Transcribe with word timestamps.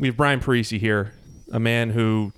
we 0.00 0.08
have 0.08 0.16
Brian 0.16 0.40
Parise 0.40 0.78
here, 0.78 1.12
a 1.52 1.60
man 1.60 1.90
who, 1.90 2.32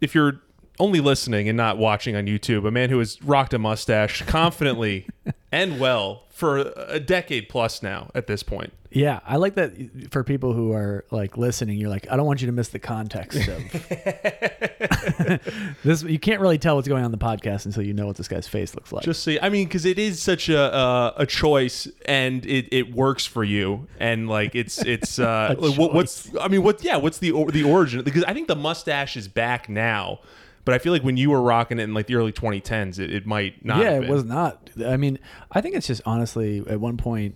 if 0.00 0.14
you're 0.14 0.40
only 0.78 1.00
listening 1.00 1.48
and 1.48 1.56
not 1.56 1.78
watching 1.78 2.14
on 2.14 2.26
YouTube, 2.26 2.66
a 2.66 2.70
man 2.70 2.90
who 2.90 3.00
has 3.00 3.20
rocked 3.22 3.52
a 3.52 3.58
mustache 3.58 4.22
confidently 4.22 5.08
and 5.52 5.80
well 5.80 6.22
for 6.30 6.72
a 6.86 7.00
decade 7.00 7.48
plus 7.48 7.82
now 7.82 8.10
at 8.14 8.28
this 8.28 8.42
point. 8.42 8.72
Yeah, 8.94 9.20
I 9.26 9.36
like 9.36 9.56
that 9.56 9.72
for 10.12 10.22
people 10.22 10.52
who 10.52 10.72
are 10.72 11.04
like 11.10 11.36
listening. 11.36 11.78
You're 11.78 11.90
like, 11.90 12.06
I 12.10 12.16
don't 12.16 12.26
want 12.26 12.42
you 12.42 12.46
to 12.46 12.52
miss 12.52 12.68
the 12.68 12.78
context 12.78 13.48
of 13.48 13.72
this. 15.82 16.04
You 16.04 16.20
can't 16.20 16.40
really 16.40 16.58
tell 16.58 16.76
what's 16.76 16.86
going 16.86 17.02
on 17.02 17.06
in 17.06 17.10
the 17.10 17.18
podcast 17.18 17.66
until 17.66 17.82
you 17.82 17.92
know 17.92 18.06
what 18.06 18.16
this 18.16 18.28
guy's 18.28 18.46
face 18.46 18.74
looks 18.76 18.92
like. 18.92 19.04
Just 19.04 19.24
see, 19.24 19.40
I 19.40 19.48
mean, 19.48 19.66
because 19.66 19.84
it 19.84 19.98
is 19.98 20.22
such 20.22 20.48
a 20.48 20.72
uh, 20.72 21.12
a 21.16 21.26
choice, 21.26 21.88
and 22.06 22.46
it, 22.46 22.68
it 22.70 22.94
works 22.94 23.26
for 23.26 23.42
you, 23.42 23.88
and 23.98 24.28
like 24.28 24.54
it's 24.54 24.78
it's 24.84 25.18
uh, 25.18 25.56
what, 25.58 25.92
what's 25.92 26.30
I 26.40 26.46
mean, 26.46 26.62
what 26.62 26.84
yeah, 26.84 26.96
what's 26.96 27.18
the 27.18 27.32
or, 27.32 27.50
the 27.50 27.64
origin? 27.64 28.02
Because 28.02 28.22
I 28.24 28.32
think 28.32 28.46
the 28.46 28.56
mustache 28.56 29.16
is 29.16 29.26
back 29.26 29.68
now, 29.68 30.20
but 30.64 30.74
I 30.74 30.78
feel 30.78 30.92
like 30.92 31.02
when 31.02 31.16
you 31.16 31.30
were 31.30 31.42
rocking 31.42 31.80
it 31.80 31.82
in 31.82 31.94
like 31.94 32.06
the 32.06 32.14
early 32.14 32.32
2010s, 32.32 33.00
it, 33.00 33.12
it 33.12 33.26
might 33.26 33.64
not. 33.64 33.78
yeah, 33.78 34.00
it 34.00 34.08
was 34.08 34.24
not. 34.24 34.70
I 34.86 34.96
mean, 34.96 35.18
I 35.50 35.60
think 35.60 35.74
it's 35.74 35.88
just 35.88 36.02
honestly 36.06 36.62
at 36.68 36.78
one 36.78 36.96
point 36.96 37.34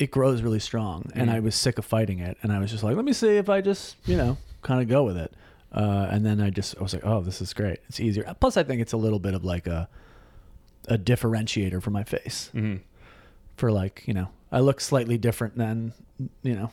it 0.00 0.10
grows 0.10 0.42
really 0.42 0.58
strong, 0.58 1.08
and 1.14 1.28
Mhm. 1.30 1.34
I 1.34 1.40
was 1.40 1.54
sick 1.54 1.78
of 1.78 1.84
fighting 1.84 2.18
it, 2.18 2.36
and 2.42 2.50
I 2.52 2.58
was 2.58 2.70
just 2.72 2.82
like, 2.82 2.96
let 2.96 3.04
me 3.04 3.12
see 3.12 3.36
if 3.36 3.48
I 3.48 3.60
just 3.60 3.96
you 4.06 4.16
know 4.16 4.36
kind 4.62 4.82
of 4.82 4.88
go 4.88 5.04
with 5.04 5.16
it. 5.16 5.32
Uh, 5.72 6.08
and 6.10 6.26
then 6.26 6.40
I 6.40 6.50
just 6.50 6.76
I 6.78 6.82
was 6.82 6.92
like, 6.92 7.04
oh, 7.06 7.20
this 7.20 7.40
is 7.40 7.52
great. 7.54 7.78
It's 7.88 8.00
easier. 8.00 8.24
Plus, 8.40 8.56
I 8.56 8.64
think 8.64 8.80
it's 8.82 8.92
a 8.92 8.96
little 8.96 9.20
bit 9.20 9.34
of 9.34 9.44
like 9.44 9.66
a 9.68 9.88
a 10.88 10.98
differentiator 10.98 11.80
for 11.82 11.90
my 11.90 12.02
face. 12.02 12.50
Mhm. 12.54 12.80
For 13.56 13.70
like 13.70 14.02
you 14.06 14.14
know, 14.14 14.28
I 14.50 14.60
look 14.60 14.80
slightly 14.80 15.18
different 15.18 15.56
than 15.56 15.92
you 16.42 16.54
know. 16.56 16.72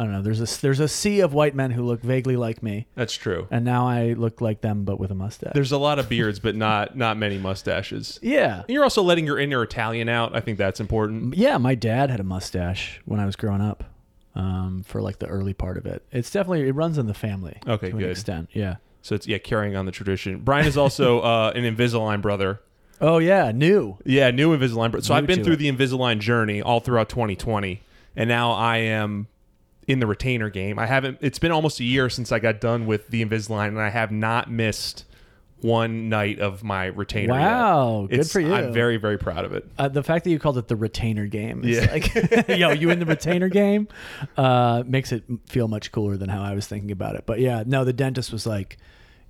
I 0.00 0.04
don't 0.04 0.12
know. 0.12 0.22
There's 0.22 0.40
a 0.40 0.60
there's 0.62 0.80
a 0.80 0.88
sea 0.88 1.20
of 1.20 1.34
white 1.34 1.54
men 1.54 1.72
who 1.72 1.82
look 1.84 2.00
vaguely 2.00 2.34
like 2.36 2.62
me, 2.62 2.86
That's 2.94 3.12
true. 3.14 3.46
and 3.50 3.66
now 3.66 3.86
I 3.86 4.14
look 4.14 4.40
like 4.40 4.62
them 4.62 4.84
but 4.84 4.98
with 4.98 5.10
a 5.10 5.14
mustache. 5.14 5.52
There's 5.52 5.72
a 5.72 5.76
lot 5.78 5.98
of 5.98 6.08
beards, 6.14 6.40
but 6.40 6.56
not 6.56 6.96
not 6.96 7.18
many 7.18 7.36
mustaches. 7.36 8.18
yeah, 8.22 8.60
And 8.62 8.70
you're 8.70 8.82
also 8.82 9.02
letting 9.02 9.26
your 9.26 9.38
inner 9.38 9.62
Italian 9.62 10.08
out. 10.08 10.34
I 10.34 10.40
think 10.40 10.56
that's 10.56 10.80
important. 10.80 11.34
Yeah, 11.36 11.58
my 11.58 11.74
dad 11.74 12.08
had 12.08 12.18
a 12.18 12.24
mustache 12.24 13.00
when 13.04 13.20
I 13.20 13.26
was 13.26 13.36
growing 13.36 13.60
up. 13.60 13.84
Um, 14.34 14.84
for 14.86 15.02
like 15.02 15.18
the 15.18 15.26
early 15.26 15.52
part 15.54 15.76
of 15.76 15.86
it, 15.86 16.02
it's 16.12 16.30
definitely 16.30 16.66
it 16.68 16.72
runs 16.74 16.98
in 16.98 17.06
the 17.06 17.14
family. 17.14 17.58
Okay, 17.66 17.90
to 17.90 17.96
good. 17.96 18.04
an 18.04 18.10
extent. 18.10 18.48
Yeah. 18.54 18.76
So 19.02 19.14
it's 19.16 19.26
yeah, 19.26 19.38
carrying 19.38 19.74
on 19.76 19.86
the 19.86 19.92
tradition. 19.92 20.38
Brian 20.40 20.66
is 20.66 20.76
also 20.78 21.20
uh, 21.32 21.52
an 21.54 21.64
Invisalign 21.64 22.22
brother. 22.22 22.60
Oh 23.00 23.18
yeah, 23.18 23.50
new. 23.50 23.98
Yeah, 24.04 24.30
new 24.30 24.56
Invisalign. 24.56 24.92
brother. 24.92 25.02
So 25.04 25.12
New 25.14 25.18
I've 25.18 25.26
been 25.26 25.38
to 25.38 25.44
through 25.44 25.54
it. 25.54 25.56
the 25.56 25.70
Invisalign 25.72 26.20
journey 26.20 26.62
all 26.62 26.78
throughout 26.80 27.08
2020, 27.08 27.82
and 28.14 28.28
now 28.28 28.52
I 28.52 28.76
am 28.78 29.26
in 29.90 30.00
the 30.00 30.06
retainer 30.06 30.48
game. 30.50 30.78
I 30.78 30.86
haven't. 30.86 31.18
It's 31.20 31.38
been 31.38 31.52
almost 31.52 31.80
a 31.80 31.84
year 31.84 32.08
since 32.08 32.32
I 32.32 32.38
got 32.38 32.60
done 32.60 32.86
with 32.86 33.08
the 33.08 33.24
Invisalign, 33.24 33.68
and 33.68 33.80
I 33.80 33.88
have 33.90 34.10
not 34.12 34.50
missed 34.50 35.04
one 35.60 36.08
night 36.08 36.38
of 36.38 36.64
my 36.64 36.86
retainer. 36.86 37.34
yet. 37.34 37.40
Wow, 37.40 38.06
good 38.08 38.14
It's- 38.20 38.32
for 38.32 38.40
you. 38.40 38.54
I'm 38.54 38.72
very 38.72 38.96
very 38.96 39.18
proud 39.18 39.44
of 39.44 39.52
it. 39.52 39.68
Uh, 39.78 39.88
the 39.88 40.02
fact 40.02 40.24
that 40.24 40.30
you 40.30 40.38
called 40.38 40.56
it 40.56 40.68
the 40.68 40.76
retainer 40.76 41.26
game, 41.26 41.62
is 41.64 41.76
Yeah. 41.76 41.90
like, 41.92 42.48
yo, 42.48 42.70
you 42.70 42.88
in 42.90 42.98
the 42.98 43.04
retainer 43.06 43.48
game, 43.62 43.86
uh, 44.38 44.82
makes 44.86 45.12
it 45.12 45.24
feel 45.46 45.68
much 45.68 45.92
cooler 45.92 46.16
than 46.16 46.30
how 46.30 46.42
I 46.42 46.54
was 46.54 46.66
thinking 46.66 46.90
about 46.90 47.14
it. 47.14 47.24
But 47.26 47.40
yeah, 47.40 47.62
no, 47.66 47.84
the 47.84 47.92
dentist 47.92 48.32
was 48.32 48.46
like, 48.46 48.78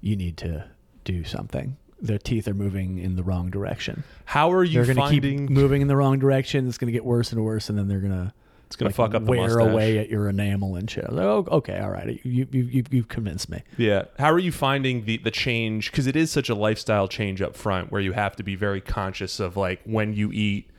you 0.01 0.15
need 0.15 0.37
to 0.39 0.67
do 1.05 1.25
something. 1.25 1.77
Their 2.01 2.19
teeth 2.19 2.47
are 2.49 2.55
moving 2.55 2.99
in 2.99 3.17
the 3.17 3.23
wrong 3.25 3.51
direction. 3.51 4.05
How 4.25 4.53
are 4.53 4.63
you 4.65 4.83
They're 4.85 4.95
going 4.95 5.21
to 5.21 5.21
keep 5.21 5.51
moving 5.51 5.83
in 5.83 5.89
the 5.89 5.97
wrong 5.97 6.19
direction. 6.19 6.67
It's 6.69 6.79
going 6.79 6.87
to 6.87 6.93
get 6.93 7.05
worse 7.05 7.33
and 7.33 7.45
worse, 7.45 7.69
and 7.69 7.77
then 7.77 7.89
they're 7.89 7.99
going 8.01 8.13
to 8.13 8.33
it's 8.71 8.77
gonna 8.77 8.93
fuck 8.93 9.17
up 9.17 9.25
the 9.25 9.31
wear 9.33 9.59
away 9.59 9.99
at 9.99 10.09
your 10.11 10.29
enamel 10.29 10.77
and 10.77 10.89
shit. 10.89 11.13
Like, 11.13 11.25
oh, 11.25 11.45
okay, 11.51 11.81
all 11.81 11.91
right, 11.91 12.21
you 12.25 12.47
you 12.53 12.63
you 12.63 12.85
you've 12.89 13.09
convinced 13.09 13.51
me. 13.51 13.65
Yeah. 13.77 14.05
How 14.17 14.31
are 14.31 14.39
you 14.39 14.53
finding 14.53 15.07
the 15.07 15.17
the 15.17 15.33
change? 15.33 15.91
Because 15.91 16.07
it 16.07 16.15
is 16.15 16.31
such 16.31 16.49
a 16.49 16.55
lifestyle 16.55 17.09
change 17.09 17.43
up 17.43 17.57
front, 17.57 17.91
where 17.91 18.01
you 18.01 18.13
have 18.13 18.37
to 18.37 18.45
be 18.45 18.55
very 18.55 18.81
conscious 18.81 19.41
of 19.41 19.57
like 19.57 19.81
when 19.83 20.15
you 20.15 20.31
eat, 20.31 20.71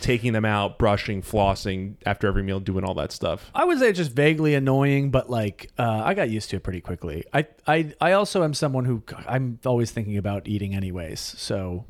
taking 0.00 0.32
them 0.32 0.44
out, 0.44 0.80
brushing, 0.80 1.22
flossing 1.22 1.94
after 2.04 2.26
every 2.26 2.42
meal, 2.42 2.58
doing 2.58 2.82
all 2.82 2.94
that 2.94 3.12
stuff. 3.12 3.52
I 3.54 3.64
would 3.64 3.78
say 3.78 3.90
it's 3.90 3.98
just 3.98 4.10
vaguely 4.10 4.56
annoying, 4.56 5.12
but 5.12 5.30
like 5.30 5.70
uh, 5.78 6.02
I 6.04 6.14
got 6.14 6.30
used 6.30 6.50
to 6.50 6.56
it 6.56 6.64
pretty 6.64 6.80
quickly. 6.80 7.22
I, 7.32 7.46
I 7.68 7.94
I 8.00 8.12
also 8.14 8.42
am 8.42 8.52
someone 8.52 8.84
who 8.84 9.04
I'm 9.28 9.60
always 9.64 9.92
thinking 9.92 10.16
about 10.16 10.48
eating 10.48 10.74
anyways, 10.74 11.20
so 11.20 11.84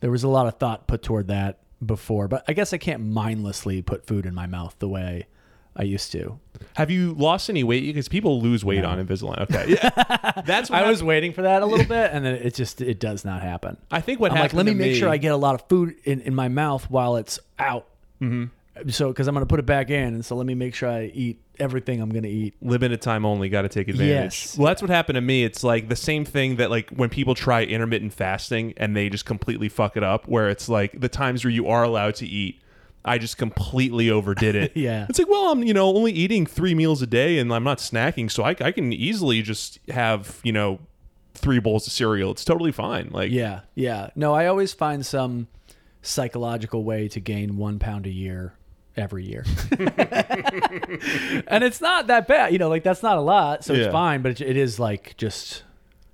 there 0.00 0.10
was 0.10 0.22
a 0.22 0.28
lot 0.28 0.46
of 0.46 0.58
thought 0.58 0.86
put 0.86 1.02
toward 1.02 1.28
that 1.28 1.60
before. 1.84 2.28
But 2.28 2.44
I 2.48 2.52
guess 2.52 2.72
I 2.72 2.78
can't 2.78 3.02
mindlessly 3.02 3.82
put 3.82 4.06
food 4.06 4.26
in 4.26 4.34
my 4.34 4.46
mouth 4.46 4.74
the 4.78 4.88
way 4.88 5.26
I 5.74 5.82
used 5.84 6.12
to. 6.12 6.38
Have 6.74 6.90
you 6.90 7.14
lost 7.14 7.48
any 7.50 7.64
weight? 7.64 7.84
Because 7.86 8.08
people 8.08 8.40
lose 8.40 8.64
weight 8.64 8.82
No. 8.82 8.90
on 8.90 9.04
Invisalign. 9.04 9.38
Okay, 9.50 9.72
yeah. 9.72 10.42
that's 10.44 10.70
what 10.70 10.82
I 10.84 10.88
was 10.90 11.02
waiting 11.02 11.32
for 11.32 11.42
that 11.42 11.62
a 11.62 11.66
little 11.66 11.86
bit, 11.86 12.10
and 12.12 12.24
then 12.24 12.34
it 12.34 12.54
just 12.54 12.80
it 12.80 13.00
does 13.00 13.24
not 13.24 13.42
happen. 13.42 13.76
I 13.90 14.00
think 14.00 14.20
what 14.20 14.32
I'm 14.32 14.38
like, 14.38 14.52
let 14.52 14.66
me 14.66 14.74
make 14.74 14.96
sure 14.96 15.08
I 15.08 15.16
get 15.16 15.32
a 15.32 15.36
lot 15.36 15.54
of 15.54 15.68
food 15.68 15.94
in, 16.04 16.20
in 16.20 16.34
my 16.34 16.48
mouth 16.48 16.90
while 16.90 17.16
it's 17.16 17.38
out. 17.58 17.88
Mm-hmm. 18.20 18.88
So, 18.88 19.08
because 19.08 19.28
I'm 19.28 19.34
going 19.34 19.44
to 19.44 19.48
put 19.48 19.58
it 19.60 19.66
back 19.66 19.90
in, 19.90 20.14
and 20.14 20.24
so 20.24 20.34
let 20.36 20.46
me 20.46 20.54
make 20.54 20.74
sure 20.74 20.88
I 20.88 21.04
eat 21.12 21.41
everything 21.58 22.00
I'm 22.00 22.10
going 22.10 22.22
to 22.22 22.28
eat. 22.28 22.54
limited 22.60 23.00
time 23.02 23.24
only. 23.24 23.48
Got 23.48 23.62
to 23.62 23.68
take 23.68 23.88
advantage. 23.88 24.10
Yes. 24.44 24.58
Well, 24.58 24.66
that's 24.68 24.82
what 24.82 24.90
happened 24.90 25.16
to 25.16 25.20
me. 25.20 25.44
It's 25.44 25.62
like 25.62 25.88
the 25.88 25.96
same 25.96 26.24
thing 26.24 26.56
that 26.56 26.70
like 26.70 26.90
when 26.90 27.08
people 27.08 27.34
try 27.34 27.62
intermittent 27.64 28.12
fasting 28.14 28.74
and 28.76 28.96
they 28.96 29.08
just 29.08 29.24
completely 29.24 29.68
fuck 29.68 29.96
it 29.96 30.02
up. 30.02 30.26
Where 30.28 30.48
it's 30.48 30.68
like 30.68 31.00
the 31.00 31.08
times 31.08 31.44
where 31.44 31.50
you 31.50 31.68
are 31.68 31.82
allowed 31.82 32.14
to 32.16 32.26
eat. 32.26 32.58
I 33.04 33.18
just 33.18 33.36
completely 33.36 34.10
overdid 34.10 34.54
it. 34.54 34.72
Yeah. 34.76 35.06
It's 35.08 35.18
like, 35.18 35.28
well, 35.28 35.50
I'm, 35.50 35.64
you 35.64 35.74
know, 35.74 35.88
only 35.88 36.12
eating 36.12 36.46
three 36.46 36.72
meals 36.72 37.02
a 37.02 37.06
day 37.06 37.38
and 37.38 37.52
I'm 37.52 37.64
not 37.64 37.78
snacking. 37.78 38.30
So 38.30 38.44
I, 38.44 38.50
I 38.60 38.70
can 38.70 38.92
easily 38.92 39.42
just 39.42 39.80
have, 39.90 40.40
you 40.44 40.52
know, 40.52 40.78
three 41.34 41.58
bowls 41.58 41.86
of 41.88 41.92
cereal. 41.92 42.30
It's 42.30 42.44
totally 42.44 42.70
fine. 42.70 43.08
Like, 43.10 43.32
Yeah, 43.32 43.62
yeah. 43.74 44.10
No, 44.14 44.34
I 44.34 44.46
always 44.46 44.72
find 44.72 45.04
some 45.04 45.48
psychological 46.02 46.84
way 46.84 47.08
to 47.08 47.20
gain 47.20 47.56
one 47.56 47.78
pound 47.78 48.06
a 48.06 48.10
year 48.10 48.54
every 48.96 49.24
year. 49.24 49.44
and 51.46 51.64
it's 51.64 51.80
not 51.80 52.06
that 52.08 52.26
bad. 52.28 52.52
You 52.52 52.58
know, 52.58 52.68
like 52.68 52.82
that's 52.82 53.02
not 53.02 53.16
a 53.18 53.20
lot, 53.20 53.64
so 53.64 53.72
Yeah. 53.72 53.84
it's 53.84 53.92
fine, 53.92 54.22
but 54.22 54.32
it, 54.32 54.40
it 54.42 54.56
is 54.56 54.78
like 54.78 55.16
just 55.16 55.64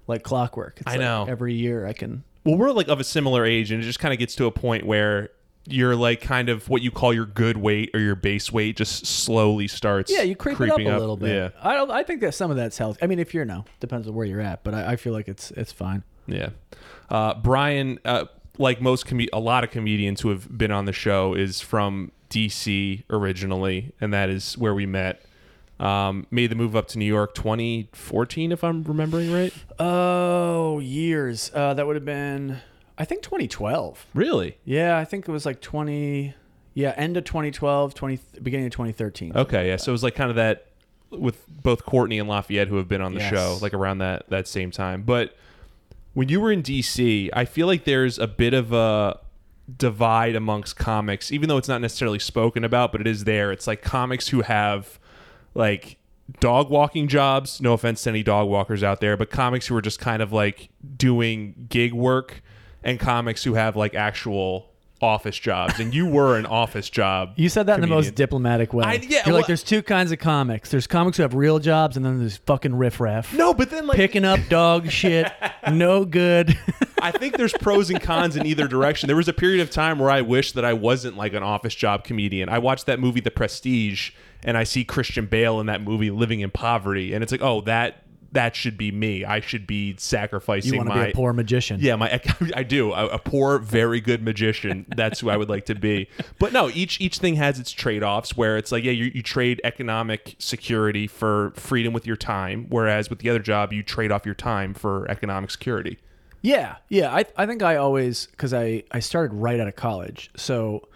like 0.07 0.23
clockwork. 0.23 0.79
It's 0.81 0.87
I 0.87 0.93
like 0.93 1.01
know. 1.01 1.27
Every 1.29 1.55
year 1.55 1.87
I 1.87 1.93
can. 1.93 2.25
well, 2.45 2.57
we're 2.57 2.71
like 2.73 2.89
of 2.89 3.01
a 3.01 3.05
similar 3.05 3.45
age 3.45 3.71
and 3.71 3.83
it 3.83 3.87
just 3.87 3.99
kind 3.99 4.13
of 4.13 4.19
gets 4.19 4.35
to 4.37 4.47
a 4.47 4.51
point 4.51 4.87
where 4.87 5.31
you're 5.71 5.97
like 5.97 6.23
kind 6.23 6.49
of 6.49 6.67
what 6.71 6.81
you 6.81 6.91
call 6.91 7.13
your 7.13 7.27
good 7.27 7.59
weight 7.59 7.91
or 7.93 8.01
your 8.01 8.15
base 8.15 8.51
weight 8.51 8.75
just 8.75 9.05
slowly 9.05 9.69
starts 9.69 10.11
Yeah, 10.11 10.23
you 10.23 10.35
creep 10.35 10.59
it 10.61 10.65
up 10.71 10.71
a 10.71 10.75
creeping 10.77 10.97
little 10.99 11.17
bit. 11.19 11.35
Yeah. 11.35 11.51
I 11.63 11.75
don't. 11.75 11.91
I 11.91 12.03
think 12.05 12.21
that 12.23 12.33
some 12.35 12.51
of 12.51 12.57
that's 12.57 12.79
healthy. 12.79 13.01
I 13.03 13.07
mean, 13.07 13.19
if 13.19 13.35
you're 13.35 13.45
no, 13.45 13.65
depends 13.81 14.09
on 14.09 14.15
where 14.15 14.25
you're 14.27 14.41
at, 14.41 14.65
but 14.65 14.73
I, 14.75 14.93
I 14.93 14.97
feel 14.97 15.13
like 15.13 15.29
it's 15.29 15.51
it's 15.53 15.73
fine. 15.73 16.05
Yeah. 16.27 16.51
Uh, 17.11 17.35
Brian, 17.35 17.99
uh, 18.05 18.27
like 18.59 18.81
most 18.83 19.07
com- 19.07 19.21
a 19.33 19.41
lot 19.41 19.63
of 19.65 19.71
comedians 19.71 20.21
who 20.23 20.29
have 20.31 20.57
been 20.57 20.71
on 20.71 20.85
the 20.85 20.93
show, 20.93 21.33
is 21.35 21.61
from 21.61 22.13
DC 22.31 23.05
originally, 23.11 23.93
and 24.01 24.13
that 24.13 24.29
is 24.29 24.57
where 24.59 24.75
we 24.75 24.87
met. 24.87 25.23
Um, 25.81 26.27
made 26.31 26.51
the 26.51 26.57
move 26.57 26.75
up 26.75 26.89
to 26.89 26.99
New 26.99 27.05
York 27.05 27.35
2014, 27.37 28.51
if 28.53 28.65
I'm 28.65 28.83
remembering 28.83 29.33
right. 29.33 29.55
Oh, 29.79 30.81
years. 30.81 31.51
Uh, 31.55 31.75
that 31.75 31.87
would 31.87 31.95
have 31.97 32.05
been, 32.05 32.59
I 32.99 33.05
think, 33.05 33.23
2012. 33.23 34.07
Really? 34.13 34.59
Yeah, 34.65 34.99
I 34.99 35.05
think 35.05 35.29
it 35.29 35.33
was 35.33 35.47
like 35.47 35.61
20. 35.61 36.35
Yeah, 36.75 36.95
end 36.97 37.17
of 37.17 37.25
2012, 37.25 37.95
20 37.95 38.19
beginning 38.43 38.67
of 38.67 38.73
2013. 38.73 39.37
Okay, 39.37 39.69
yeah. 39.69 39.77
So 39.77 39.91
it 39.91 39.95
was 39.95 40.03
like 40.03 40.15
kind 40.15 40.31
of 40.31 40.37
that 40.37 40.67
with 41.11 41.45
both 41.63 41.85
Courtney 41.85 42.19
and 42.19 42.29
Lafayette 42.29 42.69
who 42.69 42.77
have 42.77 42.87
been 42.89 43.01
on 43.01 43.15
the 43.15 43.21
Yes. 43.21 43.31
show, 43.33 43.59
like 43.63 43.73
around 43.75 43.99
that 43.99 44.29
that 44.29 44.47
same 44.47 44.71
time. 44.71 45.03
But 45.03 45.37
when 46.15 46.29
you 46.29 46.41
were 46.41 46.53
in 46.53 46.63
DC, 46.63 47.31
I 47.33 47.45
feel 47.47 47.67
like 47.67 47.85
there's 47.85 48.19
a 48.19 48.27
bit 48.29 48.53
of 48.55 48.73
a 48.73 49.19
divide 49.77 50.35
amongst 50.35 50.77
comics, 50.77 51.31
even 51.31 51.49
though 51.49 51.59
it's 51.59 51.69
not 51.69 51.81
necessarily 51.81 52.19
spoken 52.19 52.65
about, 52.65 52.93
but 52.93 53.01
it 53.01 53.07
is 53.07 53.25
there. 53.25 53.53
It's 53.53 53.67
like 53.67 53.83
comics 53.83 54.29
who 54.29 54.43
have 54.43 54.99
like 55.55 55.99
dog 56.41 56.71
walking 56.71 57.09
jobs. 57.09 57.61
No 57.61 57.73
offense 57.75 58.03
to 58.05 58.11
any 58.11 58.23
dog 58.23 58.49
walkers 58.49 58.83
out 58.83 59.01
there, 59.01 59.17
but 59.17 59.31
comics 59.31 59.67
who 59.67 59.77
are 59.77 59.83
just 59.83 59.99
kind 60.01 60.23
of 60.23 60.33
like 60.33 60.71
doing 60.97 61.67
gig 61.69 61.93
work, 61.93 62.43
and 62.83 62.99
comics 62.99 63.45
who 63.45 63.55
have 63.55 63.77
like 63.77 63.95
actual 63.95 64.68
office 65.01 65.39
jobs. 65.39 65.79
And 65.81 65.95
you 65.95 66.07
were 66.07 66.37
an 66.37 66.47
office 66.47 66.91
job. 66.91 67.35
You 67.39 67.49
said 67.49 67.67
that 67.67 67.77
in 67.77 67.81
the 67.83 67.87
most 67.87 68.15
diplomatic 68.15 68.73
way. 68.75 68.85
I- 68.85 68.93
yeah, 68.95 69.23
You're 69.25 69.27
well- 69.27 69.35
like, 69.37 69.47
there's 69.47 69.63
two 69.63 69.83
kinds 69.83 70.13
of 70.13 70.19
comics. 70.19 70.71
There's 70.71 70.87
comics 70.87 71.17
who 71.17 71.23
have 71.23 71.35
real 71.35 71.59
jobs, 71.59 71.97
and 71.97 72.05
then 72.05 72.19
there's 72.19 72.37
fucking 72.39 72.75
riffraff. 72.75 73.33
No, 73.33 73.55
but 73.55 73.71
then 73.71 73.87
like 73.87 73.97
Picking 73.97 74.25
up 74.25 74.41
dog 74.49 74.91
shit, 74.91 75.31
no 75.71 76.05
good. 76.05 76.59
I 77.01 77.13
think 77.13 77.37
there's 77.37 77.53
pros 77.53 77.91
and 77.91 78.01
cons 78.01 78.37
in 78.37 78.45
either 78.45 78.67
direction. 78.67 79.07
There 79.07 79.17
was 79.17 79.29
a 79.29 79.33
period 79.33 79.61
of 79.61 79.71
time 79.71 79.99
where 80.01 80.11
I 80.11 80.21
wished 80.21 80.55
that 80.57 80.65
I 80.65 80.73
wasn't 80.73 81.17
like 81.17 81.33
an 81.33 81.43
office 81.45 81.75
job 81.75 82.03
comedian. 82.05 82.49
I 82.49 82.59
watched 82.59 82.87
that 82.87 82.99
movie 82.99 83.21
The 83.21 83.31
Prestige 83.31 84.11
and 84.43 84.57
I 84.59 84.65
see 84.65 84.85
Christian 84.85 85.27
Bale 85.27 85.61
in 85.61 85.67
that 85.67 85.81
movie 85.81 86.11
living 86.11 86.41
in 86.41 86.51
poverty 86.51 87.15
and 87.15 87.23
it's 87.23 87.31
like, 87.33 87.43
"Oh, 87.43 87.61
that 87.63 88.03
that 88.33 88.55
should 88.55 88.77
be 88.77 88.93
me. 88.93 89.25
I 89.25 89.41
should 89.41 89.67
be 89.67 89.95
sacrificing 89.99 90.73
You 90.73 90.79
want 90.79 90.91
to 90.91 90.95
my 90.95 91.05
be 91.07 91.11
a 91.13 91.15
poor 91.15 91.33
magician. 91.33 91.81
yeah, 91.81 91.97
my 91.97 92.21
I 92.55 92.63
do 92.63 92.93
a, 92.93 93.07
a 93.09 93.19
poor, 93.19 93.59
very 93.59 94.01
good 94.01 94.23
magician. 94.23 94.87
That's 94.95 95.21
who 95.21 95.31
I 95.31 95.37
would 95.37 95.49
like 95.49 95.67
to 95.67 95.75
be. 95.75 96.09
But 96.39 96.53
no, 96.53 96.69
each 96.71 97.01
each 97.01 97.19
thing 97.19 97.37
has 97.37 97.59
its 97.59 97.71
trade 97.71 98.03
offs. 98.03 98.37
Where 98.37 98.57
it's 98.59 98.71
like, 98.71 98.85
yeah, 98.85 98.93
you, 98.93 99.11
you 99.15 99.23
trade 99.23 99.61
economic 99.65 100.37
security 100.39 101.07
for 101.07 101.53
freedom 101.57 101.93
with 101.93 102.07
your 102.07 102.17
time, 102.17 102.67
whereas 102.69 103.09
with 103.09 103.21
the 103.21 103.31
other 103.31 103.39
job, 103.39 103.73
you 103.73 103.83
trade 103.83 104.13
off 104.13 104.27
your 104.27 104.35
time 104.35 104.75
for 104.75 105.11
economic 105.11 105.51
security. 105.51 105.99
Yeah, 106.43 106.77
yeah. 106.89 107.15
I 107.15 107.25
I 107.37 107.47
think 107.47 107.63
I 107.63 107.77
always 107.77 108.27
because 108.27 108.53
I 108.53 108.85
I 108.93 109.01
started 109.01 109.35
right 109.35 109.59
out 109.59 109.69
of 109.69 109.77
college, 109.77 110.31
so 110.37 110.89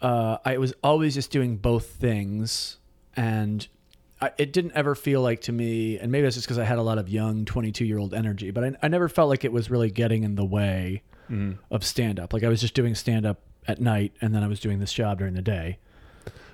uh, 0.00 0.38
I 0.44 0.58
was 0.58 0.74
always 0.82 1.14
just 1.14 1.30
doing 1.30 1.56
both 1.56 1.86
things, 1.86 2.78
and 3.16 3.66
I, 4.22 4.30
it 4.38 4.52
didn't 4.52 4.72
ever 4.74 4.94
feel 4.94 5.20
like 5.20 5.40
to 5.42 5.52
me, 5.52 5.98
and 5.98 6.12
maybe 6.12 6.26
it's 6.26 6.36
just 6.36 6.46
because 6.46 6.58
I 6.58 6.64
had 6.64 6.78
a 6.78 6.82
lot 6.82 6.98
of 6.98 7.08
young 7.08 7.44
twenty 7.44 7.72
two 7.72 7.84
year 7.84 7.98
old 7.98 8.14
energy, 8.14 8.50
but 8.52 8.64
I 8.64 8.72
I 8.82 8.88
never 8.88 9.08
felt 9.08 9.28
like 9.28 9.44
it 9.44 9.52
was 9.52 9.70
really 9.70 9.90
getting 9.90 10.22
in 10.22 10.36
the 10.36 10.44
way 10.44 11.02
of 11.70 11.82
stand 11.84 12.20
up. 12.20 12.32
Like 12.32 12.44
I 12.44 12.48
was 12.48 12.60
just 12.60 12.74
doing 12.74 12.94
stand 12.94 13.26
up 13.26 13.40
at 13.66 13.80
night, 13.80 14.12
and 14.20 14.34
then 14.34 14.42
I 14.42 14.48
was 14.48 14.60
doing 14.60 14.78
this 14.80 14.92
job 14.92 15.18
during 15.18 15.34
the 15.34 15.42
day. 15.42 15.78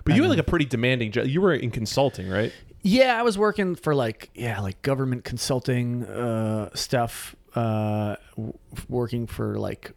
But 0.04 0.16
you 0.16 0.22
had 0.22 0.30
like 0.30 0.38
a 0.38 0.44
pretty 0.44 0.64
demanding 0.64 1.12
job. 1.12 1.26
You 1.26 1.40
were 1.40 1.52
in 1.52 1.70
consulting, 1.70 2.28
right? 2.30 2.52
Yeah, 2.82 3.18
I 3.18 3.22
was 3.22 3.36
working 3.36 3.74
for 3.74 3.94
like 3.94 4.30
yeah, 4.34 4.60
like 4.60 4.80
government 4.82 5.24
consulting 5.24 6.04
uh, 6.04 6.70
stuff. 6.74 7.34
Uh, 7.54 8.16
w- 8.36 8.56
working 8.88 9.26
for 9.26 9.58
like 9.58 9.92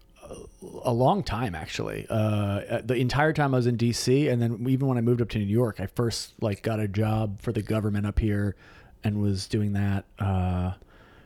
a, 0.84 0.94
long 0.94 1.24
time 1.24 1.56
actually. 1.56 2.06
Uh, 2.10 2.82
the 2.84 2.96
entire 2.96 3.34
time 3.34 3.54
I 3.54 3.58
was 3.58 3.68
in 3.68 3.78
DC, 3.78 4.32
and 4.32 4.42
then 4.42 4.66
even 4.68 4.88
when 4.88 4.98
I 4.98 5.02
moved 5.02 5.22
up 5.22 5.30
to 5.30 5.40
New 5.40 5.46
York, 5.46 5.80
I 5.80 5.88
first 5.88 6.34
like 6.42 6.62
got 6.62 6.80
a 6.80 6.88
job 6.88 7.42
for 7.42 7.52
the 7.52 7.62
government 7.62 8.06
up 8.06 8.20
here, 8.20 8.56
and 9.04 9.22
was 9.22 9.48
doing 9.48 9.74
that 9.74 10.06
uh, 10.20 10.74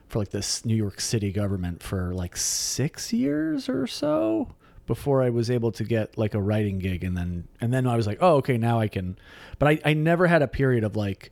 for 0.07 0.19
like 0.19 0.30
this 0.30 0.66
New 0.66 0.75
York 0.75 1.00
City 1.00 1.31
government 1.31 1.84
for 1.84 2.13
like 2.13 2.38
six 2.38 3.12
years 3.12 3.69
or 3.69 3.88
so 3.88 4.50
before 4.88 5.24
I 5.24 5.30
was 5.30 5.50
able 5.50 5.72
to 5.74 5.84
get 5.84 6.18
like 6.18 6.34
a 6.34 6.42
writing 6.42 6.80
gig, 6.80 7.04
and 7.04 7.18
then 7.18 7.48
and 7.62 7.74
then 7.74 7.88
I 7.88 7.96
was 7.96 8.07
like, 8.07 8.19
oh 8.22 8.36
okay, 8.36 8.57
now 8.57 8.80
I 8.80 8.88
can. 8.88 9.18
But 9.60 9.69
I, 9.69 9.80
I 9.86 9.94
never 9.94 10.28
had 10.28 10.42
a 10.42 10.48
period 10.48 10.84
of 10.84 10.96
like 10.96 11.31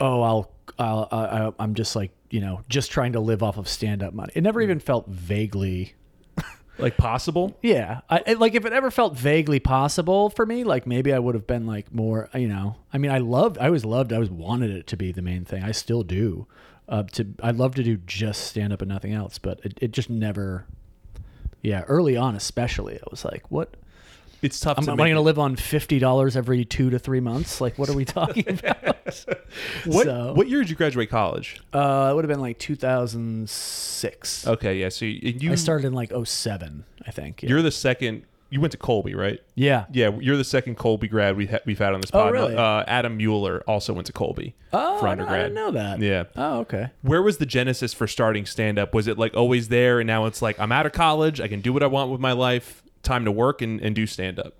oh 0.00 0.22
i'll 0.22 0.52
I'll, 0.78 1.08
I, 1.10 1.52
i'm 1.62 1.74
just 1.74 1.96
like 1.96 2.12
you 2.30 2.40
know 2.40 2.62
just 2.68 2.90
trying 2.90 3.12
to 3.12 3.20
live 3.20 3.42
off 3.42 3.56
of 3.56 3.68
stand-up 3.68 4.14
money 4.14 4.32
it 4.34 4.42
never 4.42 4.60
even 4.60 4.80
felt 4.80 5.08
vaguely 5.08 5.94
Like 6.78 6.96
possible. 6.96 7.56
yeah. 7.62 8.00
I, 8.08 8.22
it- 8.26 8.38
like 8.38 8.54
if 8.54 8.64
it 8.64 8.72
ever 8.72 8.90
felt 8.90 9.16
vaguely 9.16 9.58
possible 9.60 10.30
for 10.30 10.46
me 10.46 10.62
like 10.64 10.86
maybe 10.86 11.12
i 11.12 11.18
would 11.18 11.34
have 11.34 11.46
been 11.46 11.66
like 11.66 11.92
more 11.92 12.28
you 12.34 12.46
know 12.48 12.76
i 12.92 12.98
mean 12.98 13.10
i 13.10 13.18
loved 13.18 13.58
i 13.58 13.66
always 13.66 13.84
loved 13.84 14.12
i 14.12 14.16
always 14.16 14.30
wanted 14.30 14.70
it 14.70 14.86
to 14.88 14.96
be 14.96 15.10
the 15.12 15.22
main 15.22 15.44
thing. 15.44 15.62
I 15.64 15.72
still 15.72 16.02
do. 16.02 16.46
Uh, 16.88 17.02
to 17.02 17.26
i'd 17.42 17.56
love 17.56 17.74
to 17.74 17.82
do 17.82 17.96
just 18.06 18.44
stand-up 18.46 18.80
and 18.80 18.88
nothing 18.88 19.12
else 19.12 19.36
but 19.38 19.60
it, 19.64 19.76
it 19.82 19.90
just 19.90 20.08
never 20.08 20.64
yeah 21.62 21.82
early 21.82 22.16
on 22.16 22.34
especially 22.34 22.94
i 22.96 23.02
was 23.10 23.24
like 23.26 23.42
what 23.50 23.74
It's 24.42 24.60
tough 24.60 24.78
i'm, 24.78 24.84
to 24.84 24.92
am 24.92 25.00
I 25.00 25.04
going 25.04 25.14
to 25.16 25.20
live 25.20 25.38
on 25.38 25.56
$50 25.56 26.36
every 26.36 26.64
two 26.64 26.90
to 26.90 26.98
three 26.98 27.20
months 27.20 27.60
like 27.60 27.76
what 27.78 27.88
are 27.88 27.94
we 27.94 28.04
talking 28.04 28.48
about 28.58 28.84
What 29.86 30.04
So- 30.06 30.32
what 30.34 30.48
year 30.48 30.60
did 30.60 30.70
you 30.70 30.76
graduate 30.76 31.10
college? 31.10 31.60
Uh, 31.72 32.08
it 32.10 32.14
would 32.14 32.24
have 32.24 32.28
been 32.28 32.40
like 32.40 32.58
2006. 32.58 34.46
Okay, 34.46 34.78
yeah. 34.78 34.88
So 34.88 35.04
you, 35.04 35.34
you 35.38 35.52
I 35.52 35.54
started 35.54 35.86
in 35.86 35.92
like 35.92 36.12
07, 36.24 36.84
I 37.06 37.10
think. 37.10 37.42
Yeah. 37.42 37.48
You're 37.50 37.62
the 37.62 37.70
second. 37.70 38.22
You 38.50 38.62
went 38.62 38.72
to 38.72 38.78
Colby, 38.78 39.14
right? 39.14 39.40
yeah. 39.56 39.84
Yeah, 39.92 40.10
you're 40.20 40.38
the 40.38 40.44
second 40.44 40.76
Colby 40.78 41.06
grad 41.06 41.36
we 41.36 41.46
ha- 41.46 41.58
we've 41.66 41.78
had 41.78 41.92
on 41.92 42.00
this 42.00 42.08
Oh, 42.14 42.22
pod. 42.22 42.32
really? 42.32 42.56
Uh, 42.56 42.82
Adam 42.86 43.18
Mueller 43.18 43.62
also 43.66 43.92
went 43.92 44.06
to 44.06 44.12
Colby 44.14 44.54
Oh, 44.72 44.98
for 45.00 45.08
undergrad. 45.08 45.38
I 45.38 45.42
didn't 45.42 45.54
know 45.54 45.70
that. 45.72 45.98
Yeah. 46.00 46.24
Oh, 46.34 46.60
okay. 46.60 46.88
Where 47.02 47.20
was 47.22 47.36
the 47.36 47.44
genesis 47.46 47.92
for 47.92 48.06
starting 48.06 48.46
stand 48.46 48.78
up? 48.78 48.94
Was 48.94 49.06
it 49.06 49.18
like 49.18 49.34
always 49.34 49.68
there 49.68 50.00
and 50.00 50.06
now 50.06 50.24
it's 50.24 50.40
like 50.40 50.58
I'm 50.58 50.72
out 50.72 50.86
of 50.86 50.92
college, 50.92 51.42
I 51.42 51.48
can 51.48 51.60
do 51.60 51.74
what 51.74 51.82
I 51.82 51.88
want 51.88 52.10
with 52.10 52.20
my 52.22 52.32
life, 52.32 52.82
time 53.02 53.24
to 53.24 53.32
work 53.32 53.62
and, 53.62 53.80
and 53.80 53.94
do 53.94 54.06
stand 54.06 54.38
up? 54.38 54.54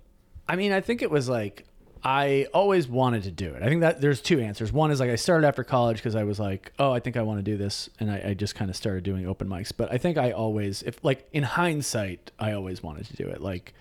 I 0.47 0.55
mean, 0.55 0.71
I 0.71 0.81
think 0.81 1.01
it 1.01 1.11
was 1.11 1.29
like 1.29 1.65
I 2.03 2.47
always 2.53 2.87
wanted 2.87 3.23
to 3.23 3.31
do 3.31 3.53
it. 3.53 3.61
I 3.61 3.67
think 3.67 3.81
that 3.81 3.99
there's 3.99 4.21
two 4.21 4.39
answers. 4.39 4.71
One 4.71 4.89
is 4.89 4.99
like 4.99 5.09
I 5.09 5.15
started 5.15 5.45
after 5.45 5.63
college 5.63 5.97
because 5.97 6.15
I 6.15 6.23
was 6.23 6.39
like, 6.39 6.71
oh, 6.79 6.91
I 6.91 6.99
think 6.99 7.17
I 7.17 7.23
want 7.23 7.39
to 7.39 7.43
do 7.43 7.57
this, 7.57 7.89
and 7.99 8.09
I, 8.09 8.29
I 8.29 8.33
just 8.33 8.55
kind 8.55 8.69
of 8.69 8.75
started 8.75 9.03
doing 9.03 9.27
open 9.27 9.49
mics. 9.49 9.73
But 9.75 9.91
I 9.91 9.97
think 9.97 10.17
I 10.17 10.31
always, 10.31 10.81
if 10.83 11.03
like 11.03 11.27
in 11.33 11.43
hindsight, 11.43 12.31
I 12.39 12.53
always 12.53 12.81
wanted 12.81 13.05
to 13.07 13.15
do 13.15 13.27
it. 13.27 13.41
Like 13.41 13.73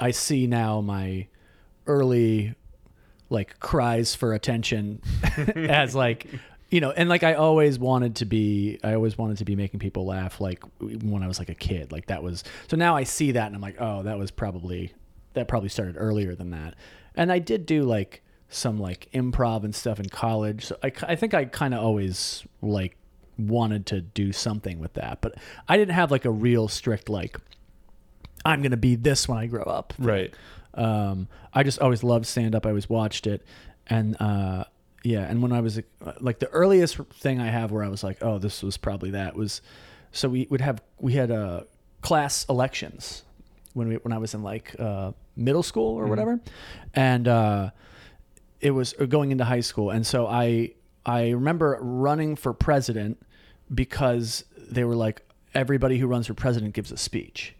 I 0.00 0.10
see 0.10 0.46
now 0.46 0.80
my 0.80 1.28
early 1.86 2.54
like 3.30 3.60
cries 3.60 4.14
for 4.14 4.34
attention 4.34 5.00
as 5.54 5.94
like 5.94 6.26
you 6.70 6.80
know 6.80 6.90
and 6.90 7.08
like 7.08 7.22
i 7.22 7.34
always 7.34 7.78
wanted 7.78 8.16
to 8.16 8.24
be 8.24 8.78
i 8.82 8.92
always 8.94 9.16
wanted 9.16 9.36
to 9.38 9.44
be 9.44 9.54
making 9.54 9.78
people 9.78 10.04
laugh 10.06 10.40
like 10.40 10.62
when 10.80 11.22
i 11.22 11.26
was 11.28 11.38
like 11.38 11.48
a 11.48 11.54
kid 11.54 11.92
like 11.92 12.06
that 12.06 12.22
was 12.22 12.42
so 12.68 12.76
now 12.76 12.96
i 12.96 13.04
see 13.04 13.32
that 13.32 13.46
and 13.46 13.54
i'm 13.54 13.60
like 13.62 13.76
oh 13.80 14.02
that 14.02 14.18
was 14.18 14.30
probably 14.30 14.92
that 15.34 15.46
probably 15.48 15.68
started 15.68 15.94
earlier 15.98 16.34
than 16.34 16.50
that 16.50 16.74
and 17.14 17.30
i 17.30 17.38
did 17.38 17.66
do 17.66 17.82
like 17.84 18.22
some 18.48 18.78
like 18.78 19.08
improv 19.12 19.64
and 19.64 19.74
stuff 19.74 20.00
in 20.00 20.08
college 20.08 20.64
so 20.66 20.76
i, 20.82 20.90
I 21.02 21.14
think 21.16 21.34
i 21.34 21.44
kind 21.44 21.72
of 21.74 21.82
always 21.84 22.44
like 22.62 22.96
wanted 23.38 23.86
to 23.86 24.00
do 24.00 24.32
something 24.32 24.78
with 24.78 24.94
that 24.94 25.20
but 25.20 25.34
i 25.68 25.76
didn't 25.76 25.94
have 25.94 26.10
like 26.10 26.24
a 26.24 26.30
real 26.30 26.68
strict 26.68 27.08
like 27.08 27.36
i'm 28.44 28.62
gonna 28.62 28.76
be 28.76 28.96
this 28.96 29.28
when 29.28 29.38
i 29.38 29.46
grow 29.46 29.62
up 29.64 29.92
Right. 29.98 30.32
um, 30.74 31.28
I 31.54 31.62
just 31.62 31.78
always 31.80 32.02
loved 32.04 32.26
stand 32.26 32.54
up. 32.54 32.66
I 32.66 32.68
always 32.68 32.88
watched 32.88 33.26
it, 33.26 33.42
and 33.86 34.14
uh, 34.20 34.64
yeah. 35.06 35.20
And 35.20 35.40
when 35.40 35.52
I 35.52 35.60
was 35.60 35.78
uh, 35.78 35.82
like 36.20 36.40
the 36.40 36.48
earliest 36.48 36.96
thing 37.14 37.40
I 37.40 37.46
have 37.46 37.70
where 37.70 37.84
I 37.84 37.88
was 37.88 38.02
like, 38.02 38.18
oh, 38.22 38.38
this 38.38 38.62
was 38.62 38.76
probably 38.76 39.12
that 39.12 39.36
was. 39.36 39.62
So 40.10 40.28
we 40.28 40.48
would 40.50 40.60
have 40.60 40.82
we 40.98 41.12
had 41.12 41.30
uh, 41.30 41.62
class 42.00 42.44
elections 42.48 43.22
when 43.74 43.88
we 43.88 43.94
when 43.96 44.12
I 44.12 44.18
was 44.18 44.34
in 44.34 44.42
like 44.42 44.74
uh, 44.78 45.12
middle 45.36 45.62
school 45.62 45.94
or 45.96 46.06
whatever, 46.06 46.40
and 46.94 47.28
uh, 47.28 47.70
it 48.60 48.72
was 48.72 48.94
uh, 48.98 49.04
going 49.04 49.30
into 49.30 49.44
high 49.44 49.60
school, 49.60 49.90
and 49.90 50.04
so 50.06 50.26
I 50.26 50.72
I 51.04 51.30
remember 51.30 51.78
running 51.80 52.34
for 52.34 52.52
president 52.52 53.24
because 53.72 54.44
they 54.56 54.84
were 54.84 54.96
like 54.96 55.22
everybody 55.54 55.98
who 55.98 56.06
runs 56.06 56.26
for 56.26 56.34
president 56.34 56.74
gives 56.74 56.90
a 56.90 56.96
speech, 56.96 57.54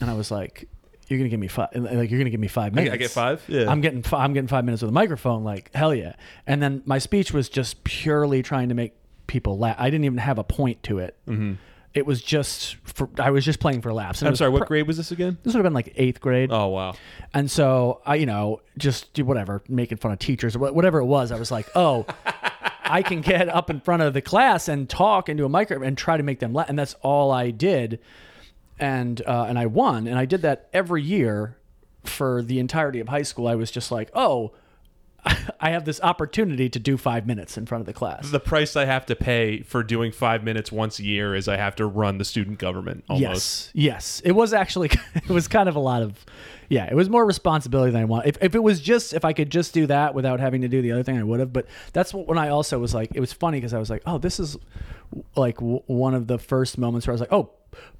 and 0.00 0.10
I 0.10 0.14
was 0.14 0.30
like, 0.30 0.68
you're 1.08 1.18
gonna 1.18 1.28
give 1.28 1.40
me 1.40 1.48
five, 1.48 1.68
like 1.74 2.10
you're 2.10 2.18
gonna 2.18 2.30
give 2.30 2.40
me 2.40 2.48
five 2.48 2.74
minutes. 2.74 2.92
I 2.92 2.96
get 2.96 3.10
five? 3.10 3.42
Yeah. 3.48 3.70
I'm 3.70 3.80
getting 3.80 4.02
fi- 4.02 4.22
I'm 4.22 4.32
getting 4.32 4.48
five 4.48 4.64
minutes 4.64 4.82
with 4.82 4.90
a 4.90 4.94
microphone. 4.94 5.44
Like 5.44 5.74
hell 5.74 5.94
yeah! 5.94 6.14
And 6.46 6.62
then 6.62 6.82
my 6.84 6.98
speech 6.98 7.32
was 7.32 7.48
just 7.48 7.84
purely 7.84 8.42
trying 8.42 8.68
to 8.70 8.74
make 8.74 8.94
people 9.26 9.58
laugh. 9.58 9.76
I 9.78 9.90
didn't 9.90 10.04
even 10.04 10.18
have 10.18 10.38
a 10.38 10.44
point 10.44 10.82
to 10.84 10.98
it. 10.98 11.16
Mm-hmm. 11.28 11.54
It 11.94 12.04
was 12.04 12.20
just 12.20 12.76
for 12.84 13.08
I 13.18 13.30
was 13.30 13.44
just 13.44 13.60
playing 13.60 13.82
for 13.82 13.92
laughs. 13.92 14.20
And 14.20 14.28
I'm 14.28 14.32
was 14.32 14.38
sorry, 14.38 14.50
what 14.50 14.62
pr- 14.62 14.66
grade 14.66 14.86
was 14.86 14.96
this 14.96 15.12
again? 15.12 15.38
This 15.42 15.54
would 15.54 15.58
have 15.58 15.64
been 15.64 15.74
like 15.74 15.92
eighth 15.96 16.20
grade. 16.20 16.50
Oh 16.52 16.68
wow. 16.68 16.94
And 17.32 17.50
so 17.50 18.02
I, 18.04 18.16
you 18.16 18.26
know, 18.26 18.60
just 18.76 19.12
do 19.14 19.24
whatever, 19.24 19.62
making 19.68 19.98
fun 19.98 20.12
of 20.12 20.18
teachers 20.18 20.56
or 20.56 20.58
whatever 20.58 20.98
it 20.98 21.06
was. 21.06 21.32
I 21.32 21.38
was 21.38 21.50
like, 21.50 21.68
oh, 21.74 22.04
I 22.84 23.02
can 23.02 23.20
get 23.20 23.48
up 23.48 23.70
in 23.70 23.80
front 23.80 24.02
of 24.02 24.12
the 24.12 24.22
class 24.22 24.68
and 24.68 24.88
talk 24.88 25.28
into 25.28 25.44
a 25.44 25.48
microphone 25.48 25.86
and 25.86 25.96
try 25.98 26.16
to 26.16 26.22
make 26.22 26.40
them 26.40 26.52
laugh. 26.52 26.68
And 26.68 26.78
that's 26.78 26.94
all 27.02 27.30
I 27.30 27.50
did. 27.50 27.98
And 28.78 29.22
uh, 29.26 29.46
and 29.48 29.58
I 29.58 29.66
won. 29.66 30.06
And 30.06 30.18
I 30.18 30.24
did 30.24 30.42
that 30.42 30.68
every 30.72 31.02
year 31.02 31.56
for 32.04 32.42
the 32.42 32.58
entirety 32.58 33.00
of 33.00 33.08
high 33.08 33.22
school. 33.22 33.48
I 33.48 33.54
was 33.54 33.70
just 33.70 33.90
like, 33.90 34.10
oh, 34.14 34.52
I 35.60 35.70
have 35.70 35.84
this 35.84 36.00
opportunity 36.02 36.68
to 36.68 36.78
do 36.78 36.96
five 36.96 37.26
minutes 37.26 37.56
in 37.56 37.66
front 37.66 37.80
of 37.80 37.86
the 37.86 37.92
class. 37.92 38.30
The 38.30 38.40
price 38.40 38.76
I 38.76 38.84
have 38.84 39.06
to 39.06 39.16
pay 39.16 39.62
for 39.62 39.82
doing 39.82 40.12
five 40.12 40.44
minutes 40.44 40.70
once 40.70 40.98
a 40.98 41.04
year 41.04 41.34
is 41.34 41.48
I 41.48 41.56
have 41.56 41.76
to 41.76 41.86
run 41.86 42.18
the 42.18 42.24
student 42.24 42.58
government 42.58 43.04
almost. 43.08 43.22
Yes, 43.22 43.70
yes. 43.74 44.22
It 44.24 44.32
was 44.32 44.52
actually 44.52 44.90
it 45.14 45.28
was 45.28 45.48
kind 45.48 45.68
of 45.68 45.76
a 45.76 45.80
lot 45.80 46.02
of 46.02 46.24
yeah, 46.68 46.86
it 46.90 46.94
was 46.94 47.08
more 47.08 47.24
responsibility 47.24 47.92
than 47.92 48.02
I 48.02 48.04
want. 48.04 48.26
If 48.26 48.38
if 48.40 48.54
it 48.54 48.62
was 48.62 48.80
just 48.80 49.14
if 49.14 49.24
I 49.24 49.32
could 49.32 49.50
just 49.50 49.72
do 49.72 49.86
that 49.86 50.14
without 50.14 50.40
having 50.40 50.62
to 50.62 50.68
do 50.68 50.82
the 50.82 50.92
other 50.92 51.02
thing, 51.02 51.18
I 51.18 51.22
would 51.22 51.40
have. 51.40 51.52
But 51.52 51.66
that's 51.92 52.12
what 52.12 52.26
when 52.26 52.38
I 52.38 52.48
also 52.48 52.78
was 52.78 52.94
like, 52.94 53.10
it 53.14 53.20
was 53.20 53.32
funny 53.32 53.58
because 53.58 53.74
I 53.74 53.78
was 53.78 53.90
like, 53.90 54.02
oh, 54.06 54.18
this 54.18 54.40
is 54.40 54.56
like 55.36 55.56
w- 55.56 55.82
one 55.86 56.14
of 56.14 56.26
the 56.26 56.38
first 56.38 56.78
moments 56.78 57.06
where 57.06 57.12
I 57.12 57.14
was 57.14 57.20
like, 57.20 57.32
oh, 57.32 57.50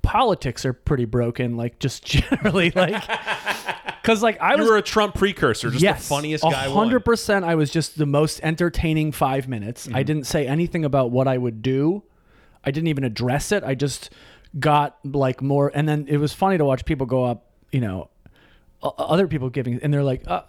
politics 0.02 0.64
are 0.64 0.72
pretty 0.72 1.04
broken, 1.04 1.56
like 1.56 1.78
just 1.78 2.04
generally, 2.06 2.70
like 2.70 3.02
because 4.02 4.22
like 4.22 4.40
I 4.40 4.54
You 4.54 4.60
was 4.60 4.68
were 4.68 4.76
a 4.76 4.82
Trump 4.82 5.14
precursor, 5.14 5.70
just 5.70 5.82
yes, 5.82 6.02
the 6.02 6.14
funniest 6.14 6.44
guy. 6.44 6.68
Hundred 6.68 7.00
percent, 7.00 7.44
I 7.44 7.56
was 7.56 7.70
just 7.70 7.98
the 7.98 8.06
most 8.06 8.40
entertaining 8.42 9.12
five 9.12 9.48
minutes. 9.48 9.86
Mm-hmm. 9.86 9.96
I 9.96 10.02
didn't 10.04 10.24
say 10.24 10.46
anything 10.46 10.84
about 10.84 11.10
what 11.10 11.26
I 11.26 11.36
would 11.36 11.60
do. 11.62 12.04
I 12.64 12.70
didn't 12.70 12.88
even 12.88 13.04
address 13.04 13.52
it. 13.52 13.64
I 13.64 13.74
just 13.74 14.10
got 14.58 14.98
like 15.04 15.42
more, 15.42 15.70
and 15.74 15.88
then 15.88 16.06
it 16.08 16.18
was 16.18 16.32
funny 16.32 16.58
to 16.58 16.64
watch 16.64 16.84
people 16.84 17.06
go 17.06 17.24
up. 17.24 17.50
You 17.72 17.80
know, 17.80 18.10
other 18.82 19.26
people 19.26 19.50
giving, 19.50 19.80
and 19.82 19.92
they're 19.92 20.04
like, 20.04 20.22
uh, 20.26 20.42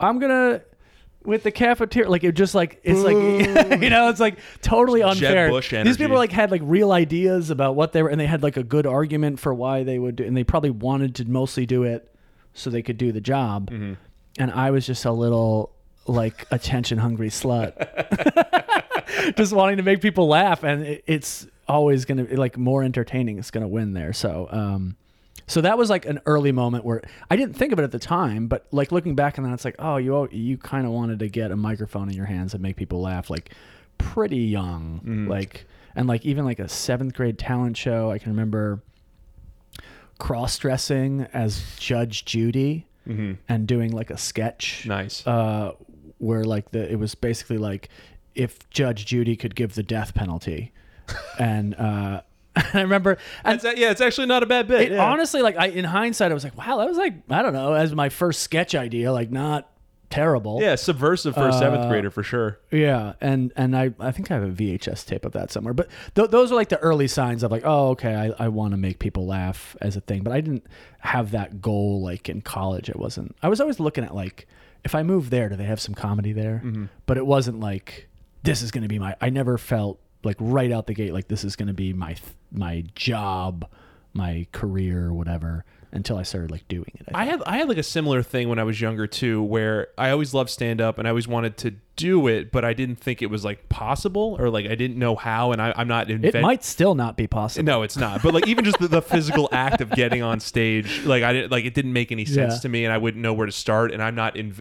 "I'm 0.00 0.18
gonna." 0.18 0.62
With 1.24 1.42
the 1.44 1.50
cafeteria, 1.50 2.10
like 2.10 2.24
it 2.24 2.32
just 2.32 2.54
like 2.54 2.80
it's 2.82 3.00
like 3.00 3.14
you 3.82 3.90
know, 3.90 4.08
it's 4.08 4.20
like 4.20 4.38
totally 4.60 5.02
unfair. 5.02 5.50
Bush 5.50 5.70
These 5.70 5.78
energy. 5.78 5.96
people 5.98 6.16
like 6.16 6.32
had 6.32 6.50
like 6.50 6.62
real 6.64 6.92
ideas 6.92 7.50
about 7.50 7.76
what 7.76 7.92
they 7.92 8.02
were, 8.02 8.08
and 8.08 8.20
they 8.20 8.26
had 8.26 8.42
like 8.42 8.56
a 8.56 8.62
good 8.64 8.86
argument 8.86 9.38
for 9.38 9.54
why 9.54 9.84
they 9.84 9.98
would 9.98 10.16
do, 10.16 10.24
and 10.24 10.36
they 10.36 10.44
probably 10.44 10.70
wanted 10.70 11.14
to 11.16 11.24
mostly 11.24 11.66
do 11.66 11.84
it 11.84 12.12
so 12.54 12.70
they 12.70 12.82
could 12.82 12.98
do 12.98 13.12
the 13.12 13.20
job. 13.20 13.70
And 14.38 14.50
I 14.50 14.70
was 14.70 14.86
just 14.86 15.04
a 15.04 15.12
little 15.12 15.74
like 16.06 16.46
attention 16.50 16.98
hungry 16.98 17.28
slut. 17.30 17.76
just 19.36 19.52
wanting 19.52 19.76
to 19.76 19.82
make 19.82 20.00
people 20.00 20.26
laugh, 20.28 20.64
and 20.64 20.82
it, 20.82 21.04
it's 21.06 21.46
always 21.68 22.04
gonna 22.04 22.26
like 22.32 22.58
more 22.58 22.82
entertaining. 22.82 23.38
It's 23.38 23.50
gonna 23.50 23.68
win 23.68 23.92
there. 23.92 24.12
So, 24.12 24.48
um, 24.50 24.96
so 25.46 25.60
that 25.60 25.76
was 25.78 25.90
like 25.90 26.06
an 26.06 26.20
early 26.26 26.52
moment 26.52 26.84
where 26.84 27.02
I 27.30 27.36
didn't 27.36 27.54
think 27.56 27.72
of 27.72 27.78
it 27.78 27.82
at 27.82 27.90
the 27.92 27.98
time, 27.98 28.46
but 28.46 28.66
like 28.70 28.92
looking 28.92 29.14
back 29.14 29.36
and 29.38 29.44
then 29.46 29.52
it's 29.52 29.64
like, 29.64 29.76
oh, 29.78 29.96
you 29.96 30.28
you 30.30 30.56
kind 30.58 30.86
of 30.86 30.92
wanted 30.92 31.18
to 31.20 31.28
get 31.28 31.50
a 31.50 31.56
microphone 31.56 32.08
in 32.08 32.14
your 32.16 32.26
hands 32.26 32.54
and 32.54 32.62
make 32.62 32.76
people 32.76 33.00
laugh, 33.00 33.28
like 33.30 33.52
pretty 33.98 34.38
young, 34.38 35.26
like 35.28 35.66
and 35.94 36.06
like 36.08 36.24
even 36.24 36.44
like 36.44 36.58
a 36.58 36.68
seventh 36.68 37.14
grade 37.14 37.38
talent 37.38 37.76
show. 37.76 38.10
I 38.10 38.18
can 38.18 38.30
remember 38.32 38.82
cross 40.18 40.56
dressing 40.58 41.26
as 41.32 41.62
Judge 41.78 42.24
Judy 42.24 42.86
and 43.04 43.66
doing 43.66 43.90
like 43.90 44.10
a 44.10 44.16
sketch 44.16 44.86
Nice. 44.86 45.26
uh, 45.26 45.72
where 46.18 46.44
like 46.44 46.70
the 46.70 46.88
it 46.90 46.96
was 47.00 47.16
basically 47.16 47.58
like 47.58 47.88
if 48.36 48.70
Judge 48.70 49.04
Judy 49.06 49.34
could 49.36 49.54
give 49.56 49.74
the 49.74 49.82
death 49.82 50.14
penalty, 50.14 50.72
and 51.38 51.74
uh, 51.74 52.22
I 52.74 52.82
remember 52.82 53.18
and 53.44 53.56
It's 53.56 53.64
a- 53.64 53.78
yeah, 53.78 53.90
it's 53.90 54.00
actually 54.00 54.26
not 54.26 54.42
a 54.42 54.46
bad 54.46 54.68
bit. 54.68 54.80
it, 54.82 54.92
yeah. 54.92 55.04
honestly 55.10 55.42
like 55.42 55.56
I 55.56 55.66
in 55.68 55.84
hindsight 55.84 56.30
I 56.30 56.34
was 56.34 56.44
like 56.44 56.56
wow 56.56 56.78
that 56.78 56.88
was 56.88 56.98
like 56.98 57.14
I 57.30 57.42
don't 57.42 57.52
know 57.54 57.72
as 57.74 57.94
my 57.94 58.08
first 58.08 58.42
sketch 58.42 58.74
idea 58.74 59.12
like 59.12 59.30
not 59.30 59.68
terrible 60.10 60.60
yeah, 60.60 60.74
subversive 60.74 61.32
for 61.32 61.46
a 61.46 61.48
Uh, 61.48 61.58
seventh 61.58 61.88
grader 61.88 62.10
for 62.10 62.22
sure. 62.22 62.60
yeah 62.70 63.14
and 63.22 63.50
and 63.56 63.74
I 63.74 63.94
I 63.98 64.10
think 64.12 64.30
I 64.30 64.34
have 64.34 64.42
a 64.42 64.48
VHS 64.52 65.06
tape 65.06 65.24
of 65.24 65.32
that 65.32 65.50
somewhere 65.50 65.72
but 65.72 65.88
th- 66.14 66.28
those 66.28 66.52
are 66.52 66.54
like 66.54 66.68
the 66.68 66.78
early 66.80 67.08
signs 67.08 67.42
of 67.42 67.50
like 67.50 67.62
oh 67.64 67.88
okay 67.90 68.14
I, 68.14 68.44
I 68.44 68.48
want 68.48 68.72
to 68.72 68.76
make 68.76 68.98
people 68.98 69.24
laugh 69.26 69.74
as 69.80 69.96
a 69.96 70.02
thing 70.02 70.22
but 70.22 70.34
I 70.34 70.42
didn't 70.42 70.66
have 70.98 71.30
that 71.30 71.62
goal 71.62 72.02
like 72.02 72.28
in 72.28 72.42
college 72.42 72.90
it 72.90 72.96
wasn't 72.98 73.34
I 73.42 73.48
was 73.48 73.58
always 73.62 73.80
looking 73.80 74.04
at 74.04 74.14
like 74.14 74.46
if 74.84 74.94
I 74.94 75.02
move 75.02 75.30
there 75.30 75.48
do 75.48 75.56
they 75.56 75.64
have 75.64 75.80
some 75.80 75.94
comedy 75.94 76.34
there 76.34 76.60
Mm-hmm. 76.62 76.84
but 77.06 77.16
it 77.16 77.24
wasn't 77.24 77.60
like 77.60 78.10
this 78.42 78.60
is 78.60 78.70
going 78.70 78.82
to 78.82 78.88
be 78.88 78.98
my 78.98 79.16
I 79.22 79.30
never 79.30 79.56
felt 79.56 79.98
like 80.24 80.36
right 80.40 80.72
out 80.72 80.86
the 80.86 80.94
gate 80.94 81.12
like 81.12 81.28
this 81.28 81.44
is 81.44 81.56
going 81.56 81.68
to 81.68 81.74
be 81.74 81.92
my 81.92 82.16
my 82.50 82.84
job 82.94 83.68
my 84.12 84.46
career 84.52 85.06
or 85.06 85.12
whatever 85.12 85.64
until 85.92 86.16
I 86.16 86.22
started 86.22 86.50
like 86.50 86.66
doing 86.68 86.90
it 86.94 87.08
I 87.14 87.24
had 87.24 87.42
I 87.44 87.58
had 87.58 87.68
like 87.68 87.78
a 87.78 87.82
similar 87.82 88.22
thing 88.22 88.48
when 88.48 88.58
I 88.58 88.64
was 88.64 88.80
younger 88.80 89.06
too, 89.06 89.42
where 89.42 89.88
I 89.98 90.10
always 90.10 90.32
loved 90.32 90.50
stand 90.50 90.80
up 90.80 90.98
and 90.98 91.06
I 91.06 91.10
always 91.10 91.28
wanted 91.28 91.56
to 91.58 91.74
do 91.96 92.26
it, 92.26 92.50
but 92.50 92.64
I 92.64 92.72
didn't 92.72 92.96
think 92.96 93.20
it 93.22 93.26
was 93.26 93.44
like 93.44 93.68
possible 93.68 94.36
or 94.40 94.48
like 94.50 94.66
I 94.66 94.74
didn't 94.74 94.98
know 94.98 95.14
how. 95.14 95.52
And 95.52 95.60
I, 95.60 95.74
I'm 95.76 95.88
not 95.88 96.10
it 96.10 96.14
invent- 96.24 96.40
might 96.42 96.64
still 96.64 96.94
not 96.94 97.16
be 97.16 97.26
possible 97.26 97.64
No, 97.66 97.82
it's 97.82 97.96
not. 97.96 98.22
But 98.22 98.32
like 98.34 98.48
even 98.48 98.64
just 98.64 98.78
the, 98.78 98.88
the 98.88 99.02
physical 99.02 99.48
act 99.52 99.80
of 99.80 99.90
getting 99.90 100.22
on 100.22 100.40
stage, 100.40 101.04
like 101.04 101.22
I 101.22 101.32
didn't 101.32 101.52
like 101.52 101.64
it 101.64 101.74
didn't 101.74 101.92
make 101.92 102.10
any 102.10 102.24
sense 102.24 102.54
Yeah. 102.54 102.60
to 102.60 102.68
me, 102.68 102.84
and 102.84 102.92
I 102.92 102.98
wouldn't 102.98 103.22
know 103.22 103.32
where 103.34 103.46
to 103.46 103.52
start. 103.52 103.92
And 103.92 104.02
I'm 104.02 104.14
not 104.14 104.36
in. 104.36 104.54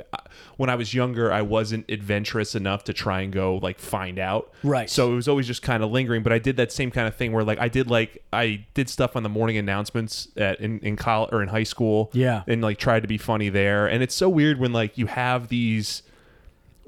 When 0.57 0.69
I 0.69 0.75
was 0.75 0.93
younger, 0.93 1.31
I 1.31 1.41
wasn't 1.41 1.89
adventurous 1.89 2.53
enough 2.55 2.83
to 2.85 2.93
try 2.93 3.21
and 3.21 3.31
go 3.33 3.57
like 3.57 3.79
find 3.79 4.19
out. 4.19 4.51
Right. 4.63 4.89
So 4.89 5.11
it 5.11 5.15
was 5.15 5.27
always 5.27 5.47
just 5.47 5.61
kind 5.61 5.83
of 5.83 5.91
lingering. 5.91 6.23
But 6.23 6.33
I 6.33 6.39
did 6.39 6.57
that 6.57 6.71
same 6.71 6.91
kind 6.91 7.07
of 7.07 7.15
thing 7.15 7.31
where 7.31 7.43
like 7.43 7.59
I 7.59 7.67
did 7.69 7.89
like 7.89 8.23
I 8.33 8.65
did 8.73 8.89
stuff 8.89 9.15
on 9.15 9.23
the 9.23 9.29
morning 9.29 9.57
announcements 9.57 10.27
at 10.37 10.59
in 10.59 10.79
in 10.79 10.95
college 10.97 11.29
or 11.33 11.41
in 11.41 11.47
high 11.49 11.63
school. 11.63 12.09
Yeah. 12.13 12.43
And 12.47 12.61
like 12.61 12.77
tried 12.77 13.01
to 13.01 13.07
be 13.07 13.17
funny 13.17 13.49
there. 13.49 13.87
And 13.87 14.03
it's 14.03 14.15
so 14.15 14.29
weird 14.29 14.59
when 14.59 14.73
like 14.73 14.97
you 14.97 15.05
have 15.07 15.47
these 15.47 16.03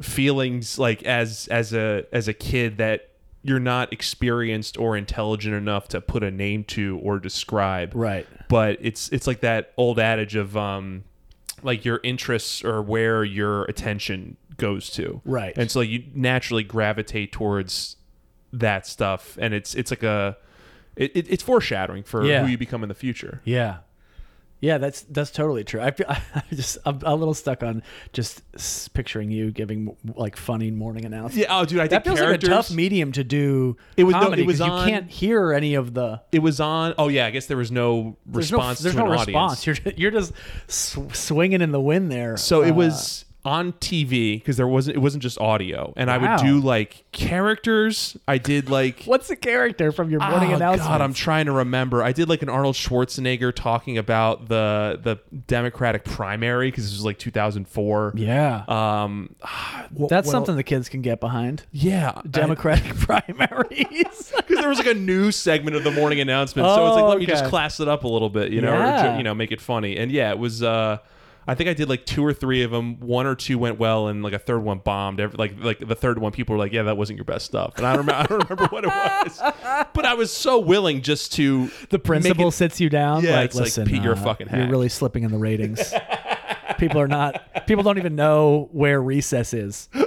feelings 0.02 0.80
like 0.80 1.04
as 1.04 1.48
as 1.50 1.74
a 1.74 2.06
as 2.12 2.28
a 2.28 2.34
kid 2.34 2.78
that 2.78 3.10
you're 3.44 3.60
not 3.60 3.92
experienced 3.94 4.78
or 4.78 4.96
intelligent 4.98 5.54
enough 5.56 5.88
to 5.90 6.02
put 6.02 6.24
a 6.24 6.32
name 6.32 6.64
to 6.64 7.00
or 7.04 7.20
describe 7.20 7.94
right 7.94 8.26
but 8.50 8.78
it's 8.82 9.10
it's 9.10 9.28
like 9.28 9.42
that 9.42 9.72
old 9.78 10.00
adage 10.00 10.36
of 10.36 10.58
um 10.58 11.04
like 11.62 11.86
your 11.86 12.00
interests 12.04 12.64
or 12.64 12.82
where 12.82 13.24
your 13.24 13.64
attention 13.66 14.36
goes 14.58 14.90
to 14.90 15.22
Right. 15.26 15.58
and 15.58 15.70
so 15.72 15.82
you 15.82 16.04
naturally 16.14 16.64
gravitate 16.64 17.32
towards 17.32 17.96
that 18.52 18.86
stuff 18.88 19.38
and 19.42 19.54
it's 19.54 19.74
it's 19.76 19.92
like 19.92 20.04
a 20.04 20.38
it, 20.96 21.12
it, 21.16 21.26
it's 21.30 21.42
foreshadowing 21.44 22.04
for 22.04 22.24
Yeah. 22.26 22.44
who 22.44 22.48
you 22.52 22.58
become 22.58 22.84
in 22.84 22.90
the 22.90 22.96
future 22.96 23.42
Yeah. 23.46 23.78
Yeah, 24.64 24.78
that's 24.78 25.02
that's 25.02 25.30
totally 25.30 25.66
true. 25.66 25.82
I 25.82 25.92
feel 25.92 26.06
I 26.10 26.42
just 26.52 26.78
I'm 26.86 27.00
a 27.04 27.14
little 27.16 27.34
stuck 27.34 27.64
on 27.64 27.84
just 28.14 28.42
picturing 28.94 29.30
you 29.30 29.52
giving 29.52 29.98
like 30.16 30.38
funny 30.38 30.72
morning 30.72 31.04
announcements. 31.04 31.36
yeah 31.38 31.60
oh 31.60 31.66
dude 31.66 31.80
i 31.82 31.88
that 31.88 32.06
think 32.06 32.18
feels 32.18 32.26
like 32.32 32.42
a 32.42 32.48
tough 32.48 32.72
medium 32.72 33.12
to 33.12 33.26
do. 33.26 33.76
It 33.98 34.06
was- 34.06 34.14
no, 34.16 34.32
it 34.32 34.46
was 34.46 34.62
on- 34.62 34.88
you 34.88 34.94
can't 34.94 35.10
hear 35.12 35.52
any 35.52 35.76
of 35.76 35.94
the 35.94 36.22
it 36.32 36.40
was 36.40 36.62
on 36.62 36.94
oh 36.98 37.10
yeah 37.10 37.26
i 37.26 37.32
guess 37.32 37.48
there 37.48 37.58
was 37.58 37.72
no 37.72 38.16
there's 38.26 38.52
response 38.54 38.80
no, 38.80 38.84
there's 38.84 38.96
no 38.96 39.06
an 39.08 39.12
response. 39.12 39.68
audience 39.68 39.86
You're 39.86 39.94
you're 39.98 40.12
just 40.12 40.32
sw- 40.68 41.14
swinging 41.14 41.60
in 41.62 41.72
the 41.74 41.82
wind 41.82 42.10
there. 42.10 42.38
So 42.38 42.62
it 42.64 42.72
Uh, 42.72 42.76
was 42.76 43.26
on 43.46 43.74
TV 43.74 44.40
because 44.40 44.56
there 44.56 44.68
wasn't 44.68 44.96
it 44.96 45.00
wasn't 45.00 45.22
just 45.22 45.38
audio, 45.42 45.94
and 45.98 46.10
I 46.10 46.18
Wow. 46.18 46.38
would 46.38 46.46
do 46.46 46.60
like 46.62 47.04
characters. 47.12 48.16
I 48.26 48.38
did 48.38 48.70
like 48.70 49.04
What's 49.06 49.28
the 49.28 49.36
character 49.36 49.92
from 49.92 50.10
your 50.10 50.22
morning 50.22 50.54
oh, 50.54 50.56
announcement? 50.56 50.88
God, 50.88 51.02
I'm 51.02 51.14
trying 51.14 51.48
to 51.48 51.52
remember. 51.52 52.02
I 52.04 52.14
did 52.14 52.30
like 52.30 52.42
an 52.42 52.48
Arnold 52.50 52.76
Schwarzenegger 52.76 53.54
talking 53.54 53.98
about 53.98 54.48
the 54.48 54.98
the 55.04 55.18
Democratic 55.48 56.06
primary 56.06 56.72
because 56.72 56.86
this 56.86 56.94
was 56.94 57.04
like 57.04 57.20
2004. 57.20 58.14
yeah, 58.16 58.64
Um, 58.70 59.36
that's 59.92 60.32
something 60.32 60.56
the 60.56 60.64
kids 60.64 60.88
can 60.88 61.02
get 61.02 61.20
behind. 61.20 61.64
Yeah, 61.72 62.22
Democratic 62.30 62.96
primaries. 62.98 64.32
because 64.38 64.58
there 64.60 64.70
was 64.70 64.78
like 64.78 64.88
a 64.88 64.94
new 64.94 65.32
segment 65.32 65.76
of 65.76 65.84
the 65.84 65.92
morning 65.92 66.20
announcement, 66.22 66.66
so 66.68 66.88
it's 66.88 66.96
like 66.96 67.04
Oh, 67.04 67.10
let 67.10 67.20
me 67.20 67.26
just 67.26 67.44
okay. 67.44 67.50
class 67.50 67.80
it 67.82 67.88
up 67.90 68.06
a 68.06 68.08
little 68.08 68.30
bit, 68.30 68.52
you 68.54 68.62
know, 68.62 68.72
or 68.74 68.78
Yeah. 68.78 69.18
you 69.18 69.24
know, 69.24 69.34
make 69.34 69.52
it 69.52 69.60
funny. 69.60 69.98
And 69.98 70.12
yeah, 70.12 70.32
it 70.32 70.40
was. 70.40 70.64
uh 70.64 71.00
I 71.48 71.56
think 71.56 71.70
I 71.70 71.74
did 71.74 71.90
like 71.90 72.06
two 72.06 72.26
or 72.26 72.34
three 72.34 72.64
of 72.64 72.72
them. 72.72 73.00
One 73.00 73.26
or 73.26 73.36
two 73.36 73.58
went 73.58 73.78
well, 73.80 74.08
and 74.08 74.24
like 74.24 74.34
a 74.34 74.40
third 74.40 74.60
one 74.60 74.80
bombed. 74.80 75.20
Every, 75.20 75.38
like 75.38 75.56
like 75.60 75.86
the 75.86 75.96
third 75.96 76.20
one, 76.20 76.32
people 76.32 76.54
were 76.54 76.60
like, 76.60 76.72
"Yeah, 76.72 76.84
that 76.84 76.98
wasn't 76.98 77.18
your 77.18 77.26
best 77.26 77.46
stuff." 77.46 77.78
And 77.78 77.86
I 77.86 77.96
don't 77.96 78.06
remember. 78.06 78.14
I 78.24 78.26
don't 78.28 78.50
remember 78.50 78.68
what 78.74 78.84
it 78.86 78.88
was, 78.88 79.88
but 79.94 80.06
I 80.06 80.14
was 80.14 80.32
so 80.32 80.60
willing 80.60 81.02
just 81.02 81.34
to 81.34 81.70
the 81.90 82.00
principal 82.00 82.48
it- 82.48 82.54
sits 82.54 82.80
you 82.80 82.90
down. 82.90 83.24
Yeah, 83.24 83.36
like, 83.36 83.46
it's 83.46 83.56
like, 83.56 83.64
listen, 83.66 83.86
Pete, 83.88 84.04
you're 84.04 84.14
a 84.14 84.18
uh, 84.18 84.24
fucking 84.24 84.48
You're 84.54 84.70
really 84.70 84.90
slipping 84.90 85.24
in 85.24 85.32
the 85.32 85.38
ratings. 85.38 85.94
people 86.78 87.00
are 87.00 87.08
not. 87.08 87.66
People 87.68 87.84
don't 87.84 87.98
even 87.98 88.16
know 88.16 88.70
where 88.72 89.02
recess 89.02 89.54
is. 89.54 89.90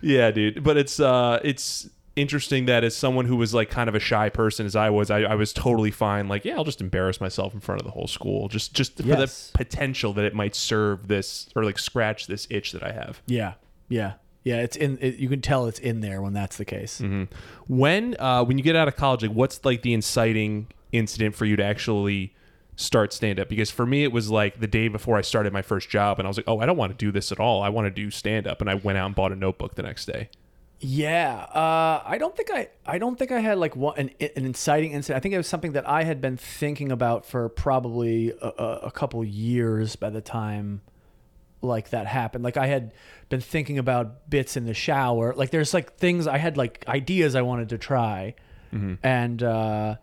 Yeah, 0.00 0.30
dude. 0.30 0.62
But 0.62 0.76
it's 0.76 1.00
uh 1.00 1.40
it's 1.44 1.88
interesting 2.18 2.66
that 2.66 2.84
as 2.84 2.96
someone 2.96 3.24
who 3.24 3.36
was 3.36 3.54
like 3.54 3.70
kind 3.70 3.88
of 3.88 3.94
a 3.94 4.00
shy 4.00 4.28
person 4.28 4.66
as 4.66 4.74
I 4.76 4.90
was, 4.90 5.10
I, 5.10 5.20
I 5.20 5.34
was 5.34 5.52
totally 5.52 5.90
fine. 5.90 6.28
Like, 6.28 6.44
yeah, 6.44 6.56
I'll 6.56 6.64
just 6.64 6.80
embarrass 6.80 7.20
myself 7.20 7.54
in 7.54 7.60
front 7.60 7.80
of 7.80 7.86
the 7.86 7.92
whole 7.92 8.06
school, 8.08 8.48
just 8.48 8.74
just 8.74 8.96
for 8.96 9.02
the 9.04 9.32
potential 9.54 10.12
that 10.14 10.24
it 10.24 10.34
might 10.34 10.54
serve 10.54 11.08
this 11.08 11.48
or 11.54 11.64
like 11.64 11.78
scratch 11.78 12.26
this 12.26 12.46
itch 12.50 12.72
that 12.72 12.82
I 12.82 12.92
have. 12.92 13.22
Yeah, 13.26 13.54
yeah, 13.88 14.14
yeah. 14.44 14.56
It's 14.60 14.76
in. 14.76 14.98
It, 15.00 15.16
you 15.16 15.28
can 15.28 15.40
tell 15.40 15.66
it's 15.66 15.78
in 15.78 16.00
there 16.00 16.20
when 16.20 16.32
that's 16.32 16.56
the 16.56 16.64
case. 16.64 17.00
When 17.68 18.16
uh 18.18 18.44
when 18.44 18.58
you 18.58 18.64
get 18.64 18.76
out 18.76 18.88
of 18.88 18.96
college, 18.96 19.22
like 19.22 19.32
what's 19.32 19.64
like 19.64 19.82
the 19.82 19.94
inciting 19.94 20.66
incident 20.92 21.34
for 21.34 21.44
you 21.44 21.56
to 21.56 21.64
actually 21.64 22.34
start 22.76 23.12
stand 23.12 23.38
up? 23.40 23.48
Because 23.48 23.70
for 23.70 23.86
me 23.86 24.04
it 24.04 24.12
was 24.12 24.30
like 24.30 24.60
the 24.60 24.66
day 24.66 24.88
before 24.88 25.16
I 25.16 25.20
started 25.22 25.52
my 25.52 25.62
first 25.62 25.88
job 25.88 26.18
and 26.18 26.26
I 26.26 26.28
was 26.28 26.36
like, 26.36 26.48
"Oh, 26.48 26.60
I 26.60 26.66
don't 26.66 26.76
want 26.76 26.92
to 26.92 26.96
do 26.96 27.12
this 27.12 27.32
at 27.32 27.40
all. 27.40 27.62
I 27.62 27.68
want 27.68 27.86
to 27.86 27.90
do 27.90 28.10
stand 28.10 28.46
up." 28.46 28.60
And 28.60 28.68
I 28.68 28.74
went 28.74 28.98
out 28.98 29.06
and 29.06 29.14
bought 29.14 29.32
a 29.32 29.36
notebook 29.36 29.74
the 29.74 29.82
next 29.82 30.06
day. 30.06 30.30
Yeah, 30.80 31.34
uh, 31.34 32.02
I 32.06 32.18
don't 32.18 32.36
think 32.36 32.50
I, 32.52 32.68
I 32.86 32.98
don't 32.98 33.18
think 33.18 33.32
I 33.32 33.40
had 33.40 33.58
like 33.58 33.74
one, 33.74 33.98
an, 33.98 34.10
an 34.20 34.44
inciting 34.44 34.92
incident. 34.92 35.16
I 35.16 35.20
think 35.20 35.34
it 35.34 35.36
was 35.36 35.48
something 35.48 35.72
that 35.72 35.88
I 35.88 36.04
had 36.04 36.20
been 36.20 36.36
thinking 36.36 36.92
about 36.92 37.26
for 37.26 37.48
probably 37.48 38.30
a, 38.30 38.46
a, 38.84 38.90
couple 38.92 39.24
years 39.24 39.96
by 39.96 40.10
the 40.10 40.20
time 40.20 40.82
like 41.62 41.90
that 41.90 42.06
happened. 42.06 42.44
Like 42.44 42.56
I 42.56 42.66
had 42.66 42.92
been 43.28 43.40
thinking 43.40 43.78
about 43.78 44.30
bits 44.30 44.56
in 44.56 44.66
the 44.66 44.74
shower. 44.74 45.34
Like 45.34 45.50
there's 45.50 45.74
like 45.74 45.96
things 45.96 46.28
I 46.28 46.38
had 46.38 46.56
like 46.56 46.84
ideas 46.86 47.34
I 47.34 47.42
wanted 47.42 47.70
to 47.70 47.78
try, 47.78 48.36
and 49.02 49.42
uh, 49.42 49.96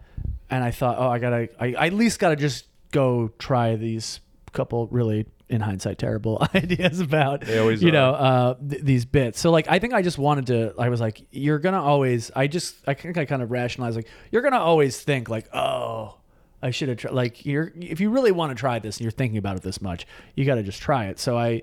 and 0.50 0.62
I 0.62 0.72
thought, 0.72 0.98
oh, 1.00 1.08
I 1.08 1.20
gotta, 1.20 1.50
I, 1.58 1.74
I 1.74 1.88
at 1.88 1.94
least 1.94 2.20
gotta 2.20 2.36
just 2.36 2.66
go 2.92 3.32
try 3.40 3.78
these 3.78 4.20
couple 4.52 4.88
really 4.88 5.26
in 5.50 5.62
hindsight 5.62 5.98
terrible 6.00 6.46
ideas 6.56 7.00
about 7.00 7.48
you 7.48 7.62
are. 7.90 7.92
know 7.92 8.12
uh, 8.14 8.54
th- 8.70 8.82
these 8.84 9.06
bits. 9.06 9.40
So 9.40 9.52
like 9.52 9.68
I 9.70 9.80
think 9.80 9.94
I 9.94 10.02
just 10.02 10.18
wanted 10.18 10.48
to. 10.48 10.74
I 10.80 10.90
was 10.90 11.00
like, 11.02 11.26
you're 11.32 11.60
gonna 11.60 11.82
always. 11.82 12.32
I 12.36 12.48
just 12.48 12.76
I 12.88 12.94
think 12.96 13.18
I 13.18 13.26
kind 13.26 13.42
of 13.42 13.52
rationalized 13.52 13.96
like 13.96 14.08
you're 14.32 14.42
gonna 14.42 14.60
always 14.60 15.00
think 15.00 15.30
like, 15.30 15.48
oh, 15.54 16.18
I 16.62 16.72
should 16.72 16.90
have 16.90 16.98
tried. 16.98 17.14
Like 17.14 17.46
you're 17.46 17.72
if 17.80 18.00
you 18.00 18.10
really 18.10 18.32
want 18.32 18.52
to 18.52 18.56
try 18.56 18.80
this 18.80 18.98
and 18.98 19.04
you're 19.04 19.12
thinking 19.12 19.38
about 19.38 19.56
it 19.58 19.62
this 19.62 19.82
much, 19.82 20.08
you 20.36 20.46
got 20.46 20.56
to 20.56 20.64
just 20.64 20.82
try 20.82 21.06
it. 21.06 21.20
So 21.20 21.38
I 21.38 21.62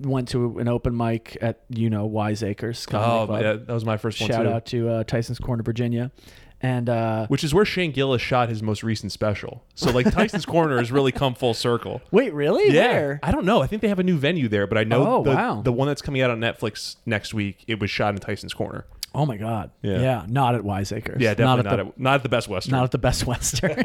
went 0.00 0.28
to 0.28 0.58
an 0.58 0.66
open 0.66 0.96
mic 0.96 1.36
at 1.40 1.60
you 1.68 1.88
know 1.90 2.06
Wiseacres. 2.06 2.86
Comedy 2.86 3.10
Oh, 3.12 3.26
Club. 3.26 3.42
yeah, 3.42 3.52
that 3.52 3.72
was 3.72 3.84
my 3.84 3.96
first 3.96 4.20
one 4.20 4.28
Shout 4.30 4.44
too. 4.44 4.50
out 4.50 4.66
to 4.66 4.88
uh, 4.88 5.04
Tyson's 5.04 5.38
Corner, 5.38 5.62
Virginia, 5.62 6.10
and 6.62 6.88
uh, 6.88 7.26
which 7.28 7.42
is 7.44 7.54
where 7.54 7.64
Shane 7.64 7.92
Gillis 7.92 8.20
shot 8.20 8.48
his 8.48 8.62
most 8.62 8.82
recent 8.82 9.12
special. 9.12 9.64
So 9.74 9.90
like 9.90 10.10
Tyson's 10.12 10.44
Corner 10.46 10.78
has 10.78 10.92
really 10.92 11.12
come 11.12 11.34
full 11.34 11.54
circle. 11.54 12.02
wait, 12.10 12.32
really? 12.34 12.70
Where? 12.72 13.18
I 13.22 13.32
don't 13.32 13.44
know. 13.46 13.62
I 13.62 13.66
think 13.66 13.82
they 13.82 13.88
have 13.88 13.98
a 13.98 14.04
new 14.04 14.18
venue 14.18 14.48
there, 14.48 14.66
but 14.66 14.76
I 14.78 14.84
know 14.84 15.06
Oh, 15.06 15.22
the, 15.24 15.30
wow. 15.30 15.62
the 15.62 15.72
one 15.72 15.88
that's 15.88 16.02
coming 16.02 16.20
out 16.22 16.30
on 16.30 16.38
Netflix 16.40 16.96
next 17.06 17.32
week. 17.34 17.64
It 17.66 17.80
was 17.80 17.90
shot 17.90 18.14
in 18.14 18.20
Tyson's 18.20 18.54
Corner. 18.54 18.84
Oh 19.14 19.26
my 19.26 19.36
God. 19.36 19.70
Yeah. 19.82 20.00
Yeah. 20.00 20.24
Not 20.28 20.54
at 20.54 20.62
Wiseacres. 20.62 21.20
Yeah, 21.20 21.34
definitely 21.34 21.64
not 21.64 21.64
not 21.64 21.80
at 21.80 21.86
at, 21.86 21.98
not 21.98 22.14
at, 22.14 22.22
the 22.22 22.28
Best 22.28 22.48
Western. 22.48 22.72
not 22.72 22.84
at 22.84 22.90
the 22.92 22.98
Best 22.98 23.26
Western. 23.26 23.82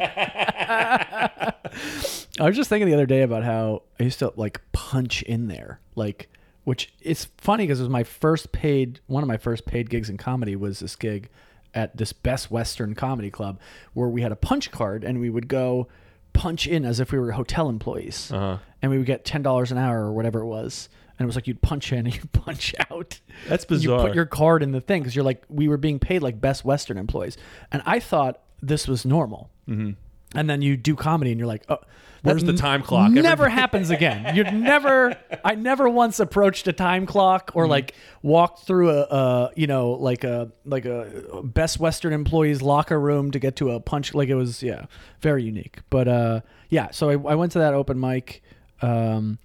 I 2.38 2.44
was 2.44 2.56
just 2.56 2.68
thinking 2.68 2.88
the 2.88 2.94
other 2.94 3.06
day 3.06 3.22
about 3.22 3.42
how 3.42 3.82
I 3.98 4.04
used 4.04 4.18
to 4.20 4.32
like 4.36 4.60
punch 4.72 5.22
in 5.22 5.48
there, 5.48 5.80
like 5.94 6.28
which 6.64 6.92
it's 7.00 7.26
funny 7.38 7.64
because 7.64 7.80
it 7.80 7.84
was 7.84 7.90
my 7.90 8.04
first 8.04 8.52
paid 8.52 9.00
one 9.06 9.22
of 9.22 9.28
my 9.28 9.36
first 9.36 9.66
paid 9.66 9.90
gigs 9.90 10.08
in 10.10 10.16
comedy 10.16 10.54
was 10.56 10.80
this 10.80 10.96
gig 10.96 11.28
at 11.76 11.96
this 11.96 12.12
Best 12.12 12.50
Western 12.50 12.94
Comedy 12.96 13.30
Club 13.30 13.60
where 13.92 14.08
we 14.08 14.22
had 14.22 14.32
a 14.32 14.36
punch 14.36 14.72
card 14.72 15.04
and 15.04 15.20
we 15.20 15.30
would 15.30 15.46
go 15.46 15.86
punch 16.32 16.66
in 16.66 16.84
as 16.84 16.98
if 16.98 17.12
we 17.12 17.18
were 17.18 17.32
hotel 17.32 17.68
employees, 17.68 18.32
Uh-huh. 18.32 18.58
and 18.82 18.90
we 18.90 18.98
would 18.98 19.06
get 19.06 19.24
ten 19.24 19.42
dollars 19.42 19.70
an 19.70 19.78
hour 19.78 20.04
or 20.06 20.12
whatever 20.12 20.40
it 20.40 20.46
was. 20.46 20.88
And 21.18 21.24
it 21.24 21.28
was 21.28 21.34
like 21.34 21.46
you'd 21.46 21.62
punch 21.62 21.92
in 21.92 22.00
and 22.06 22.14
you'd 22.14 22.32
punch 22.32 22.74
out. 22.90 23.20
That's 23.48 23.64
bizarre. 23.64 24.00
You 24.00 24.06
put 24.06 24.14
your 24.14 24.26
card 24.26 24.62
in 24.62 24.72
the 24.72 24.80
thing 24.80 25.02
because 25.02 25.14
you're 25.14 25.24
like 25.24 25.44
we 25.48 25.68
were 25.68 25.76
being 25.78 25.98
paid 25.98 26.22
like 26.22 26.40
Best 26.40 26.64
Western 26.64 26.98
employees, 26.98 27.36
and 27.70 27.82
I 27.86 28.00
thought 28.00 28.40
this 28.60 28.88
was 28.88 29.04
normal. 29.06 29.50
Mm-hmm. 29.68 29.92
And 30.34 30.50
then 30.50 30.60
you 30.62 30.76
do 30.76 30.94
comedy 30.96 31.30
and 31.30 31.38
you're 31.38 31.46
like, 31.46 31.64
oh, 31.68 31.78
Where's 32.22 32.42
the 32.42 32.54
time 32.54 32.82
clock? 32.82 33.12
It 33.12 33.22
never 33.22 33.44
Every- 33.44 33.52
happens 33.60 33.90
again. 33.90 34.34
You'd 34.34 34.52
never. 34.52 35.16
I 35.44 35.54
never 35.54 35.88
once 35.88 36.18
approached 36.18 36.66
a 36.66 36.72
time 36.72 37.06
clock 37.06 37.50
Mm-hmm. 37.50 37.58
or 37.58 37.68
like 37.68 37.94
walked 38.22 38.66
through 38.66 38.90
a, 38.90 39.02
a 39.02 39.50
you 39.54 39.68
know 39.68 39.90
like 39.92 40.24
a 40.24 40.50
like 40.64 40.86
a 40.86 41.40
Best 41.44 41.78
Western 41.78 42.12
employees 42.12 42.62
locker 42.62 42.98
room 42.98 43.30
to 43.30 43.38
get 43.38 43.54
to 43.56 43.70
a 43.70 43.80
punch. 43.80 44.12
Like 44.12 44.28
it 44.28 44.34
was 44.34 44.60
yeah, 44.60 44.86
very 45.20 45.44
unique. 45.44 45.78
But 45.88 46.08
uh, 46.08 46.40
yeah, 46.68 46.90
so 46.90 47.10
I, 47.10 47.12
I 47.12 47.34
went 47.36 47.52
to 47.52 47.60
that 47.60 47.74
open 47.74 48.00
mic, 48.00 48.42
um, 48.82 49.38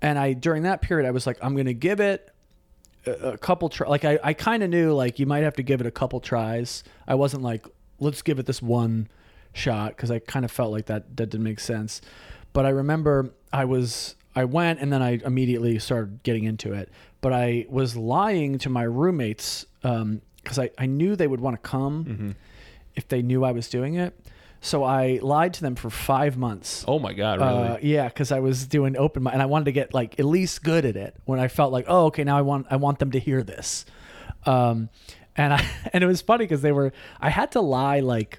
and 0.00 0.16
I 0.16 0.32
during 0.34 0.62
that 0.62 0.82
period 0.82 1.08
I 1.08 1.10
was 1.10 1.26
like, 1.26 1.38
I'm 1.42 1.56
gonna 1.56 1.72
give 1.72 1.98
it 1.98 2.30
a, 3.06 3.10
a 3.32 3.38
couple 3.38 3.68
try 3.70 3.88
like 3.88 4.04
I, 4.04 4.20
I 4.22 4.34
kind 4.34 4.62
of 4.62 4.70
knew 4.70 4.92
like 4.92 5.18
you 5.18 5.26
might 5.26 5.42
have 5.42 5.56
to 5.56 5.62
give 5.64 5.80
it 5.80 5.86
a 5.86 5.90
couple 5.90 6.20
tries 6.20 6.84
i 7.08 7.14
wasn't 7.14 7.42
like 7.42 7.66
let's 7.98 8.20
give 8.20 8.38
it 8.38 8.44
this 8.44 8.60
one 8.60 9.08
shot 9.52 9.96
because 9.96 10.10
i 10.10 10.18
kind 10.18 10.44
of 10.44 10.50
felt 10.50 10.70
like 10.72 10.86
that 10.86 11.16
that 11.16 11.26
didn't 11.30 11.44
make 11.44 11.60
sense. 11.60 12.00
But 12.52 12.66
i 12.66 12.70
remember 12.70 13.30
i 13.52 13.64
was 13.64 14.14
i 14.34 14.44
went 14.44 14.80
and 14.80 14.92
then 14.92 15.02
i 15.02 15.20
immediately 15.24 15.78
started 15.78 16.22
getting 16.22 16.44
into 16.44 16.72
it. 16.72 16.88
But 17.20 17.32
i 17.32 17.66
was 17.68 17.96
lying 17.96 18.58
to 18.58 18.70
my 18.70 18.82
roommates 18.84 19.66
because 19.82 20.58
I, 20.58 20.70
I 20.78 20.86
knew 20.86 21.16
they 21.16 21.26
would 21.26 21.40
want 21.40 21.62
to 21.62 21.68
come 21.68 22.36
if 22.94 23.08
they 23.08 23.22
knew 23.22 23.44
i 23.44 23.52
was 23.52 23.68
doing 23.68 23.94
it. 23.94 24.14
So 24.62 24.84
i 24.84 25.18
lied 25.22 25.54
to 25.54 25.62
them 25.62 25.74
for 25.74 25.88
five 25.88 26.36
months. 26.36 26.84
Oh 26.86 26.98
my 26.98 27.14
god, 27.14 27.40
really? 27.40 27.68
uh, 27.68 27.78
yeah, 27.80 28.08
because 28.08 28.30
I 28.30 28.40
was 28.40 28.66
doing 28.66 28.94
open 28.96 29.22
mic, 29.22 29.32
and 29.32 29.40
I 29.42 29.46
wanted 29.46 29.64
to 29.66 29.72
get 29.72 29.94
like 29.94 30.18
at 30.20 30.26
least 30.26 30.62
good 30.62 30.84
at 30.84 30.96
it. 30.96 31.16
When 31.24 31.40
I 31.40 31.48
felt 31.48 31.72
like, 31.72 31.86
oh, 31.88 32.06
okay, 32.06 32.24
now 32.24 32.36
I 32.36 32.42
want 32.42 32.66
I 32.70 32.76
want 32.76 32.98
them 32.98 33.10
to 33.12 33.18
hear 33.18 33.42
this, 33.42 33.86
um, 34.44 34.90
and 35.34 35.54
I 35.54 35.66
and 35.94 36.04
it 36.04 36.06
was 36.06 36.20
funny 36.20 36.44
because 36.44 36.60
they 36.60 36.72
were 36.72 36.92
I 37.20 37.30
had 37.30 37.52
to 37.52 37.62
lie 37.62 38.00
like 38.00 38.38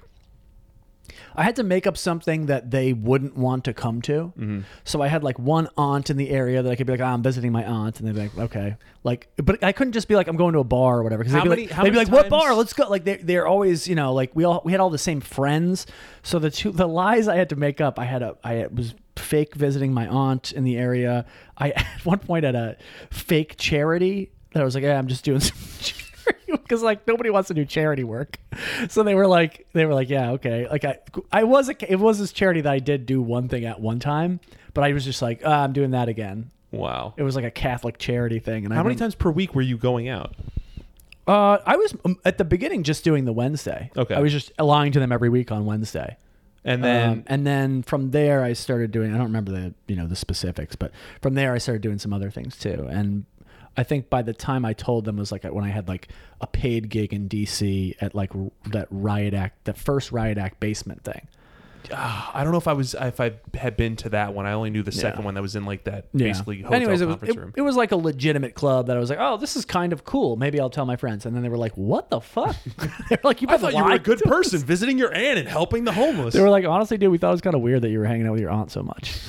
I 1.36 1.42
had 1.42 1.56
to 1.56 1.62
make 1.62 1.86
up 1.86 1.96
something 1.96 2.46
that 2.46 2.70
they 2.70 2.92
wouldn't 2.92 3.36
want 3.36 3.64
to 3.64 3.72
come 3.74 4.02
to. 4.02 4.32
Mm-hmm. 4.38 4.60
So 4.84 5.00
I 5.02 5.08
had 5.08 5.24
like 5.24 5.38
one 5.38 5.68
aunt 5.76 6.10
in 6.10 6.16
the 6.16 6.30
area 6.30 6.62
that 6.62 6.70
I 6.70 6.76
could 6.76 6.86
be 6.86 6.92
like, 6.92 7.00
oh, 7.00 7.04
I'm 7.04 7.22
visiting 7.22 7.52
my 7.52 7.64
aunt, 7.64 7.98
and 7.98 8.08
they'd 8.08 8.14
be 8.14 8.20
like, 8.20 8.38
okay, 8.38 8.76
like, 9.04 9.28
but 9.36 9.62
I 9.64 9.72
couldn't 9.72 9.92
just 9.92 10.08
be 10.08 10.14
like, 10.16 10.28
I'm 10.28 10.36
going 10.36 10.52
to 10.52 10.60
a 10.60 10.64
bar 10.64 10.98
or 10.98 11.02
whatever, 11.02 11.24
because 11.24 11.32
they'd 11.34 11.42
be 11.42 11.48
many- 11.48 11.66
like, 11.68 11.82
they'd 11.82 11.90
be 11.90 11.96
like, 11.96 12.10
what 12.10 12.28
bar? 12.28 12.54
Let's 12.54 12.72
go. 12.72 12.88
Like 12.88 13.04
they 13.04 13.16
they're 13.16 13.46
always, 13.46 13.88
you 13.88 13.94
know, 13.94 14.12
like 14.12 14.30
we 14.34 14.44
all 14.44 14.62
we 14.64 14.72
had 14.72 14.80
all 14.80 14.90
the 14.90 14.98
same 14.98 15.20
friends. 15.20 15.86
So 16.22 16.38
the 16.38 16.50
two 16.50 16.72
the 16.72 16.86
lies 16.86 17.28
I 17.28 17.36
had 17.36 17.48
to 17.50 17.56
make 17.56 17.80
up, 17.80 17.98
I 17.98 18.04
had 18.04 18.22
a 18.22 18.36
I 18.44 18.66
was 18.72 18.94
fake 19.16 19.54
visiting 19.54 19.92
my 19.92 20.06
aunt 20.06 20.52
in 20.52 20.64
the 20.64 20.76
area. 20.76 21.24
I 21.56 21.70
at 21.76 22.04
one 22.04 22.18
point 22.18 22.44
at 22.44 22.54
a 22.54 22.76
fake 23.10 23.56
charity 23.56 24.30
that 24.52 24.60
I 24.60 24.64
was 24.64 24.74
like, 24.74 24.84
yeah, 24.84 24.98
I'm 24.98 25.08
just 25.08 25.24
doing 25.24 25.40
some 25.40 25.56
because 26.46 26.82
like 26.82 27.06
nobody 27.06 27.30
wants 27.30 27.48
to 27.48 27.54
do 27.54 27.64
charity 27.64 28.04
work. 28.04 28.38
So 28.88 29.02
they 29.02 29.14
were 29.14 29.26
like, 29.26 29.66
they 29.72 29.86
were 29.86 29.94
like, 29.94 30.08
yeah, 30.08 30.32
okay. 30.32 30.68
Like 30.68 30.84
I, 30.84 30.98
I 31.30 31.44
was 31.44 31.68
a, 31.68 31.92
it 31.92 31.96
was 31.96 32.18
this 32.18 32.32
charity 32.32 32.60
that 32.62 32.72
I 32.72 32.78
did 32.78 33.06
do 33.06 33.22
one 33.22 33.48
thing 33.48 33.64
at 33.64 33.80
one 33.80 33.98
time, 33.98 34.40
but 34.74 34.84
I 34.84 34.92
was 34.92 35.04
just 35.04 35.22
like, 35.22 35.42
ah, 35.44 35.62
I'm 35.64 35.72
doing 35.72 35.92
that 35.92 36.08
again. 36.08 36.50
wow. 36.70 37.14
It 37.16 37.22
was 37.22 37.36
like 37.36 37.44
a 37.44 37.50
Catholic 37.50 37.98
charity 37.98 38.38
thing. 38.38 38.64
And 38.64 38.72
I 38.72 38.76
How 38.76 38.82
many 38.82 38.96
times 38.96 39.14
per 39.14 39.30
week 39.30 39.54
were 39.54 39.62
you 39.62 39.76
going 39.76 40.08
out? 40.08 40.34
Uh, 41.26 41.58
I 41.64 41.76
was 41.76 41.94
um, 42.04 42.18
at 42.24 42.38
the 42.38 42.44
beginning 42.44 42.82
just 42.82 43.04
doing 43.04 43.24
the 43.24 43.32
Wednesday. 43.32 43.90
Okay. 43.96 44.14
I 44.14 44.20
was 44.20 44.32
just 44.32 44.50
lying 44.60 44.92
to 44.92 45.00
them 45.00 45.12
every 45.12 45.28
week 45.28 45.52
on 45.52 45.64
Wednesday. 45.64 46.16
And 46.64 46.82
then 46.84 47.10
um, 47.10 47.24
and 47.26 47.46
then 47.46 47.82
from 47.82 48.12
there 48.12 48.44
I 48.44 48.52
started 48.52 48.92
doing 48.92 49.12
I 49.12 49.16
don't 49.16 49.26
remember 49.26 49.50
the 49.50 49.74
you 49.88 49.96
know 49.96 50.06
the 50.06 50.14
specifics 50.14 50.76
but 50.76 50.92
from 51.20 51.34
there 51.34 51.52
I 51.52 51.58
started 51.58 51.82
doing 51.82 51.98
some 51.98 52.12
other 52.12 52.30
things 52.30 52.56
too 52.56 52.86
and 52.88 53.24
I 53.76 53.82
think 53.84 54.10
by 54.10 54.22
the 54.22 54.32
time 54.34 54.64
I 54.64 54.72
told 54.72 55.04
them 55.04 55.16
it 55.16 55.20
was 55.20 55.32
like 55.32 55.44
when 55.44 55.64
I 55.64 55.70
had 55.70 55.88
like 55.88 56.08
a 56.40 56.46
paid 56.46 56.88
gig 56.88 57.12
in 57.12 57.28
DC 57.28 57.96
at 58.00 58.14
like 58.14 58.32
that 58.70 58.88
riot 58.90 59.34
act 59.34 59.64
the 59.64 59.74
first 59.74 60.12
riot 60.12 60.38
act 60.38 60.60
basement 60.60 61.04
thing 61.04 61.26
ah, 61.90 62.30
I 62.34 62.42
don't 62.44 62.52
know 62.52 62.58
if 62.58 62.68
I 62.68 62.72
was 62.72 62.94
if 62.94 63.20
I 63.20 63.32
had 63.54 63.76
been 63.76 63.96
to 63.96 64.10
that 64.10 64.34
one. 64.34 64.46
I 64.46 64.52
only 64.52 64.70
knew 64.70 64.82
the 64.82 64.92
second 64.92 65.24
one 65.24 65.34
that 65.34 65.42
was 65.42 65.56
in 65.56 65.64
like 65.64 65.84
that 65.84 66.06
Yeah. 66.12 66.28
basically 66.28 66.60
hotel 66.62 66.74
Anyways, 66.74 67.00
it 67.00 67.06
was, 67.06 67.22
it, 67.22 67.36
room. 67.36 67.52
it 67.56 67.62
was 67.62 67.76
like 67.76 67.92
a 67.92 67.96
legitimate 67.96 68.54
club 68.54 68.86
that 68.86 68.96
I 68.96 69.00
was 69.00 69.10
like, 69.10 69.18
oh, 69.20 69.36
this 69.36 69.56
is 69.56 69.64
kind 69.64 69.92
of 69.92 70.04
cool. 70.04 70.36
Maybe 70.36 70.60
I'll 70.60 70.70
tell 70.70 70.86
my 70.86 70.96
friends. 70.96 71.26
And 71.26 71.34
then 71.34 71.42
they 71.42 71.48
were 71.48 71.58
like, 71.58 71.76
what 71.76 72.10
the 72.10 72.20
fuck? 72.20 72.56
they 73.10 73.16
were 73.16 73.28
like, 73.28 73.42
you 73.42 73.48
I 73.50 73.56
thought 73.56 73.74
you 73.74 73.84
were 73.84 73.92
a 73.92 73.98
good 73.98 74.18
to 74.18 74.24
us." 74.24 74.30
person 74.30 74.60
visiting 74.60 74.98
your 74.98 75.12
aunt 75.12 75.38
and 75.38 75.48
helping 75.48 75.84
the 75.84 75.92
homeless. 75.92 76.34
They 76.34 76.40
were 76.40 76.50
like, 76.50 76.64
honestly, 76.64 76.98
dude, 76.98 77.10
we 77.10 77.18
thought 77.18 77.30
it 77.30 77.32
was 77.32 77.40
kind 77.40 77.54
of 77.56 77.62
weird 77.62 77.82
that 77.82 77.90
you 77.90 77.98
were 77.98 78.06
hanging 78.06 78.26
out 78.26 78.32
with 78.32 78.40
your 78.40 78.50
aunt 78.50 78.70
so 78.70 78.82
much. 78.82 79.18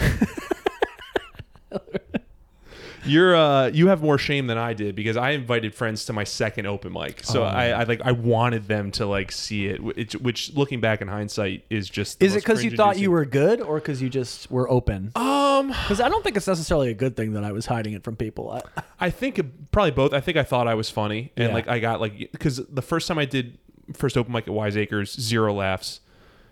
You're 3.06 3.36
uh 3.36 3.68
you 3.68 3.88
have 3.88 4.02
more 4.02 4.18
shame 4.18 4.48
than 4.48 4.58
I 4.58 4.74
did 4.74 4.96
because 4.96 5.18
I 5.18 5.32
invited 5.32 5.74
friends 5.76 6.06
to 6.06 6.14
my 6.14 6.24
second 6.24 6.66
open 6.68 6.94
mic. 6.94 7.22
Oh. 7.30 7.32
So 7.34 7.44
I, 7.44 7.68
I 7.70 7.84
like 7.84 8.02
I 8.04 8.12
wanted 8.12 8.68
them 8.68 8.92
to 8.94 9.06
like 9.06 9.32
see 9.32 9.68
it, 9.68 9.82
which, 9.84 10.14
which 10.14 10.54
looking 10.54 10.80
back 10.80 11.02
in 11.02 11.08
hindsight 11.08 11.66
is 11.70 11.90
just 11.90 12.22
Is 12.24 12.36
it 12.36 12.40
because 12.44 12.64
you 12.64 12.72
thought 12.72 12.98
you 13.00 13.12
were 13.12 13.26
good, 13.26 13.60
or 13.62 13.76
because 13.80 14.02
you 14.02 14.10
just 14.10 14.50
were 14.52 14.70
open? 14.70 15.12
um 15.16 15.68
Because 15.68 16.00
I 16.02 16.10
don't 16.10 16.24
think 16.24 16.38
it's 16.38 16.48
necessarily 16.48 16.90
a 16.92 16.94
good 16.94 17.16
thing 17.16 17.34
that 17.34 17.44
I 17.44 17.52
was 17.52 17.66
hiding 17.66 17.94
it 17.94 18.04
from 18.04 18.16
people. 18.16 18.52
I, 18.52 18.82
I 19.00 19.10
think 19.10 19.40
it- 19.40 19.72
probably 19.72 19.92
both. 19.92 20.14
I 20.14 20.20
think 20.22 20.38
I 20.38 20.44
thought 20.44 20.68
I 20.68 20.76
was 20.76 20.90
funny, 20.90 21.32
and 21.36 21.50
Yeah. 21.50 21.54
like 21.54 21.68
I 21.68 21.80
got 21.80 22.00
like 22.00 22.32
because 22.32 22.58
the 22.58 22.82
first 22.82 23.08
time 23.08 23.18
I 23.18 23.26
did 23.26 23.58
first 23.94 24.18
open 24.18 24.32
mic 24.32 24.48
at 24.48 24.54
Wiseacres, 24.54 25.20
zero 25.20 25.54
laughs. 25.54 26.00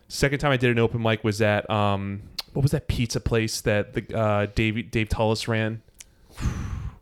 Second 0.10 0.40
time 0.40 0.52
I 0.52 0.58
did 0.58 0.70
an 0.72 0.80
open 0.80 1.02
mic 1.02 1.24
was 1.24 1.42
at 1.42 1.70
um 1.70 2.24
what 2.54 2.62
was 2.64 2.72
that 2.72 2.90
pizza 2.90 3.22
place 3.22 3.62
that 3.62 3.94
the 3.94 4.18
uh, 4.18 4.46
Dave 4.54 4.92
Dave 4.92 5.08
Tullis 5.08 5.48
ran. 5.48 5.82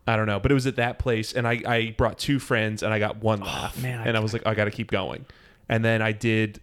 I 0.10 0.16
don't 0.16 0.26
know, 0.28 0.40
but 0.40 0.52
it 0.52 0.56
was 0.56 0.68
at 0.68 0.76
that 0.78 1.00
place, 1.00 1.34
and 1.34 1.48
I, 1.48 1.62
I 1.66 1.94
brought 1.98 2.18
two 2.18 2.40
friends, 2.40 2.84
and 2.84 2.94
I 2.94 3.00
got 3.00 3.18
one 3.18 3.40
laugh, 3.42 3.76
Oh, 3.78 3.82
man, 3.82 4.00
I 4.00 4.06
and 4.06 4.18
I 4.18 4.20
was 4.20 4.34
like, 4.34 4.44
I 4.46 4.54
got 4.56 4.66
to 4.66 4.72
keep 4.72 4.90
going, 4.92 5.26
and 5.68 5.84
then 5.86 6.02
I 6.02 6.12
did 6.12 6.60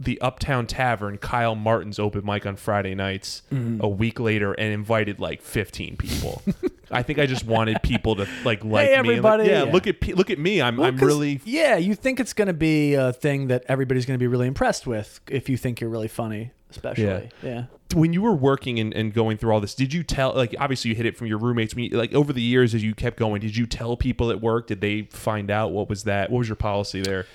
the 0.00 0.20
Uptown 0.20 0.66
Tavern, 0.66 1.16
Kyle 1.16 1.54
Martin's 1.54 2.00
open 2.00 2.24
mic 2.24 2.44
on 2.44 2.56
Friday 2.56 2.94
nights 2.94 3.42
Mm-hmm. 3.52 3.80
a 3.84 3.88
week 3.88 4.18
later, 4.18 4.52
and 4.52 4.72
invited 4.72 5.20
like 5.20 5.42
15 5.42 5.96
people. 5.96 6.42
I 6.90 7.02
think 7.04 7.18
I 7.20 7.26
just 7.26 7.46
wanted 7.46 7.82
people 7.82 8.16
to 8.16 8.22
like 8.44 8.62
like 8.62 8.64
me. 8.64 8.70
like, 8.70 8.88
everybody, 8.88 9.44
yeah, 9.44 9.64
yeah. 9.64 9.72
look 9.72 9.86
at 9.86 10.02
look 10.08 10.28
at 10.30 10.38
me. 10.40 10.60
I'm 10.60 10.76
Well, 10.76 10.88
I'm 10.88 10.96
really 10.96 11.40
yeah. 11.44 11.76
You 11.76 11.94
think 11.94 12.18
it's 12.20 12.32
going 12.32 12.48
to 12.48 12.52
be 12.54 12.94
a 12.94 13.12
thing 13.12 13.46
that 13.48 13.64
everybody's 13.68 14.04
going 14.04 14.18
to 14.18 14.22
be 14.22 14.26
really 14.26 14.46
impressed 14.48 14.86
with 14.86 15.20
if 15.28 15.48
you 15.48 15.56
think 15.56 15.80
you're 15.80 15.88
really 15.90 16.08
funny, 16.08 16.50
especially. 16.70 17.30
Yeah. 17.42 17.64
When 17.94 18.12
you 18.12 18.22
were 18.22 18.34
working 18.34 18.78
and, 18.78 18.92
and 18.94 19.12
going 19.12 19.36
through 19.36 19.52
all 19.52 19.60
this, 19.60 19.74
did 19.74 19.92
you 19.92 20.02
tell 20.02 20.34
like 20.34 20.54
obviously 20.58 20.90
you 20.90 20.94
hit 20.94 21.06
it 21.06 21.16
from 21.16 21.26
your 21.26 21.38
roommates 21.38 21.74
when 21.74 21.84
you, 21.84 21.90
like 21.90 22.14
over 22.14 22.32
the 22.32 22.42
years 22.42 22.74
as 22.74 22.82
you 22.82 22.94
kept 22.94 23.18
going, 23.18 23.40
did 23.40 23.56
you 23.56 23.66
tell 23.66 23.96
people 23.96 24.30
at 24.30 24.40
work? 24.40 24.66
Did 24.66 24.80
they 24.80 25.02
find 25.02 25.50
out 25.50 25.72
what 25.72 25.88
was 25.88 26.04
that? 26.04 26.30
What 26.30 26.38
was 26.38 26.48
your 26.48 26.56
policy 26.56 27.02
there? 27.02 27.26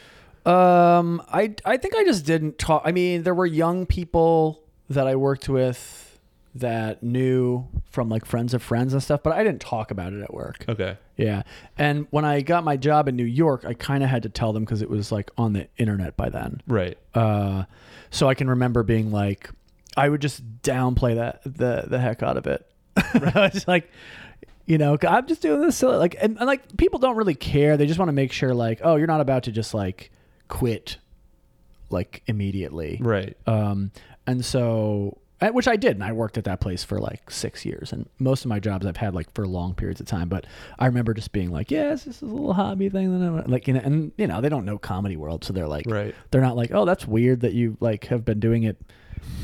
Um, 0.46 1.22
I 1.32 1.54
I 1.65 1.78
think 1.78 1.96
I 1.96 2.04
just 2.06 2.26
didn't 2.26 2.58
talk. 2.58 2.84
I 2.86 2.91
mean, 2.91 3.24
there 3.24 3.36
were 3.36 3.46
young 3.46 3.86
people 3.86 4.62
that 4.89 5.08
I 5.08 5.15
worked 5.15 5.50
with 5.50 6.20
that 6.56 7.04
knew 7.04 7.67
from 7.86 8.10
like 8.10 8.26
friends 8.26 8.54
of 8.54 8.63
friends 8.63 8.93
and 8.93 9.04
stuff, 9.04 9.22
but 9.24 9.34
I 9.34 9.43
didn't 9.43 9.62
talk 9.62 9.91
about 9.91 10.13
it 10.13 10.22
at 10.22 10.34
work. 10.34 10.65
Okay. 10.67 10.98
Yeah. 11.15 11.43
And 11.78 12.08
when 12.10 12.26
I 12.26 12.41
got 12.41 12.63
my 12.63 12.78
job 12.78 13.08
in 13.08 13.15
New 13.15 13.26
York, 13.26 13.65
I 13.65 13.74
kind 13.74 14.04
of 14.04 14.10
had 14.10 14.24
to 14.24 14.30
tell 14.30 14.54
them 14.54 14.63
because 14.63 14.82
it 14.82 14.89
was 14.89 15.12
like 15.12 15.30
on 15.38 15.54
the 15.54 15.67
internet 15.78 16.17
by 16.17 16.30
then. 16.30 16.62
Right. 16.67 16.98
Uh, 17.13 17.65
so 18.10 18.28
I 18.28 18.34
can 18.34 18.50
remember 18.50 18.84
being 18.84 19.12
like, 19.12 19.50
I 19.98 20.08
would 20.08 20.22
just 20.22 20.62
downplay 20.62 21.16
that 21.16 21.42
the 21.44 21.86
the 21.88 22.00
heck 22.00 22.22
out 22.24 22.38
of 22.38 22.46
it. 22.48 22.66
I 22.96 23.50
was 23.54 23.68
like, 23.68 23.92
you 24.66 24.78
know, 24.78 24.98
I'm 25.08 25.28
just 25.28 25.42
doing 25.42 25.62
this 25.62 25.76
silly, 25.78 25.98
like, 25.98 26.16
and, 26.22 26.38
and 26.38 26.46
like 26.46 26.78
people 26.78 27.00
don't 27.00 27.16
really 27.16 27.36
care. 27.36 27.78
They 27.78 27.86
just 27.88 28.00
want 28.00 28.10
to 28.10 28.14
make 28.14 28.32
sure, 28.32 28.54
like, 28.54 28.80
oh, 28.84 28.96
you're 28.96 29.08
not 29.08 29.22
about 29.22 29.44
to 29.44 29.52
just 29.52 29.74
like 29.74 30.12
quit, 30.48 30.98
like 31.90 32.22
immediately. 32.28 33.00
Right. 33.02 33.36
Um, 33.48 33.92
and 34.26 34.44
so, 34.44 35.18
which 35.52 35.68
I 35.68 35.76
did, 35.78 35.92
and 35.92 36.04
I 36.04 36.12
worked 36.12 36.38
at 36.38 36.44
that 36.46 36.60
place 36.60 36.84
for 36.84 37.00
like 37.00 37.30
six 37.32 37.66
years, 37.66 37.94
and 37.94 38.10
most 38.20 38.44
of 38.44 38.50
my 38.50 38.60
jobs 38.60 38.86
I've 38.86 38.98
had 38.98 39.14
like 39.16 39.32
for 39.34 39.48
long 39.48 39.74
periods 39.74 40.02
of 40.02 40.08
time. 40.08 40.28
But 40.28 40.46
I 40.78 40.88
remember 40.88 41.14
just 41.14 41.32
being 41.32 41.50
like, 41.52 41.72
"Yes, 41.72 42.04
this 42.04 42.18
is 42.18 42.22
a 42.24 42.26
little 42.26 42.54
hobby 42.54 42.90
thing." 42.90 43.18
That 43.18 43.26
I'm 43.26 43.52
like, 43.52 43.68
you 43.68 43.74
know, 43.76 43.82
and 43.84 44.12
you 44.18 44.28
know, 44.28 44.42
they 44.42 44.50
don't 44.50 44.66
know 44.66 44.78
comedy 44.78 45.16
world, 45.16 45.44
so 45.46 45.54
they're 45.54 45.68
like, 45.68 45.86
Right. 45.88 46.14
they're 46.32 46.42
not 46.42 46.58
like, 46.58 46.72
"Oh, 46.74 46.84
that's 46.86 47.08
weird 47.08 47.42
that 47.42 47.54
you 47.54 47.78
like 47.80 48.06
have 48.08 48.26
been 48.26 48.40
doing 48.40 48.64
it 48.64 48.78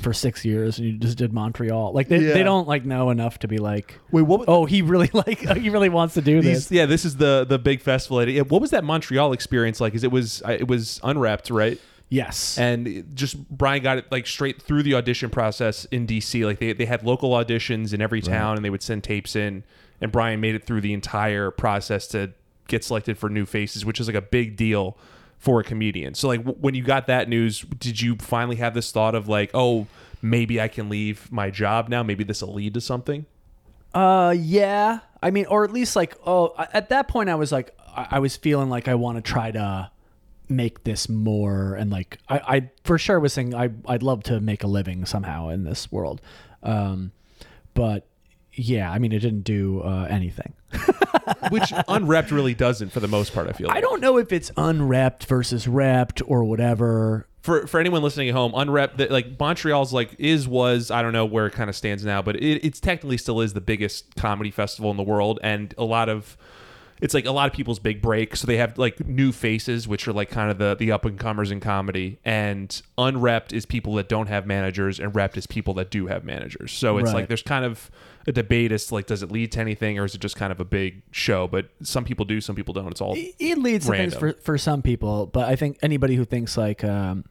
for 0.02 0.14
six 0.14 0.44
years 0.46 0.78
and 0.80 0.88
you 0.88 0.94
just 0.98 1.18
did 1.18 1.34
Montreal." 1.34 1.92
Like 1.94 2.08
they, 2.08 2.20
Yeah. 2.20 2.34
they 2.34 2.44
don't 2.44 2.68
like 2.68 2.86
know 2.86 3.10
enough 3.10 3.40
to 3.40 3.48
be 3.48 3.58
like, 3.58 4.00
Wait, 4.12 4.24
what? 4.24 4.46
"Oh, 4.48 4.66
he 4.66 4.82
really 4.82 5.10
like 5.14 5.40
he 5.58 5.70
really 5.70 5.90
wants 5.90 6.14
to 6.16 6.22
do 6.22 6.42
These, 6.42 6.70
this." 6.70 6.72
yeah, 6.72 6.86
this 6.86 7.06
is 7.06 7.18
the 7.18 7.46
the 7.48 7.60
big 7.60 7.82
festival. 7.82 8.26
What 8.46 8.62
was 8.62 8.72
that 8.72 8.84
Montreal 8.84 9.34
experience 9.34 9.80
like? 9.82 9.94
Is 9.96 10.04
it 10.04 10.12
was 10.12 10.42
uh, 10.44 10.52
it 10.60 10.68
was 10.68 11.00
unrepped, 11.04 11.50
right? 11.50 11.80
Yes. 12.10 12.60
and 12.60 13.06
just 13.16 13.50
Brian 13.50 13.82
got 13.82 13.98
it 13.98 14.12
like 14.12 14.28
straight 14.28 14.62
through 14.62 14.84
the 14.84 14.94
audition 14.94 15.32
process 15.32 15.86
in 15.86 16.06
DC. 16.06 16.46
Like 16.46 16.60
they 16.60 16.72
they 16.74 16.86
had 16.86 17.04
local 17.04 17.32
auditions 17.32 17.92
in 17.92 18.02
every 18.02 18.22
town, 18.22 18.56
and 18.56 18.64
they 18.64 18.70
would 18.70 18.84
send 18.84 19.04
tapes 19.04 19.36
in, 19.36 19.64
and 20.00 20.12
Brian 20.12 20.40
made 20.40 20.54
it 20.54 20.64
through 20.64 20.82
the 20.82 20.94
entire 20.94 21.50
process 21.50 22.06
to 22.10 22.32
get 22.68 22.84
selected 22.84 23.18
for 23.18 23.30
New 23.30 23.46
Faces, 23.48 23.84
which 23.84 24.00
is 24.00 24.06
like 24.08 24.16
a 24.16 24.22
big 24.22 24.56
deal 24.56 24.96
for 25.44 25.60
a 25.60 25.64
comedian. 25.64 26.14
So 26.14 26.30
like 26.30 26.40
w- 26.40 26.58
when 26.62 26.74
you 26.74 26.84
got 26.84 27.08
that 27.08 27.28
news, 27.28 27.60
did 27.60 28.00
you 28.00 28.16
finally 28.16 28.56
have 28.56 28.74
this 28.74 28.94
thought 28.94 29.14
of 29.14 29.28
like, 29.28 29.52
oh, 29.54 29.88
maybe 30.22 30.62
I 30.62 30.70
can 30.70 30.88
leave 30.88 31.30
my 31.34 31.50
job 31.50 31.90
now? 31.90 32.02
Maybe 32.02 32.24
this 32.24 32.42
will 32.42 32.54
lead 32.54 32.74
to 32.76 32.82
something. 32.82 33.26
Uh, 33.94 34.34
yeah. 34.38 35.00
I 35.22 35.32
mean, 35.32 35.46
or 35.48 35.66
at 35.66 35.72
least 35.74 35.98
like, 35.98 36.16
oh, 36.26 36.56
at 36.72 36.88
that 36.90 37.10
point, 37.10 37.30
I 37.30 37.36
was 37.36 37.52
like, 37.52 37.78
I, 37.86 38.08
I 38.12 38.20
was 38.20 38.38
feeling 38.38 38.70
like 38.70 38.88
I 38.88 38.96
want 38.96 39.18
to 39.18 39.22
try 39.22 39.52
to 39.52 39.92
make 40.48 40.86
this 40.86 41.10
more, 41.10 41.76
and 41.76 41.92
like, 41.92 42.20
I, 42.30 42.38
I 42.38 42.70
for 42.86 42.98
sure 42.98 43.20
was 43.20 43.34
saying 43.34 43.54
I, 43.54 43.70
I'd 43.86 44.02
love 44.02 44.24
to 44.24 44.40
make 44.40 44.64
a 44.64 44.68
living 44.68 45.04
somehow 45.04 45.50
in 45.50 45.66
this 45.66 45.92
world. 45.92 46.22
Um, 46.64 47.12
but 47.74 48.08
yeah, 48.54 48.90
I 48.90 48.98
mean, 48.98 49.12
it 49.12 49.20
didn't 49.20 49.44
do 49.44 49.82
uh, 49.82 50.08
anything. 50.10 50.54
Which 51.50 51.74
unrepped 51.88 52.32
really 52.32 52.54
doesn't 52.54 52.92
for 52.92 53.00
the 53.00 53.08
most 53.08 53.34
part. 53.34 53.48
I 53.48 53.54
feel. 53.54 53.68
Like. 53.68 53.78
I 53.78 53.82
don't 53.82 54.02
know 54.02 54.18
if 54.18 54.32
it's 54.32 54.52
unrepped 54.58 55.26
versus 55.26 55.66
repped 55.66 56.22
or 56.26 56.44
whatever. 56.44 57.28
for 57.42 57.68
for 57.68 57.80
anyone 57.80 58.02
listening 58.02 58.30
at 58.30 58.36
home, 58.36 58.52
that 58.98 59.12
like 59.12 59.40
Montreal's 59.40 59.94
like 59.94 60.16
is 60.18 60.48
was 60.48 60.90
I 60.92 61.02
don't 61.02 61.14
know 61.14 61.26
where 61.26 61.46
it 61.48 61.52
kind 61.54 61.70
of 61.70 61.76
stands 61.76 62.06
now, 62.06 62.22
but 62.22 62.36
it, 62.38 62.66
it's 62.66 62.80
technically 62.80 63.18
still 63.18 63.42
is 63.42 63.54
the 63.54 63.62
biggest 63.62 64.16
comedy 64.16 64.52
festival 64.52 64.92
in 64.92 64.98
the 64.98 65.04
world, 65.04 65.40
and 65.44 65.74
a 65.78 65.84
lot 65.84 66.10
of 66.10 66.38
it's 67.02 67.14
like 67.14 67.26
a 67.26 67.32
lot 67.32 67.48
of 67.50 67.54
people's 67.54 67.80
big 67.80 68.02
break. 68.02 68.36
So 68.36 68.48
they 68.48 68.56
have 68.58 68.78
like 68.78 69.06
new 69.06 69.32
faces, 69.34 69.88
which 69.88 70.08
are 70.08 70.14
like 70.14 70.30
kind 70.30 70.50
of 70.50 70.58
the 70.58 70.76
the 70.76 70.92
up 70.92 71.04
and 71.06 71.20
comers 71.20 71.52
in 71.52 71.60
comedy, 71.60 72.18
and 72.24 72.82
unrepped 72.98 73.52
is 73.52 73.66
people 73.66 73.96
that 73.96 74.08
don't 74.08 74.28
have 74.28 74.48
managers, 74.48 75.00
and 75.00 75.12
repped 75.14 75.36
is 75.38 75.46
people 75.46 75.74
that 75.76 75.90
do 75.92 76.08
have 76.08 76.24
managers. 76.24 76.72
So 76.72 76.98
it's 76.98 77.08
Right. 77.08 77.16
like 77.16 77.28
there's 77.28 77.44
kind 77.44 77.66
of 77.66 77.92
a 78.28 78.32
debate 78.32 78.72
as 78.72 78.86
to 78.88 78.94
like 78.94 79.06
does 79.08 79.22
it 79.24 79.32
lead 79.32 79.52
to 79.54 79.60
anything 79.60 80.00
or 80.00 80.06
is 80.06 80.16
it 80.16 80.22
just 80.22 80.36
kind 80.36 80.52
of 80.52 80.60
a 80.60 80.66
big 80.66 81.02
show? 81.12 81.48
But 81.48 81.70
some 81.82 82.06
people 82.06 82.26
do, 82.26 82.40
some 82.42 82.56
people 82.56 82.74
don't. 82.74 82.88
It's 82.92 83.02
all 83.02 83.16
It- 83.16 83.36
It 83.40 83.58
leads 83.58 83.86
to 83.86 83.92
things 83.92 84.16
for, 84.16 84.34
for 84.34 84.58
some 84.58 84.82
people, 84.82 85.26
but 85.28 85.48
I 85.50 85.56
think 85.56 85.78
anybody 85.82 86.16
who 86.16 86.26
thinks 86.26 86.56
like, 86.58 86.84
um, 86.84 87.26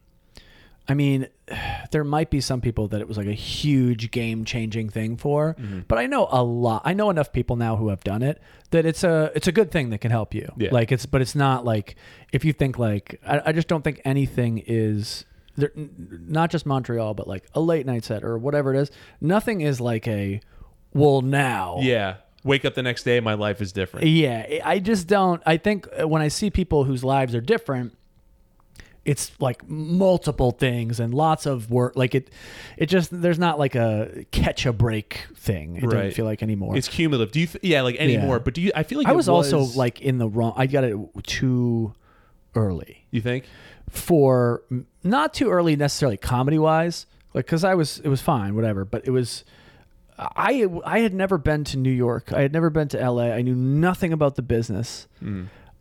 I 0.89 0.95
mean, 0.95 1.29
there 1.93 2.03
might 2.05 2.29
be 2.31 2.41
some 2.41 2.61
people 2.61 2.89
that 2.89 3.01
it 3.01 3.07
was 3.09 3.17
like 3.17 3.27
a 3.29 3.33
huge 3.33 4.11
game 4.11 4.45
changing 4.45 4.89
thing 4.91 5.17
for, 5.17 5.55
Mm-hmm. 5.55 5.81
but 5.89 5.99
I 5.99 6.07
know 6.07 6.27
a 6.31 6.43
lot. 6.43 6.83
I 6.85 6.93
know 6.93 7.09
enough 7.11 7.33
people 7.33 7.57
now 7.57 7.77
who 7.77 7.89
have 7.89 8.03
done 8.05 8.23
it 8.23 8.41
that 8.71 8.85
it's 8.85 9.05
a 9.05 9.31
it's 9.35 9.47
a 9.47 9.53
good 9.53 9.71
thing 9.71 9.91
that 9.91 9.99
can 9.99 10.11
help 10.11 10.35
you. 10.35 10.51
Yeah. 10.57 10.71
Like 10.73 10.91
it's, 10.93 11.07
but 11.07 11.21
it's 11.21 11.35
not 11.35 11.65
like 11.65 11.97
if 12.33 12.45
you 12.45 12.53
think 12.53 12.79
like 12.79 13.21
I, 13.27 13.41
I 13.47 13.53
just 13.53 13.69
don't 13.69 13.83
think 13.83 14.01
anything 14.05 14.63
is. 14.67 15.25
There, 15.55 15.71
not 15.77 16.51
just 16.51 16.65
Montreal, 16.65 17.13
but 17.13 17.29
like 17.29 17.45
a 17.55 17.61
late 17.61 17.85
night 17.85 18.05
set 18.07 18.25
or 18.25 18.39
whatever 18.39 18.75
it 18.75 18.81
is. 18.81 18.91
Nothing 19.21 19.61
is 19.61 19.83
like 19.83 20.09
a 20.09 20.41
well 20.95 21.21
now. 21.23 21.79
yeah. 21.81 22.17
Wake 22.45 22.65
up 22.65 22.75
the 22.75 22.83
next 22.83 23.05
day, 23.05 23.21
my 23.21 23.35
life 23.35 23.61
is 23.63 23.71
different. 23.73 24.05
Yeah, 24.09 24.59
I 24.65 24.81
just 24.81 25.07
don't. 25.07 25.41
I 25.47 25.59
think 25.59 25.87
uh, 26.01 26.09
when 26.09 26.21
I 26.23 26.27
see 26.27 26.51
people 26.51 26.83
whose 26.83 27.05
lives 27.05 27.37
are 27.37 27.41
different, 27.41 27.97
it's 29.05 29.31
like 29.41 29.69
multiple 29.69 30.51
things 30.51 30.99
and 30.99 31.15
lots 31.15 31.47
of 31.47 31.71
work. 31.71 31.95
Like 31.95 32.17
it, 32.17 32.31
it 32.77 32.87
just 32.87 33.11
there's 33.23 33.39
not 33.39 33.61
like 33.61 33.77
a 33.77 34.25
catch 34.33 34.67
a 34.67 34.73
break 34.73 35.27
thing. 35.37 35.77
It 35.77 35.83
doesn't 35.83 35.99
Right. 35.99 36.13
feel 36.15 36.25
like 36.25 36.43
anymore. 36.43 36.77
It's 36.77 36.89
cumulative. 36.89 37.31
Do 37.33 37.39
you? 37.41 37.47
Th- 37.47 37.63
yeah, 37.63 37.83
like 37.83 37.95
anymore. 37.97 38.41
But 38.41 38.55
do 38.55 38.61
you? 38.61 38.73
I 38.75 38.83
feel 38.83 38.99
like 38.99 39.07
I 39.07 39.13
it 39.13 39.17
was, 39.17 39.29
also 39.29 39.61
like 39.77 40.01
in 40.01 40.19
the 40.19 40.29
wrong. 40.29 40.53
I 40.57 40.67
got 40.67 40.83
it 40.83 40.97
too 41.23 41.95
early 42.57 43.07
You 43.13 43.21
think? 43.21 43.45
for 43.89 44.63
not 45.05 45.33
too 45.33 45.49
early 45.51 45.77
necessarily 45.77 46.17
comedy 46.17 46.59
wise. 46.59 47.07
Like 47.35 47.47
because 47.47 47.63
I 47.63 47.75
was 47.77 47.99
it 48.01 48.09
was 48.09 48.21
fine 48.21 48.57
whatever, 48.57 48.85
but 48.85 49.07
it 49.07 49.11
was. 49.13 49.45
I 50.37 50.67
I 50.85 51.01
had 51.01 51.15
never 51.15 51.39
been 51.39 51.65
to 51.65 51.77
New 51.77 51.91
York. 51.91 52.33
I 52.33 52.43
had 52.43 52.53
never 52.53 52.71
been 52.71 52.89
to 52.89 53.11
LA. 53.11 53.25
I 53.33 53.43
knew 53.43 53.55
nothing 53.55 54.13
about 54.13 54.37
the 54.37 54.43
business. 54.43 55.07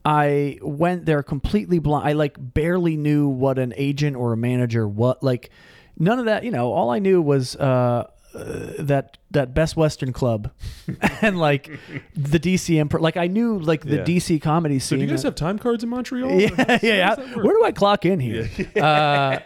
I 0.03 0.57
went 0.63 1.05
there 1.05 1.21
completely 1.21 1.77
blind. 1.79 2.07
I 2.07 2.13
like 2.13 2.35
barely 2.39 2.97
knew 2.97 3.27
what 3.27 3.59
an 3.59 3.73
agent 3.77 4.15
or 4.15 4.33
a 4.33 4.37
manager 4.37 4.87
what 4.87 5.21
like 5.21 5.51
none 5.99 6.17
of 6.17 6.25
that, 6.25 6.43
you 6.43 6.49
know, 6.51 6.71
all 6.73 6.89
I 6.89 6.97
knew 6.99 7.21
was 7.21 7.55
uh, 7.57 8.07
uh 8.33 8.73
that 8.79 9.17
that 9.29 9.53
Best 9.53 9.77
Western 9.77 10.11
Club 10.11 10.49
and 11.21 11.37
like 11.39 11.69
the 12.15 12.39
DC 12.39 12.83
Improv. 12.83 13.01
Like 13.01 13.15
I 13.15 13.27
knew 13.27 13.59
like 13.59 13.81
the 13.85 13.97
Yeah. 13.97 14.03
DC 14.03 14.41
comedy 14.41 14.79
So 14.79 14.95
do 14.95 15.03
you 15.03 15.07
guys 15.07 15.21
have 15.21 15.35
time 15.35 15.59
cards 15.59 15.83
in 15.83 15.89
Montreal? 15.89 16.31
yeah, 16.41 16.47
How 16.57 16.79
yeah. 16.81 17.07
how 17.09 17.15
does 17.15 17.27
that 17.27 17.35
work? 17.37 17.45
Where 17.45 17.53
do 17.59 17.63
I 17.63 17.71
clock 17.71 18.03
in 18.05 18.19
here? 18.19 18.49
Uh, 18.75 19.37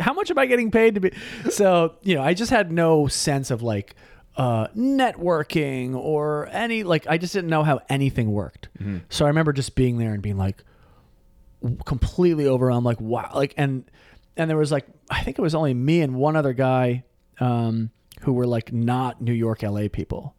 how 0.00 0.14
much 0.14 0.30
am 0.30 0.38
I 0.38 0.46
getting 0.46 0.70
paid 0.70 0.94
to 0.94 1.00
be? 1.00 1.12
So 1.50 1.96
you 2.02 2.14
know, 2.14 2.22
I 2.22 2.32
just 2.32 2.50
had 2.50 2.72
no 2.72 3.06
sense 3.06 3.50
of 3.50 3.60
like 3.62 3.94
uh, 4.36 4.68
networking 4.68 5.94
or 5.94 6.48
any 6.52 6.82
like. 6.82 7.06
I 7.06 7.18
just 7.18 7.32
didn't 7.32 7.50
know 7.50 7.62
how 7.62 7.80
anything 7.88 8.32
worked. 8.32 8.68
Mm-hmm. 8.78 8.98
So 9.08 9.24
I 9.24 9.28
remember 9.28 9.52
just 9.52 9.74
being 9.74 9.98
there 9.98 10.12
and 10.12 10.22
being 10.22 10.38
like 10.38 10.62
completely 11.84 12.46
overwhelmed. 12.46 12.86
Like 12.86 13.00
wow, 13.00 13.30
like 13.34 13.54
and 13.56 13.84
and 14.36 14.48
there 14.48 14.56
was 14.56 14.72
like 14.72 14.86
I 15.10 15.22
think 15.22 15.38
it 15.38 15.42
was 15.42 15.54
only 15.54 15.74
me 15.74 16.00
and 16.00 16.14
one 16.14 16.36
other 16.36 16.52
guy 16.52 17.04
um, 17.40 17.90
who 18.20 18.32
were 18.32 18.46
like 18.46 18.72
not 18.72 19.20
New 19.20 19.32
York, 19.32 19.62
LA 19.62 19.88
people. 19.92 20.34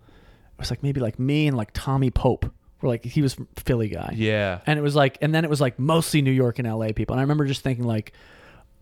It 0.53 0.59
was 0.59 0.69
like 0.69 0.83
maybe 0.83 1.01
like 1.01 1.19
me 1.19 1.47
and 1.47 1.57
like 1.57 1.71
Tommy 1.73 2.11
Pope. 2.11 2.51
Were 2.81 2.89
like 2.89 3.03
he 3.03 3.21
was 3.21 3.37
Philly 3.57 3.89
guy. 3.89 4.13
Yeah. 4.15 4.61
And 4.65 4.79
it 4.79 4.81
was 4.81 4.95
like, 4.95 5.19
and 5.21 5.35
then 5.35 5.43
it 5.43 5.49
was 5.51 5.61
like 5.61 5.77
mostly 5.77 6.23
New 6.23 6.31
York 6.31 6.57
and 6.57 6.67
LA 6.67 6.93
people. 6.95 7.13
And 7.13 7.19
I 7.19 7.23
remember 7.23 7.45
just 7.45 7.61
thinking 7.61 7.85
like, 7.85 8.13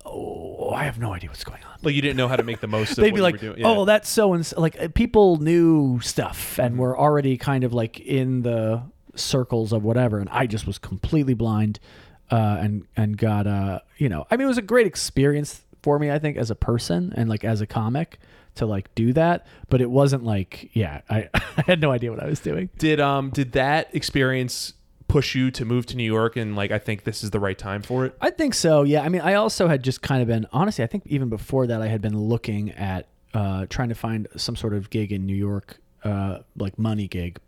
oh, 0.06 0.72
I 0.72 0.84
have 0.84 1.00
no 1.00 1.14
idea 1.14 1.30
what's 1.30 1.44
going 1.44 1.64
on. 1.64 1.78
Like 1.82 1.96
you 1.96 2.02
didn't 2.02 2.18
know 2.18 2.28
how 2.28 2.36
to 2.36 2.44
make 2.44 2.60
the 2.60 2.68
most 2.68 2.92
of 2.92 2.98
They'd 2.98 3.12
what 3.12 3.16
be 3.16 3.22
like, 3.22 3.34
were 3.36 3.40
doing. 3.40 3.60
Yeah. 3.60 3.68
oh, 3.68 3.86
that's 3.86 4.10
so 4.10 4.34
and 4.34 4.46
so. 4.46 4.60
Like 4.60 4.80
uh, 4.80 4.88
people 4.90 5.38
knew 5.38 6.00
stuff 6.02 6.60
and 6.60 6.78
were 6.78 6.98
already 6.98 7.38
kind 7.38 7.64
of 7.64 7.74
like 7.74 8.00
in 8.00 8.42
the 8.42 8.84
circles 9.16 9.74
of 9.74 9.84
whatever. 9.84 10.20
And 10.20 10.30
I 10.30 10.46
just 10.46 10.68
was 10.68 10.78
completely 10.78 11.34
blind, 11.34 11.80
uh, 12.32 12.58
and 12.60 12.86
and 12.98 13.18
got 13.18 13.48
uh, 13.48 13.80
you 13.98 14.10
know, 14.10 14.26
I 14.30 14.38
mean, 14.38 14.46
it 14.46 14.50
was 14.50 14.58
a 14.58 14.64
great 14.64 14.88
experience 14.88 15.62
for 15.82 16.00
me. 16.00 16.12
I 16.12 16.20
think 16.20 16.38
as 16.38 16.52
a 16.52 16.56
person 16.56 17.14
and 17.16 17.30
like 17.30 17.44
as 17.44 17.62
a 17.62 17.68
comic 17.68 18.20
to 18.56 18.66
like 18.66 18.94
do 18.96 19.14
that, 19.14 19.48
but 19.70 19.82
it 19.82 19.90
wasn't 19.90 20.24
like, 20.24 20.70
yeah, 20.74 21.02
I, 21.10 21.30
I 21.34 21.64
had 21.66 21.82
no 21.82 21.92
idea 21.92 22.12
what 22.12 22.22
I 22.22 22.28
was 22.28 22.40
doing. 22.40 22.70
Did 22.78 23.00
um 23.00 23.30
did 23.30 23.54
that 23.54 23.94
experience 23.94 24.74
push 25.10 25.36
you 25.36 25.52
to 25.52 25.66
move 25.66 25.86
to 25.88 25.98
New 25.98 26.04
York 26.06 26.38
and 26.38 26.56
like 26.56 26.72
I 26.72 26.80
think 26.80 27.04
this 27.04 27.24
is 27.24 27.32
the 27.32 27.40
right 27.40 27.58
time 27.58 27.82
for 27.82 28.06
it? 28.06 28.16
I 28.22 28.30
think 28.30 28.54
so. 28.54 28.84
Yeah. 28.84 29.02
I 29.02 29.10
mean, 29.10 29.22
I 29.22 29.34
also 29.34 29.68
had 29.68 29.84
just 29.84 30.02
kind 30.02 30.22
of 30.22 30.28
been 30.30 30.48
honestly. 30.54 30.84
I 30.84 30.88
think 30.88 31.04
even 31.08 31.28
before 31.28 31.68
that, 31.68 31.82
I 31.82 31.88
had 31.88 32.02
been 32.02 32.18
looking 32.18 32.72
at 32.72 33.08
uh, 33.34 33.66
trying 33.70 33.90
to 33.90 33.96
find 33.96 34.28
some 34.38 34.56
sort 34.56 34.74
of 34.74 34.90
gig 34.90 35.12
in 35.12 35.26
New 35.26 35.36
York, 35.36 35.80
uh, 36.04 36.40
like 36.56 36.80
money 36.80 37.08
gig, 37.08 37.40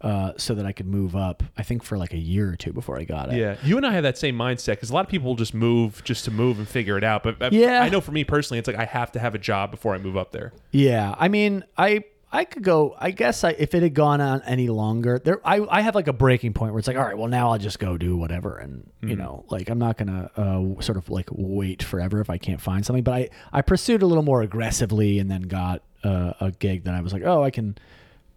uh, 0.00 0.32
so 0.36 0.54
that 0.54 0.66
I 0.66 0.72
could 0.72 0.86
move 0.86 1.16
up. 1.16 1.42
I 1.56 1.62
think 1.62 1.82
for 1.82 1.96
like 1.96 2.12
a 2.12 2.18
year 2.18 2.50
or 2.50 2.56
two 2.56 2.72
before 2.72 2.98
I 2.98 3.04
got 3.04 3.32
it. 3.32 3.38
Yeah, 3.38 3.56
you 3.64 3.76
and 3.76 3.86
I 3.86 3.92
have 3.92 4.02
that 4.02 4.18
same 4.18 4.36
mindset 4.36 4.72
because 4.72 4.90
a 4.90 4.94
lot 4.94 5.04
of 5.04 5.10
people 5.10 5.34
just 5.34 5.54
move 5.54 6.02
just 6.04 6.24
to 6.26 6.30
move 6.30 6.58
and 6.58 6.68
figure 6.68 6.98
it 6.98 7.04
out. 7.04 7.22
But 7.22 7.38
but 7.38 7.52
Yeah. 7.52 7.80
I 7.82 7.88
know 7.88 8.00
for 8.00 8.12
me 8.12 8.22
personally, 8.24 8.58
it's 8.58 8.68
like 8.68 8.76
I 8.76 8.84
have 8.84 9.10
to 9.12 9.18
have 9.18 9.34
a 9.34 9.38
job 9.38 9.70
before 9.70 9.94
I 9.94 9.98
move 9.98 10.16
up 10.16 10.32
there. 10.32 10.52
Yeah. 10.72 11.14
I 11.18 11.28
mean, 11.28 11.64
I 11.78 12.04
I 12.34 12.44
could 12.44 12.64
go. 12.64 12.96
I 12.98 13.12
guess 13.12 13.44
I, 13.44 13.50
if 13.50 13.74
it 13.74 13.82
had 13.82 13.94
gone 13.94 14.20
on 14.20 14.42
any 14.42 14.68
longer, 14.68 15.20
there 15.22 15.40
I 15.44 15.60
I 15.60 15.80
have 15.82 15.94
like 15.94 16.08
a 16.08 16.12
breaking 16.12 16.52
point 16.52 16.72
where 16.72 16.80
it's 16.80 16.88
like, 16.88 16.96
all 16.96 17.04
right, 17.04 17.16
well 17.16 17.28
now 17.28 17.52
I'll 17.52 17.58
just 17.58 17.78
go 17.78 17.96
do 17.96 18.16
whatever, 18.16 18.56
and 18.58 18.90
you 19.02 19.16
know, 19.16 19.44
like 19.50 19.70
I'm 19.70 19.78
not 19.78 19.96
gonna 19.96 20.30
uh, 20.36 20.80
sort 20.82 20.98
of 20.98 21.08
like 21.10 21.28
wait 21.30 21.82
forever 21.82 22.20
if 22.20 22.28
I 22.30 22.38
can't 22.38 22.60
find 22.60 22.84
something. 22.84 23.04
But 23.04 23.14
I 23.14 23.30
I 23.52 23.62
pursued 23.62 24.02
a 24.02 24.06
little 24.06 24.24
more 24.24 24.42
aggressively, 24.42 25.18
and 25.20 25.30
then 25.30 25.42
got 25.42 25.82
uh, 26.02 26.32
a 26.40 26.50
gig 26.50 26.84
that 26.84 26.94
I 26.94 27.00
was 27.00 27.12
like, 27.12 27.22
oh, 27.24 27.42
I 27.44 27.50
can 27.50 27.78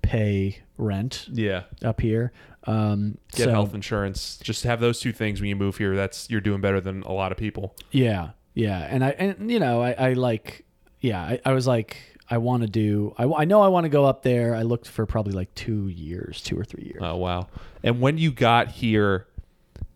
pay 0.01 0.59
rent 0.77 1.27
Yeah, 1.31 1.63
up 1.83 1.99
here. 1.99 2.31
Um, 2.65 3.17
get 3.33 3.45
so, 3.45 3.51
health 3.51 3.73
insurance. 3.73 4.37
Just 4.43 4.63
have 4.63 4.79
those 4.79 4.99
two 4.99 5.11
things 5.11 5.39
when 5.41 5.49
you 5.49 5.55
move 5.55 5.77
here. 5.77 5.95
That's 5.95 6.29
you're 6.29 6.41
doing 6.41 6.61
better 6.61 6.79
than 6.81 7.01
a 7.03 7.11
lot 7.11 7.31
of 7.31 7.37
people. 7.37 7.75
Yeah, 7.91 8.31
yeah, 8.53 8.79
and 8.79 9.03
I 9.03 9.09
and 9.11 9.49
you 9.49 9.59
know 9.59 9.81
I, 9.81 9.91
I 9.91 10.13
like 10.13 10.65
yeah 10.99 11.21
I, 11.21 11.39
I 11.45 11.51
was 11.53 11.65
like 11.65 12.16
I 12.29 12.37
want 12.39 12.63
to 12.63 12.69
do 12.69 13.13
I, 13.17 13.23
I 13.25 13.45
know 13.45 13.61
I 13.61 13.67
want 13.69 13.85
to 13.85 13.89
go 13.89 14.05
up 14.05 14.21
there. 14.23 14.53
I 14.55 14.63
looked 14.63 14.87
for 14.87 15.05
probably 15.05 15.33
like 15.33 15.53
two 15.55 15.87
years, 15.87 16.41
two 16.41 16.59
or 16.59 16.63
three 16.65 16.83
years. 16.85 17.01
Oh 17.01 17.15
wow! 17.15 17.47
And 17.83 18.01
when 18.01 18.17
you 18.17 18.31
got 18.31 18.69
here, 18.69 19.27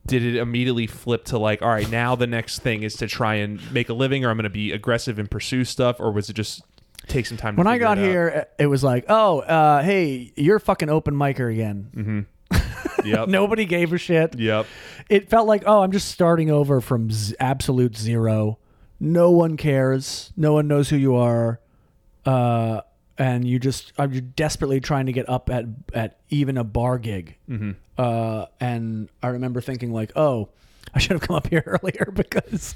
did 0.06 0.24
it 0.24 0.36
immediately 0.38 0.88
flip 0.88 1.26
to 1.26 1.38
like, 1.38 1.62
all 1.62 1.70
right, 1.70 1.90
now 1.90 2.16
the 2.16 2.28
next 2.28 2.60
thing 2.60 2.84
is 2.84 2.96
to 2.98 3.08
try 3.08 3.36
and 3.36 3.60
make 3.74 3.90
a 3.90 3.94
living, 3.94 4.24
or 4.26 4.30
I'm 4.30 4.38
going 4.38 4.44
to 4.44 4.50
be 4.50 4.72
aggressive 4.72 5.20
and 5.20 5.30
pursue 5.30 5.64
stuff, 5.66 6.00
or 6.00 6.12
was 6.12 6.30
it 6.30 6.34
just 6.34 6.64
take 7.08 7.26
some 7.26 7.38
time? 7.38 7.56
To 7.56 7.58
when 7.60 7.68
I 7.68 7.78
got 7.78 7.98
it 7.98 8.02
here, 8.04 8.48
it 8.58 8.68
was 8.68 8.84
like, 8.84 9.06
oh, 9.10 9.40
uh, 9.42 9.84
hey, 9.84 10.32
you're 10.36 10.56
a 10.58 10.60
fucking 10.62 10.90
open 10.90 11.14
micer 11.16 11.52
again. 11.52 11.90
Mm-hmm. 11.96 12.22
yep, 13.08 13.28
Nobody 13.28 13.66
gave 13.66 13.92
a 13.94 13.98
shit. 13.98 14.38
yep, 14.40 14.66
It 15.10 15.30
felt 15.30 15.48
like, 15.48 15.64
oh, 15.66 15.82
I'm 15.82 15.92
just 15.92 16.10
starting 16.10 16.50
over 16.52 16.82
from 16.82 17.12
z- 17.12 17.36
absolute 17.40 17.98
zero. 17.98 18.58
No 19.00 19.32
one 19.32 19.58
cares. 19.58 20.32
No 20.38 20.54
one 20.54 20.68
knows 20.68 20.90
who 20.90 20.96
you 20.98 21.16
are. 21.16 21.60
Uh, 22.26 22.82
and 23.18 23.48
you 23.48 23.60
just, 23.60 23.94
I'm 23.98 24.12
just 24.12 24.36
desperately 24.36 24.80
trying 24.80 25.06
to 25.06 25.12
get 25.12 25.30
up 25.30 25.50
at, 25.50 25.66
at 25.94 26.20
even 26.30 26.58
a 26.58 26.64
bar 26.64 26.98
gig. 26.98 27.38
mm-hmm. 27.50 27.72
Uh, 27.98 28.46
and 28.60 29.10
I 29.22 29.28
remember 29.28 29.62
thinking 29.62 29.94
like, 29.94 30.12
oh, 30.16 30.50
I 30.94 31.00
should 31.00 31.12
have 31.12 31.22
come 31.22 31.36
up 31.36 31.48
here 31.48 31.64
earlier 31.84 32.12
because 32.14 32.76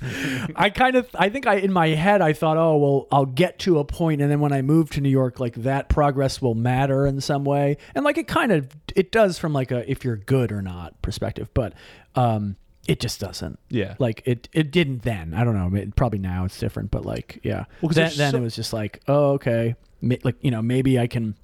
I 0.55 0.69
kind 0.69 0.95
of 0.95 1.07
I 1.15 1.29
think 1.29 1.47
I 1.47 1.55
in 1.55 1.73
my 1.73 1.89
head 1.89 2.21
I 2.21 2.33
thought, 2.33 2.57
oh 2.57 2.77
well, 2.77 3.07
I'll 3.11 3.25
get 3.25 3.59
to 3.59 3.79
a 3.79 3.85
point, 3.85 4.21
and 4.21 4.31
then 4.31 4.39
when 4.39 4.53
I 4.53 4.61
move 4.61 4.89
to 4.91 5.01
New 5.01 5.09
York, 5.09 5.39
like 5.39 5.55
that 5.55 5.89
progress 5.89 6.41
will 6.41 6.55
matter 6.55 7.05
in 7.05 7.19
some 7.21 7.43
way, 7.43 7.77
and 7.93 8.05
like 8.05 8.17
it 8.17 8.27
kind 8.27 8.51
of 8.51 8.69
it 8.95 9.11
does 9.11 9.37
from 9.37 9.53
like 9.53 9.71
a 9.71 9.89
if 9.89 10.03
you're 10.03 10.15
good 10.15 10.51
or 10.51 10.61
not 10.61 11.01
perspective, 11.01 11.49
but 11.53 11.73
um, 12.15 12.55
it 12.87 12.99
just 12.99 13.19
doesn't. 13.19 13.59
Yeah. 13.69 13.95
like 13.99 14.21
it 14.25 14.47
it 14.53 14.71
didn't 14.71 15.03
then. 15.03 15.33
I 15.33 15.43
don't 15.43 15.55
know. 15.55 15.75
It, 15.77 15.95
probably 15.95 16.19
now 16.19 16.45
it's 16.45 16.59
different, 16.59 16.91
but 16.91 17.05
like 17.05 17.39
yeah. 17.43 17.65
Well, 17.81 17.89
then 17.93 18.11
then 18.15 18.31
so- 18.31 18.37
it 18.37 18.41
was 18.41 18.55
just 18.55 18.73
like, 18.73 19.01
oh 19.07 19.31
okay, 19.33 19.75
Ma- 20.01 20.15
like 20.23 20.35
you 20.41 20.51
know 20.51 20.61
maybe 20.61 20.99
I 20.99 21.07
can 21.07 21.35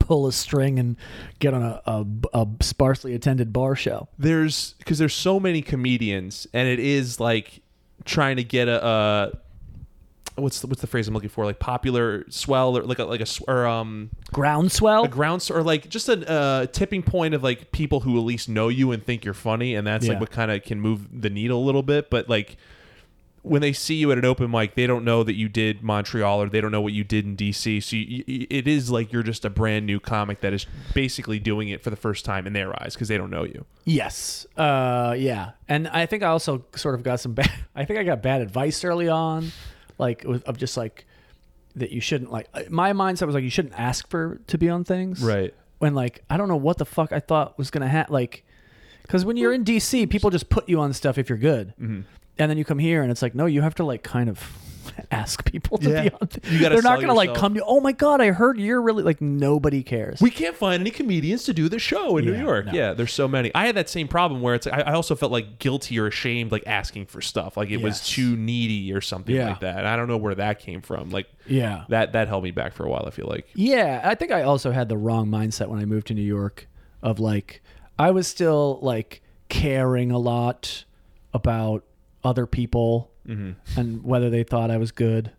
pull 0.00 0.26
a 0.26 0.32
string 0.32 0.78
and 0.78 0.96
get 1.38 1.54
on 1.54 1.62
a, 1.62 1.80
a, 1.86 2.06
a 2.34 2.46
sparsely 2.60 3.14
attended 3.14 3.52
bar 3.52 3.76
show. 3.76 4.08
there's 4.18 4.74
because 4.78 4.98
there's 4.98 5.14
so 5.14 5.38
many 5.40 5.62
comedians 5.62 6.46
and 6.52 6.68
it 6.68 6.78
is 6.80 7.18
like 7.20 7.60
trying 8.04 8.36
to 8.36 8.44
get 8.44 8.68
a, 8.68 8.84
a 8.84 9.32
what's 10.36 10.60
the, 10.60 10.66
what's 10.66 10.80
the 10.80 10.86
phrase 10.86 11.08
I'm 11.08 11.14
looking 11.14 11.28
for 11.30 11.44
like 11.44 11.58
popular 11.58 12.24
swell 12.30 12.76
or 12.76 12.82
like 12.82 12.98
a 12.98 13.04
like 13.04 13.20
a 13.20 13.26
or 13.48 13.66
um 13.66 14.10
Groundswell. 14.32 15.04
a 15.04 15.08
ground 15.08 15.48
or 15.52 15.62
like 15.62 15.88
just 15.88 16.08
a 16.08 16.30
uh, 16.30 16.66
tipping 16.66 17.02
point 17.02 17.34
of 17.34 17.42
like 17.42 17.72
people 17.72 18.00
who 18.00 18.16
at 18.18 18.24
least 18.24 18.48
know 18.48 18.68
you 18.68 18.92
and 18.92 19.04
think 19.04 19.24
you're 19.24 19.34
funny 19.34 19.74
and 19.74 19.86
that's 19.86 20.06
Yeah. 20.06 20.12
like 20.12 20.20
what 20.20 20.30
kind 20.30 20.50
of 20.50 20.62
can 20.62 20.80
move 20.80 21.20
the 21.22 21.30
needle 21.30 21.62
a 21.62 21.64
little 21.64 21.82
bit 21.82 22.10
but 22.10 22.28
like 22.28 22.56
when 23.42 23.62
they 23.62 23.72
see 23.72 23.94
you 23.94 24.10
at 24.10 24.18
an 24.18 24.24
open 24.24 24.50
mic 24.50 24.74
they 24.74 24.88
don't 24.88 25.04
know 25.04 25.22
that 25.22 25.34
you 25.36 25.48
did 25.48 25.80
Montreal 25.80 26.42
or 26.42 26.48
they 26.48 26.60
don't 26.60 26.72
know 26.72 26.80
what 26.80 26.92
you 26.92 27.04
did 27.04 27.24
in 27.24 27.36
DC 27.36 27.80
so 27.82 27.94
you, 27.94 28.24
you, 28.26 28.46
it 28.50 28.66
is 28.66 28.90
like 28.90 29.12
you're 29.12 29.22
just 29.22 29.44
a 29.44 29.50
brand 29.50 29.86
new 29.86 30.00
comic 30.00 30.40
that 30.40 30.52
is 30.52 30.66
basically 30.94 31.38
doing 31.38 31.68
it 31.68 31.80
for 31.80 31.90
the 31.90 31.96
first 31.96 32.24
time 32.24 32.46
in 32.48 32.52
their 32.54 32.74
eyes 32.82 32.94
because 32.94 33.06
they 33.06 33.16
don't 33.16 33.30
know 33.30 33.44
you 33.44 33.64
Yes. 33.88 34.48
Uh, 34.56 35.14
yeah. 35.16 35.52
And 35.68 35.86
I 35.86 36.06
think 36.06 36.24
I 36.24 36.26
also 36.26 36.64
sort 36.74 36.96
of 36.96 37.04
got 37.04 37.20
some 37.20 37.34
bad. 37.34 37.52
I 37.76 37.84
think 37.84 38.00
I 38.00 38.02
got 38.02 38.20
bad 38.20 38.40
advice 38.42 38.82
early 38.82 39.08
on, 39.08 39.52
like 39.98 40.24
of 40.24 40.56
just 40.58 40.76
like 40.76 41.06
that 41.74 41.90
you 41.90 42.00
shouldn't 42.00 42.30
like. 42.32 42.48
uh, 42.54 42.62
My 42.70 42.92
mindset 42.92 43.26
was 43.26 43.34
like 43.34 43.44
you 43.44 43.50
shouldn't 43.50 43.78
ask 43.78 44.08
for 44.08 44.40
to 44.46 44.58
be 44.58 44.68
on 44.70 44.84
things. 44.84 45.22
Right. 45.22 45.54
When 45.78 45.94
like 45.94 46.22
I 46.30 46.36
don't 46.36 46.48
know 46.48 46.56
what 46.56 46.78
the 46.78 46.84
fuck 46.86 47.12
I 47.12 47.20
thought 47.20 47.58
was 47.58 47.70
gonna 47.70 47.88
happen. 47.88 48.12
Like, 48.14 48.44
because 49.02 49.24
when 49.24 49.36
you're 49.36 49.52
in 49.52 49.64
DC, 49.64 50.08
people 50.10 50.30
just 50.30 50.48
put 50.48 50.68
you 50.68 50.80
on 50.80 50.92
stuff 50.92 51.18
if 51.18 51.28
you're 51.28 51.38
good, 51.38 51.74
Mm-hmm. 51.80 52.00
and 52.38 52.50
then 52.50 52.56
you 52.58 52.64
come 52.64 52.78
here 52.78 53.02
and 53.02 53.10
it's 53.10 53.20
like 53.22 53.34
no, 53.34 53.46
you 53.46 53.60
have 53.62 53.74
to 53.76 53.84
like 53.84 54.02
kind 54.02 54.28
of. 54.30 54.42
Ask 55.10 55.44
people 55.44 55.78
to 55.78 55.90
Yeah. 55.90 56.02
be 56.04 56.10
on. 56.12 56.28
You 56.50 56.60
gotta 56.60 56.74
They're 56.74 56.82
not 56.82 57.00
gonna 57.00 57.14
like 57.14 57.28
yourself. 57.28 57.40
come 57.40 57.54
to. 57.54 57.64
Oh 57.64 57.80
my 57.80 57.92
god! 57.92 58.20
I 58.20 58.30
heard 58.32 58.58
you're 58.58 58.80
really 58.82 59.02
like 59.02 59.20
nobody 59.20 59.82
cares. 59.82 60.20
we 60.20 60.30
can't 60.30 60.56
find 60.56 60.80
any 60.80 60.90
comedians 60.90 61.44
to 61.44 61.52
do 61.54 61.68
the 61.68 61.78
show 61.78 62.16
in 62.16 62.24
New 62.24 62.34
York. 62.34 62.66
no. 62.66 62.72
Yeah, 62.72 62.92
there's 62.94 63.12
so 63.12 63.26
many. 63.28 63.50
I 63.54 63.66
had 63.66 63.74
that 63.76 63.88
same 63.88 64.08
problem 64.08 64.40
where 64.42 64.54
it's 64.54 64.66
like 64.66 64.86
I, 64.86 64.90
I 64.90 64.94
also 64.94 65.14
felt 65.14 65.32
like 65.32 65.58
guilty 65.58 65.98
or 65.98 66.06
ashamed 66.06 66.52
like 66.52 66.64
asking 66.66 67.06
for 67.06 67.20
stuff. 67.20 67.56
Like 67.56 67.70
it 67.70 67.78
was 67.82 68.00
too 68.06 68.36
needy 68.36 68.92
or 68.92 69.00
something 69.00 69.34
Yeah. 69.34 69.48
like 69.50 69.60
that. 69.60 69.78
And 69.78 69.88
I 69.88 69.96
don't 69.96 70.08
know 70.08 70.16
where 70.18 70.34
that 70.34 70.58
came 70.58 70.82
from. 70.82 71.10
Like 71.10 71.26
yeah. 71.46 71.84
that 71.88 72.12
that 72.12 72.28
held 72.28 72.44
me 72.44 72.50
back 72.50 72.72
for 72.74 72.84
a 72.84 72.88
while, 72.90 73.04
I 73.06 73.10
feel 73.10 73.26
like. 73.28 73.46
Yeah, 73.54 74.00
I 74.04 74.14
think 74.14 74.32
I 74.32 74.42
also 74.42 74.70
had 74.72 74.88
the 74.88 74.96
wrong 74.96 75.28
mindset 75.28 75.68
when 75.68 75.78
I 75.78 75.84
moved 75.84 76.06
to 76.08 76.14
New 76.14 76.22
York 76.22 76.66
of 77.02 77.18
like 77.20 77.62
I 77.98 78.10
was 78.10 78.26
still 78.26 78.78
like 78.82 79.22
caring 79.48 80.10
a 80.10 80.18
lot 80.18 80.84
about 81.32 81.84
other 82.24 82.46
people 82.46 83.10
and 83.26 84.04
whether 84.04 84.30
they 84.30 84.42
thought 84.44 84.70
I 84.70 84.76
was 84.76 84.92
good. 84.92 85.30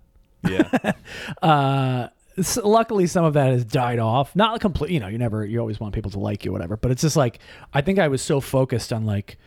Yeah. 0.47 0.91
Uh 1.41 2.07
s 2.37 2.57
luckily 2.63 3.07
some 3.07 3.25
of 3.25 3.33
that 3.33 3.51
has 3.51 3.65
died 3.65 3.97
off. 3.99 4.35
Not 4.35 4.59
complete, 4.61 4.91
you 4.91 4.99
know, 4.99 5.07
you 5.07 5.17
never 5.17 5.43
you 5.45 5.59
always 5.59 5.79
want 5.79 5.95
people 5.95 6.11
to 6.11 6.19
like 6.19 6.45
you 6.45 6.51
whatever, 6.51 6.77
but 6.77 6.91
it's 6.91 7.01
just 7.01 7.15
like 7.15 7.39
I 7.73 7.81
think 7.81 7.97
I 7.99 8.07
was 8.07 8.21
so 8.21 8.39
focused 8.39 8.93
on 8.93 9.05
like 9.05 9.37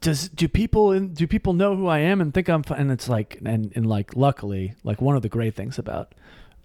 does 0.00 0.28
do 0.28 0.48
people 0.48 0.92
in, 0.92 1.14
do 1.14 1.26
people 1.26 1.52
know 1.52 1.76
who 1.76 1.86
I 1.86 2.00
am 2.00 2.20
and 2.20 2.34
think 2.34 2.48
I'm 2.48 2.62
fun? 2.64 2.78
and 2.78 2.90
it's 2.90 3.08
like 3.08 3.38
and 3.44 3.72
and 3.76 3.86
like 3.86 4.16
luckily 4.16 4.74
like 4.84 5.00
one 5.00 5.14
of 5.16 5.22
the 5.22 5.28
great 5.28 5.54
things 5.54 5.78
about 5.78 6.12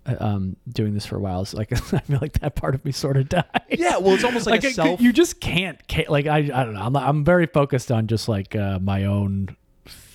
uh, 0.07 0.15
um 0.19 0.55
doing 0.67 0.95
this 0.95 1.05
for 1.05 1.17
a 1.17 1.19
while 1.19 1.41
is 1.43 1.53
like 1.53 1.71
I 1.93 1.99
feel 1.99 2.17
like 2.19 2.39
that 2.39 2.55
part 2.55 2.73
of 2.75 2.83
me 2.83 2.91
sort 2.91 3.17
of 3.17 3.29
died. 3.29 3.45
yeah, 3.69 3.97
well 3.97 4.15
it's 4.15 4.23
almost 4.23 4.47
like, 4.47 4.63
a 4.63 4.67
it- 4.67 4.73
self 4.75 4.99
you 4.99 5.13
just 5.13 5.39
can't 5.39 5.77
ca- 5.87 6.07
like 6.09 6.25
I 6.25 6.37
I 6.39 6.63
don't 6.63 6.73
know 6.73 6.81
I'm 6.81 6.95
I'm 6.97 7.23
very 7.23 7.45
focused 7.45 7.91
on 7.91 8.07
just 8.07 8.27
like 8.27 8.55
uh, 8.55 8.79
my 8.79 9.05
own 9.05 9.55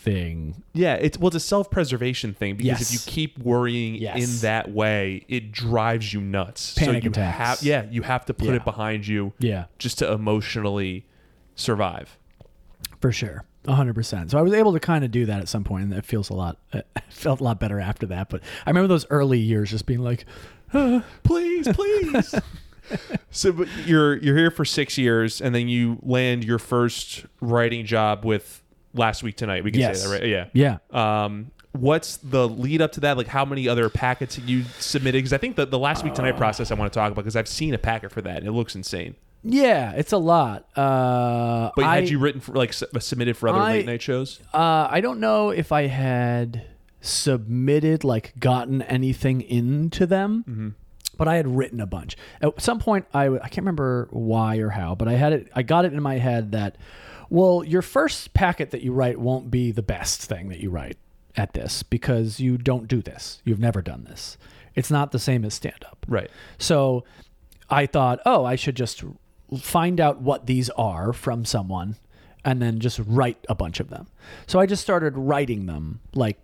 thing. 0.07 0.63
Yeah, 0.73 0.95
it's 0.95 1.19
well, 1.19 1.27
it's 1.27 1.37
a 1.37 1.41
self-preservation 1.41 2.33
thing 2.35 2.57
because 2.57 2.81
if 2.81 2.93
you 2.93 2.99
keep 3.13 3.39
worrying 3.41 3.97
Yes. 3.97 4.17
in 4.37 4.41
that 4.43 4.71
way, 4.73 5.25
it 5.29 5.51
drives 5.53 6.15
you 6.15 6.21
nuts. 6.21 6.75
Panic 6.75 7.03
so 7.03 7.05
you 7.07 7.11
attacks. 7.11 7.39
have 7.39 7.63
yeah, 7.63 7.85
you 7.91 8.03
have 8.03 8.25
to 8.27 8.33
put 8.35 8.49
Yeah. 8.49 8.55
it 8.55 8.65
behind 8.65 9.07
you 9.07 9.33
Yeah, 9.39 9.65
just 9.79 9.99
to 9.99 10.11
emotionally 10.13 11.05
survive. 11.57 12.17
for 13.01 13.11
sure. 13.13 13.45
100%. 13.67 14.31
So 14.31 14.39
I 14.39 14.43
was 14.43 14.53
able 14.53 14.73
to 14.75 14.79
kind 14.81 15.05
of 15.05 15.11
do 15.11 15.27
that 15.27 15.41
at 15.41 15.49
some 15.49 15.65
point 15.65 15.85
and 15.85 15.93
it 15.93 16.05
feels 16.07 16.31
a 16.31 16.35
lot 16.35 16.59
it 16.73 16.87
felt 17.11 17.41
a 17.41 17.45
lot 17.45 17.59
better 17.59 17.81
after 17.81 18.07
that, 18.07 18.29
but 18.31 18.41
I 18.65 18.71
remember 18.71 18.87
those 18.89 19.07
early 19.11 19.41
years 19.41 19.71
just 19.71 19.87
being 19.87 20.01
like 20.01 20.25
please, 21.25 21.67
please. 21.73 22.35
so 23.31 23.53
but 23.53 23.69
you're 23.87 24.17
you're 24.19 24.37
here 24.37 24.51
for 24.53 24.65
six 24.65 24.97
years, 24.99 25.41
and 25.41 25.53
then 25.55 25.69
you 25.69 25.99
land 26.03 26.45
your 26.45 26.59
first 26.61 27.27
writing 27.41 27.85
job 27.85 28.25
with 28.25 28.63
last 28.95 29.23
week 29.23 29.37
tonight. 29.37 29.65
We 29.65 29.71
can 29.71 29.81
Yes. 29.81 30.03
say 30.03 30.09
that, 30.09 30.21
right? 30.21 30.29
Yeah. 30.29 30.79
yeah. 30.93 31.25
Um, 31.25 31.51
what's 31.73 32.17
the 32.19 32.49
lead 32.49 32.81
up 32.83 32.93
to 32.93 33.01
that? 33.01 33.17
Like, 33.17 33.27
how 33.29 33.45
many 33.45 33.69
other 33.69 33.89
packets 33.91 34.39
you 34.39 34.65
submitted? 34.79 35.19
Because 35.19 35.33
I 35.33 35.39
think 35.39 35.57
the 35.57 35.67
the 35.67 35.79
last 35.79 36.05
week 36.05 36.15
tonight 36.15 36.37
process 36.37 36.71
I 36.71 36.75
want 36.75 36.93
to 36.93 36.99
talk 36.99 37.13
about 37.13 37.23
because 37.23 37.37
I've 37.37 37.49
seen 37.49 37.75
a 37.75 37.79
packet 37.79 38.11
for 38.13 38.23
that. 38.23 38.39
and 38.39 38.47
It 38.47 38.53
looks 38.53 38.75
insane. 38.75 39.15
Yeah, 39.45 39.93
it's 39.93 40.13
a 40.13 40.19
lot. 40.19 40.67
Uh 40.77 41.71
But 41.77 41.85
I, 41.85 41.95
had 41.97 42.09
you 42.09 42.19
written 42.19 42.41
for 42.41 42.53
like 42.53 42.71
s- 42.71 42.83
submitted 43.01 43.37
for 43.37 43.49
other 43.49 43.59
I- 43.59 43.73
late 43.73 43.87
night 43.87 44.03
shows? 44.03 44.41
Uh, 44.55 44.89
I 44.91 45.01
don't 45.01 45.21
know 45.21 45.51
if 45.51 45.71
I 45.73 45.87
had 45.87 46.63
submitted, 47.01 48.03
like, 48.05 48.33
gotten 48.41 48.83
anything 48.83 49.41
into 49.41 50.07
them, 50.07 50.45
Mm-hmm. 50.49 50.69
but 51.17 51.29
I 51.29 51.37
had 51.37 51.47
written 51.47 51.81
a 51.81 51.87
bunch. 51.87 52.17
At 52.41 52.61
some 52.61 52.79
point, 52.81 53.07
I, 53.15 53.27
I 53.29 53.39
can't 53.49 53.59
remember 53.59 54.09
why 54.11 54.57
or 54.57 54.71
how, 54.71 54.95
but 54.97 55.07
I 55.07 55.13
had 55.13 55.33
it. 55.33 55.49
I 55.55 55.63
got 55.63 55.85
it 55.85 55.93
in 55.93 56.03
my 56.03 56.19
head 56.19 56.53
that, 56.53 56.77
well, 57.31 57.65
your 57.65 57.83
first 57.83 58.35
packet 58.35 58.71
that 58.71 58.83
you 58.83 58.93
write 58.93 59.19
won't 59.19 59.51
be 59.51 59.73
the 59.73 59.83
best 59.83 60.23
thing 60.23 60.49
that 60.49 60.61
you 60.61 60.71
write 60.71 60.97
at 61.37 61.53
this 61.53 61.83
because 61.83 62.41
you 62.41 62.57
don't 62.59 62.89
do 62.89 63.03
this. 63.03 63.41
You've 63.45 63.61
never 63.61 63.83
done 63.83 64.05
this. 64.05 64.39
It's 64.75 64.91
not 64.91 65.13
the 65.13 65.19
same 65.19 65.45
as 65.45 65.55
stand 65.55 65.85
up. 65.87 66.05
Right. 66.09 66.31
So 66.59 67.05
I 67.71 67.87
thought, 67.87 68.21
oh, 68.27 68.45
I 68.45 68.57
should 68.57 68.77
just 68.77 69.03
find 69.61 70.01
out 70.01 70.21
what 70.21 70.47
these 70.47 70.71
are 70.71 71.13
from 71.13 71.45
someone 71.45 71.97
and 72.45 72.61
then 72.63 72.79
just 72.79 73.01
write 73.07 73.45
a 73.49 73.55
bunch 73.55 73.81
of 73.81 73.91
them. 73.91 74.07
So 74.47 74.59
I 74.61 74.67
just 74.67 74.83
started 74.83 75.17
writing 75.17 75.67
them 75.67 76.01
like 76.15 76.39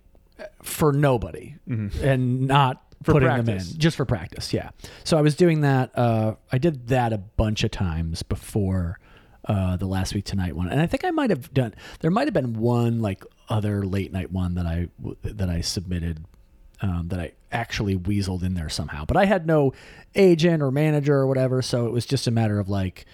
for 0.63 0.93
nobody 0.93 1.57
and 1.67 2.43
not 2.49 2.77
Mm-hmm. 3.03 3.05
For 3.05 3.13
putting 3.15 3.29
practice. 3.31 3.65
them 3.67 3.75
in 3.75 3.81
just 3.81 3.97
for 3.97 4.05
practice. 4.05 4.53
Yeah. 4.53 4.71
So 5.03 5.19
I 5.19 5.23
was 5.23 5.35
doing 5.35 5.63
that. 5.63 5.91
Uh, 5.99 6.37
I 6.53 6.59
did 6.59 6.87
that 6.87 7.13
a 7.13 7.19
bunch 7.19 7.65
of 7.65 7.73
times 7.73 8.23
before 8.23 9.01
uh, 9.47 9.77
the 9.77 9.87
last 9.87 10.15
week 10.15 10.25
tonight 10.25 10.55
one, 10.57 10.69
and 10.69 10.81
I 10.81 10.87
think 10.87 11.05
I 11.05 11.11
might 11.11 11.31
have 11.31 11.53
done. 11.53 11.75
There 12.01 12.11
might 12.11 12.27
have 12.27 12.35
been 12.35 12.55
one 12.55 13.01
like 13.01 13.25
other 13.49 13.85
late 13.85 14.13
night 14.13 14.31
one 14.33 14.55
that 14.55 14.67
I 14.67 14.89
that 15.23 15.49
I 15.51 15.61
submitted 15.61 16.25
um, 16.81 17.09
that 17.09 17.21
I 17.21 17.33
actually 17.51 17.97
weaseled 17.97 18.43
in 18.43 18.55
there 18.55 18.69
somehow. 18.69 19.05
But 19.05 19.17
I 19.17 19.25
had 19.27 19.47
no 19.47 19.73
agent 20.15 20.63
or 20.63 20.71
manager 20.71 21.15
or 21.15 21.27
whatever, 21.27 21.63
so 21.63 21.87
it 21.87 21.93
was 21.93 22.07
just 22.07 22.27
a 22.27 22.31
matter 22.31 22.59
of 22.59 22.69
like 22.69 23.05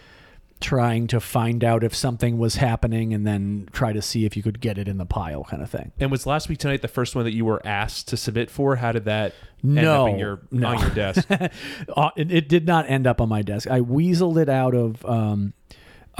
trying 0.60 1.06
to 1.06 1.20
find 1.20 1.62
out 1.62 1.84
if 1.84 1.94
something 1.94 2.36
was 2.36 2.56
happening 2.56 3.14
and 3.14 3.24
then 3.24 3.68
try 3.72 3.92
to 3.92 4.02
see 4.02 4.24
if 4.24 4.36
you 4.36 4.42
could 4.42 4.60
get 4.60 4.76
it 4.76 4.88
in 4.88 4.98
the 4.98 5.06
pile, 5.06 5.44
kind 5.44 5.62
of 5.62 5.70
thing. 5.70 5.92
And 6.00 6.10
was 6.10 6.26
last 6.26 6.48
week 6.48 6.58
tonight 6.58 6.82
the 6.82 6.88
first 6.88 7.14
one 7.14 7.24
that 7.26 7.32
you 7.32 7.44
were 7.44 7.64
asked 7.64 8.08
to 8.08 8.16
submit 8.16 8.50
for? 8.50 8.74
How 8.74 8.90
did 8.90 9.04
that 9.04 9.34
end 9.62 9.74
No, 9.76 10.06
up 10.06 10.12
in 10.14 10.18
your 10.18 10.40
no. 10.50 10.68
on 10.68 10.80
your 10.80 10.90
desk? 10.90 11.28
Uh, 11.96 12.10
it, 12.16 12.32
it 12.32 12.48
did 12.48 12.66
not 12.66 12.88
end 12.90 13.06
up 13.06 13.20
on 13.20 13.28
my 13.28 13.42
desk. 13.42 13.68
I 13.70 13.80
weaseled 13.80 14.36
it 14.40 14.48
out 14.48 14.74
of. 14.74 15.04
Um, 15.06 15.52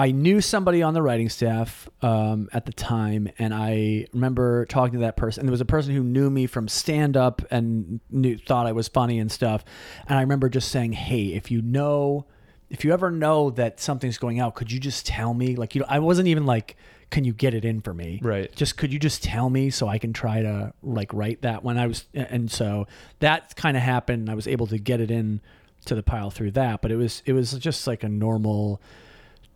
I 0.01 0.13
knew 0.13 0.41
somebody 0.41 0.81
on 0.81 0.95
the 0.95 1.03
writing 1.03 1.29
staff 1.29 1.89
um, 2.03 2.49
at 2.53 2.67
the 2.67 2.73
time, 2.73 3.29
and 3.37 3.53
I 3.53 4.07
remember 4.13 4.65
talking 4.67 4.93
to 4.93 4.99
that 5.01 5.17
person. 5.17 5.41
And 5.41 5.49
there 5.49 5.53
was 5.53 5.61
a 5.61 5.65
person 5.65 5.93
who 5.93 6.05
knew 6.05 6.31
me 6.31 6.47
from 6.47 6.69
stand 6.69 7.17
up 7.17 7.43
and 7.51 7.99
knew 8.09 8.39
thought 8.39 8.67
I 8.67 8.73
was 8.73 8.87
funny 8.87 9.19
and 9.19 9.31
stuff. 9.31 9.65
And 10.07 10.17
I 10.17 10.21
remember 10.21 10.49
just 10.49 10.69
saying, 10.69 10.93
"Hey, 10.93 11.35
if 11.35 11.51
you 11.51 11.61
know, 11.63 12.27
if 12.71 12.85
you 12.85 12.93
ever 12.93 13.11
know 13.11 13.51
that 13.51 13.81
something's 13.81 14.19
going 14.19 14.39
out, 14.39 14.55
could 14.55 14.71
you 14.71 14.79
just 14.79 15.05
tell 15.05 15.35
me?" 15.35 15.57
Like, 15.57 15.75
you 15.75 15.81
know, 15.81 15.87
I 15.89 15.99
wasn't 15.99 16.29
even 16.29 16.47
like, 16.47 16.77
"Can 17.11 17.25
you 17.25 17.33
get 17.33 17.53
it 17.53 17.65
in 17.65 17.81
for 17.81 17.93
me?" 17.93 18.21
Right. 18.23 18.55
Just 18.55 18.77
could 18.77 18.93
you 18.93 19.01
just 19.01 19.25
tell 19.25 19.51
me 19.51 19.69
so 19.69 19.89
I 19.89 19.99
can 19.99 20.13
try 20.13 20.43
to 20.43 20.73
like 20.81 21.13
write 21.13 21.43
that 21.43 21.65
when 21.65 21.77
I 21.77 21.89
was, 21.89 22.07
and 22.15 22.49
so 22.49 22.87
that 23.19 23.57
kind 23.57 23.77
of 23.77 23.83
happened. 23.83 24.31
I 24.31 24.35
was 24.35 24.47
able 24.47 24.69
to 24.69 24.79
get 24.79 25.01
it 25.01 25.11
in 25.11 25.41
to 25.87 25.97
the 25.97 26.05
pile 26.05 26.31
through 26.31 26.53
that, 26.53 26.83
but 26.83 26.93
it 26.93 26.97
was 26.97 27.21
it 27.27 27.33
was 27.33 27.51
just 27.55 27.89
like 27.89 28.05
a 28.05 28.09
normal 28.09 28.81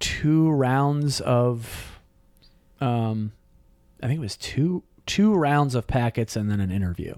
two 0.02 0.50
rounds 0.50 1.20
of 1.20 2.00
um 2.80 3.32
I 4.02 4.08
think 4.08 4.18
it 4.18 4.20
was 4.20 4.36
two 4.36 4.82
two 5.06 5.32
rounds 5.34 5.74
of 5.74 5.86
packets 5.86 6.36
and 6.36 6.50
then 6.50 6.60
an 6.60 6.70
interview. 6.70 7.14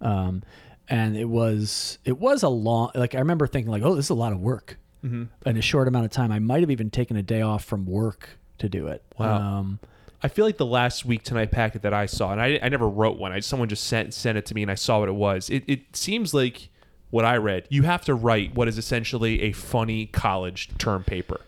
Um 0.00 0.42
and 0.88 1.16
it 1.16 1.26
was 1.26 1.98
it 2.04 2.18
was 2.18 2.42
a 2.42 2.48
long 2.48 2.90
like 2.94 3.14
I 3.14 3.18
remember 3.18 3.46
thinking 3.46 3.70
like, 3.70 3.82
oh, 3.82 3.94
this 3.96 4.06
is 4.06 4.10
a 4.10 4.14
lot 4.14 4.32
of 4.32 4.40
work 4.40 4.78
Mm-hmm. 5.02 5.48
in 5.48 5.56
a 5.56 5.62
short 5.62 5.88
amount 5.88 6.04
of 6.04 6.10
time. 6.10 6.30
I 6.30 6.40
might 6.40 6.60
have 6.60 6.70
even 6.70 6.90
taken 6.90 7.16
a 7.16 7.22
day 7.22 7.40
off 7.40 7.64
from 7.64 7.86
work 7.86 8.28
to 8.58 8.68
do 8.68 8.86
it. 8.88 9.02
Wow. 9.18 9.36
Um 9.58 9.80
I 10.22 10.28
feel 10.28 10.44
like 10.44 10.58
the 10.58 10.66
last 10.66 11.06
week 11.06 11.22
tonight 11.24 11.50
packet 11.50 11.80
that 11.82 11.94
I 11.94 12.04
saw, 12.04 12.30
and 12.30 12.40
I, 12.42 12.58
I 12.62 12.68
never 12.68 12.86
wrote 12.86 13.18
one. 13.18 13.32
I 13.32 13.40
someone 13.40 13.68
just 13.70 13.84
sent 13.84 14.12
sent 14.14 14.36
it 14.36 14.44
to 14.46 14.54
me, 14.54 14.60
and 14.60 14.70
I 14.70 14.74
saw 14.74 15.00
what 15.00 15.08
it 15.08 15.14
was. 15.14 15.48
It, 15.48 15.64
it 15.66 15.96
seems 15.96 16.34
like 16.34 16.68
what 17.08 17.24
I 17.24 17.38
read. 17.38 17.66
You 17.70 17.84
have 17.84 18.04
to 18.04 18.14
write 18.14 18.54
what 18.54 18.68
is 18.68 18.76
essentially 18.76 19.40
a 19.40 19.52
funny 19.52 20.04
college 20.04 20.68
term 20.76 21.02
paper. 21.04 21.40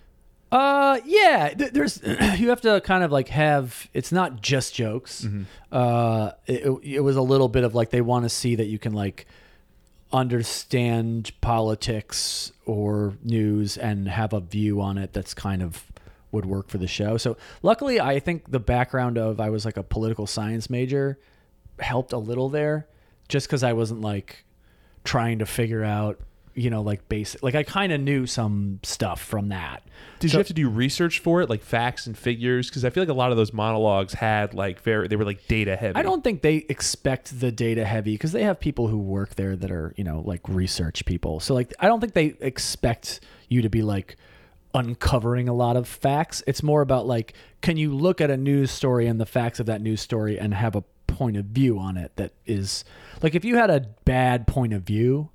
Uh, 0.52 1.00
yeah. 1.06 1.48
th- 1.48 1.72
There's 1.72 2.00
you 2.38 2.50
have 2.50 2.60
to 2.60 2.80
kind 2.82 3.02
of 3.02 3.10
like 3.10 3.28
have. 3.28 3.88
It's 3.94 4.12
not 4.12 4.40
just 4.42 4.74
jokes. 4.74 5.26
Uh, 5.72 6.32
it, 6.46 6.66
it 6.82 7.00
was 7.00 7.16
a 7.16 7.22
little 7.22 7.48
bit 7.48 7.64
of 7.64 7.74
like 7.74 7.90
they 7.90 8.02
want 8.02 8.24
to 8.26 8.28
see 8.28 8.54
that 8.56 8.66
you 8.66 8.78
can 8.78 8.92
like 8.92 9.26
understand 10.12 11.32
politics 11.40 12.52
or 12.66 13.14
news 13.24 13.76
and 13.78 14.06
have 14.08 14.32
a 14.32 14.40
view 14.40 14.80
on 14.80 14.98
it 14.98 15.12
that's 15.12 15.34
kind 15.34 15.62
of 15.62 15.86
would 16.30 16.44
work 16.46 16.68
for 16.68 16.78
the 16.78 16.86
show. 16.86 17.16
So 17.16 17.36
luckily, 17.62 18.00
I 18.00 18.18
think 18.20 18.50
the 18.50 18.60
background 18.60 19.18
of 19.18 19.40
I 19.40 19.50
was 19.50 19.64
like 19.64 19.76
a 19.76 19.82
political 19.82 20.26
science 20.26 20.70
major 20.70 21.18
helped 21.78 22.12
a 22.12 22.18
little 22.18 22.48
there, 22.48 22.86
just 23.28 23.46
because 23.48 23.62
I 23.62 23.72
wasn't 23.72 24.00
like 24.02 24.44
trying 25.04 25.38
to 25.40 25.46
figure 25.46 25.82
out 25.84 26.20
you 26.54 26.70
know 26.70 26.82
like 26.82 27.08
basic 27.08 27.42
like 27.42 27.54
I 27.54 27.62
kind 27.62 27.92
of 27.92 28.00
knew 28.00 28.26
some 28.26 28.80
stuff 28.82 29.22
from 29.22 29.48
that. 29.48 29.82
Did 30.20 30.30
So- 30.30 30.36
you 30.36 30.38
have 30.40 30.46
to 30.48 30.54
do 30.54 30.68
research 30.68 31.18
for 31.20 31.40
it, 31.42 31.48
like 31.50 31.62
facts 31.62 32.06
and 32.06 32.16
figures? 32.16 32.68
Because 32.68 32.84
I 32.84 32.90
feel 32.90 33.02
like 33.02 33.08
a 33.10 33.14
lot 33.14 33.30
of 33.30 33.36
those 33.36 33.52
monologues 33.52 34.14
had 34.14 34.54
like 34.54 34.80
very 34.80 35.08
they 35.08 35.16
were 35.16 35.24
like 35.24 35.46
data 35.48 35.76
heavy. 35.76 35.96
I 35.96 36.02
don't 36.02 36.22
think 36.22 36.42
they 36.42 36.66
expect 36.68 37.40
the 37.40 37.50
data 37.52 37.84
heavy 37.84 38.14
because 38.14 38.32
they 38.32 38.42
have 38.44 38.60
people 38.60 38.88
who 38.88 38.98
work 38.98 39.34
there 39.36 39.56
that 39.56 39.70
are, 39.70 39.94
you 39.96 40.04
know, 40.04 40.22
like 40.24 40.40
research 40.48 41.04
people. 41.04 41.40
So 41.40 41.54
like 41.54 41.72
I 41.80 41.86
don't 41.86 42.00
think 42.00 42.12
they 42.14 42.34
expect 42.40 43.20
you 43.48 43.62
to 43.62 43.68
be 43.68 43.82
like 43.82 44.16
uncovering 44.74 45.48
a 45.48 45.54
lot 45.54 45.76
of 45.76 45.86
facts. 45.86 46.42
It's 46.46 46.62
more 46.62 46.80
about 46.82 47.06
like 47.06 47.34
can 47.60 47.76
you 47.76 47.94
look 47.94 48.20
at 48.20 48.30
a 48.30 48.36
news 48.36 48.70
story 48.70 49.06
and 49.06 49.20
the 49.20 49.26
facts 49.26 49.60
of 49.60 49.66
that 49.66 49.80
news 49.80 50.00
story 50.00 50.38
and 50.38 50.54
have 50.54 50.74
a 50.76 50.82
point 51.06 51.36
of 51.36 51.44
view 51.46 51.78
on 51.78 51.96
it 51.98 52.10
that 52.16 52.32
is 52.46 52.84
like 53.22 53.34
if 53.34 53.44
you 53.44 53.56
had 53.56 53.68
a 53.70 53.80
bad 54.04 54.46
point 54.46 54.72
of 54.72 54.82
view, 54.82 55.28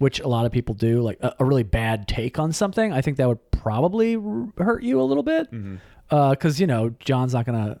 which 0.00 0.18
a 0.18 0.26
lot 0.26 0.46
of 0.46 0.52
people 0.52 0.74
do, 0.74 1.02
like 1.02 1.18
a, 1.20 1.34
a 1.38 1.44
really 1.44 1.62
bad 1.62 2.08
take 2.08 2.38
on 2.38 2.52
something, 2.52 2.90
I 2.90 3.02
think 3.02 3.18
that 3.18 3.28
would 3.28 3.50
probably 3.50 4.16
r- 4.16 4.48
hurt 4.56 4.82
you 4.82 4.98
a 5.00 5.04
little 5.04 5.22
bit. 5.22 5.48
Because, 6.08 6.58
you 6.58 6.66
know, 6.66 6.94
John's 6.98 7.34
not 7.34 7.44
going 7.44 7.62
to 7.66 7.78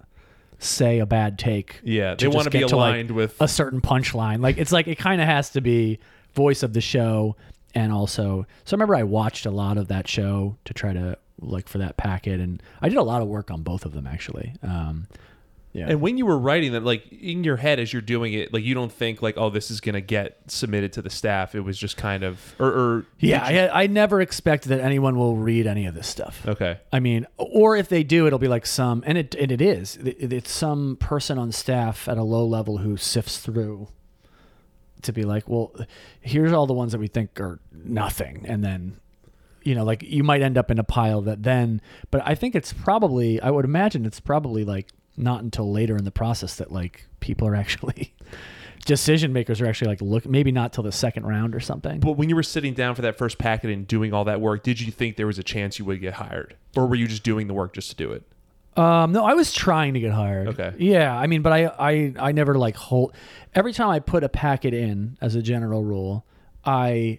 say 0.58 0.98
a 0.98 1.06
bad 1.06 1.38
take 1.38 1.80
Yeah, 1.82 2.14
they 2.14 2.28
want 2.28 2.44
to 2.44 2.50
be 2.50 2.58
get 2.58 2.68
to, 2.68 2.76
like, 2.76 2.92
aligned 2.94 3.10
with 3.12 3.40
a 3.40 3.48
certain 3.48 3.80
punchline. 3.80 4.42
Like 4.42 4.58
it's 4.58 4.70
like 4.70 4.86
it 4.86 4.98
kind 4.98 5.22
of 5.22 5.26
has 5.26 5.48
to 5.50 5.62
be 5.62 5.98
voice 6.34 6.62
of 6.62 6.74
the 6.74 6.82
show 6.82 7.36
and 7.74 7.90
also 7.90 8.46
so 8.66 8.74
I 8.74 8.76
remember 8.76 8.94
I 8.96 9.02
watched 9.04 9.46
a 9.46 9.50
lot 9.50 9.78
of 9.78 9.88
that 9.88 10.06
show 10.06 10.56
to 10.66 10.74
try 10.74 10.92
to 10.92 11.16
like 11.40 11.68
for 11.68 11.78
that 11.78 11.96
packet 11.96 12.38
and 12.38 12.62
I 12.82 12.90
did 12.90 12.98
a 12.98 13.02
lot 13.02 13.22
of 13.22 13.28
work 13.28 13.50
on 13.50 13.62
both 13.62 13.86
of 13.86 13.92
them 13.94 14.06
actually. 14.06 14.52
Um 14.62 15.06
yeah. 15.72 15.86
And 15.88 16.00
when 16.00 16.18
you 16.18 16.26
were 16.26 16.38
writing 16.38 16.72
them, 16.72 16.84
like 16.84 17.06
in 17.12 17.44
your 17.44 17.56
head 17.56 17.78
as 17.78 17.92
you're 17.92 18.02
doing 18.02 18.32
it, 18.32 18.52
like 18.52 18.64
you 18.64 18.74
don't 18.74 18.90
think 18.90 19.22
like, 19.22 19.36
oh, 19.36 19.50
this 19.50 19.70
is 19.70 19.80
gonna 19.80 20.00
get 20.00 20.38
submitted 20.48 20.92
to 20.94 21.02
the 21.02 21.10
staff. 21.10 21.54
It 21.54 21.60
was 21.60 21.78
just 21.78 21.96
kind 21.96 22.24
of, 22.24 22.56
or, 22.58 22.66
or 22.66 23.06
yeah, 23.20 23.70
I, 23.72 23.84
I 23.84 23.86
never 23.86 24.20
expect 24.20 24.64
that 24.64 24.80
anyone 24.80 25.16
will 25.16 25.36
read 25.36 25.68
any 25.68 25.86
of 25.86 25.94
this 25.94 26.08
stuff. 26.08 26.44
okay, 26.46 26.78
I 26.92 26.98
mean, 26.98 27.26
or 27.36 27.76
if 27.76 27.88
they 27.88 28.02
do, 28.02 28.26
it'll 28.26 28.40
be 28.40 28.48
like 28.48 28.66
some, 28.66 29.04
and 29.06 29.16
it 29.16 29.34
and 29.36 29.52
it 29.52 29.60
is. 29.60 29.96
It, 29.96 30.32
it's 30.32 30.50
some 30.50 30.96
person 30.96 31.38
on 31.38 31.52
staff 31.52 32.08
at 32.08 32.18
a 32.18 32.24
low 32.24 32.44
level 32.44 32.78
who 32.78 32.96
sifts 32.96 33.38
through 33.38 33.88
to 35.02 35.12
be 35.12 35.22
like, 35.22 35.48
well, 35.48 35.72
here's 36.20 36.52
all 36.52 36.66
the 36.66 36.74
ones 36.74 36.92
that 36.92 36.98
we 36.98 37.06
think 37.06 37.40
are 37.40 37.60
nothing, 37.72 38.44
and 38.48 38.64
then, 38.64 38.98
you 39.62 39.76
know, 39.76 39.84
like 39.84 40.02
you 40.02 40.24
might 40.24 40.42
end 40.42 40.58
up 40.58 40.68
in 40.70 40.80
a 40.80 40.84
pile 40.84 41.20
that 41.22 41.44
then. 41.44 41.80
But 42.10 42.22
I 42.26 42.34
think 42.34 42.56
it's 42.56 42.72
probably, 42.72 43.40
I 43.40 43.50
would 43.50 43.64
imagine 43.64 44.04
it's 44.04 44.20
probably 44.20 44.64
like 44.64 44.88
not 45.20 45.42
until 45.42 45.70
later 45.70 45.96
in 45.96 46.04
the 46.04 46.10
process 46.10 46.56
that 46.56 46.72
like 46.72 47.06
people 47.20 47.46
are 47.46 47.54
actually. 47.54 48.14
Decision 48.86 49.34
makers 49.34 49.60
are 49.60 49.66
actually 49.66 49.88
like 49.88 50.00
look 50.00 50.24
maybe 50.24 50.50
not 50.50 50.72
till 50.72 50.82
the 50.82 50.90
second 50.90 51.26
round 51.26 51.54
or 51.54 51.60
something. 51.60 52.00
But 52.00 52.12
when 52.12 52.30
you 52.30 52.34
were 52.34 52.42
sitting 52.42 52.72
down 52.72 52.94
for 52.94 53.02
that 53.02 53.18
first 53.18 53.36
packet 53.36 53.70
and 53.70 53.86
doing 53.86 54.14
all 54.14 54.24
that 54.24 54.40
work, 54.40 54.62
did 54.62 54.80
you 54.80 54.90
think 54.90 55.16
there 55.16 55.26
was 55.26 55.38
a 55.38 55.42
chance 55.42 55.78
you 55.78 55.84
would 55.84 56.00
get 56.00 56.14
hired, 56.14 56.56
or 56.74 56.86
were 56.86 56.94
you 56.94 57.06
just 57.06 57.22
doing 57.22 57.46
the 57.46 57.52
work 57.52 57.74
just 57.74 57.90
to 57.90 57.96
do 57.96 58.10
it? 58.12 58.22
Um, 58.76 59.12
no, 59.12 59.24
I 59.24 59.34
was 59.34 59.52
trying 59.52 59.94
to 59.94 60.00
get 60.00 60.12
hired. 60.12 60.48
Okay. 60.48 60.72
Yeah, 60.78 61.14
I 61.14 61.26
mean, 61.26 61.42
but 61.42 61.52
I, 61.52 61.66
I, 61.66 62.14
I 62.18 62.32
never 62.32 62.54
like 62.54 62.76
hold. 62.76 63.14
Every 63.54 63.72
time 63.74 63.90
I 63.90 63.98
put 63.98 64.24
a 64.24 64.28
packet 64.28 64.72
in, 64.72 65.18
as 65.20 65.34
a 65.34 65.42
general 65.42 65.84
rule, 65.84 66.24
I 66.64 67.18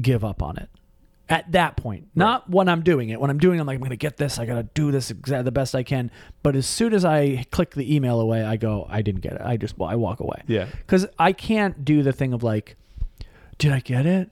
give 0.00 0.24
up 0.24 0.42
on 0.42 0.56
it. 0.56 0.68
At 1.30 1.52
that 1.52 1.76
point, 1.76 2.08
not 2.16 2.50
when 2.50 2.68
I'm 2.68 2.82
doing 2.82 3.10
it. 3.10 3.20
When 3.20 3.30
I'm 3.30 3.38
doing, 3.38 3.58
it, 3.58 3.60
I'm 3.60 3.66
like, 3.66 3.76
I'm 3.76 3.82
gonna 3.82 3.94
get 3.94 4.16
this. 4.16 4.40
I 4.40 4.46
gotta 4.46 4.64
do 4.64 4.90
this 4.90 5.12
exactly 5.12 5.44
the 5.44 5.52
best 5.52 5.76
I 5.76 5.84
can. 5.84 6.10
But 6.42 6.56
as 6.56 6.66
soon 6.66 6.92
as 6.92 7.04
I 7.04 7.46
click 7.52 7.70
the 7.70 7.94
email 7.94 8.20
away, 8.20 8.42
I 8.42 8.56
go, 8.56 8.84
I 8.90 9.00
didn't 9.00 9.20
get 9.20 9.34
it. 9.34 9.40
I 9.40 9.56
just, 9.56 9.78
well, 9.78 9.88
I 9.88 9.94
walk 9.94 10.18
away. 10.18 10.42
Yeah. 10.48 10.66
Because 10.66 11.06
I 11.20 11.32
can't 11.32 11.84
do 11.84 12.02
the 12.02 12.12
thing 12.12 12.32
of 12.32 12.42
like, 12.42 12.76
did 13.58 13.70
I 13.70 13.78
get 13.78 14.06
it? 14.06 14.28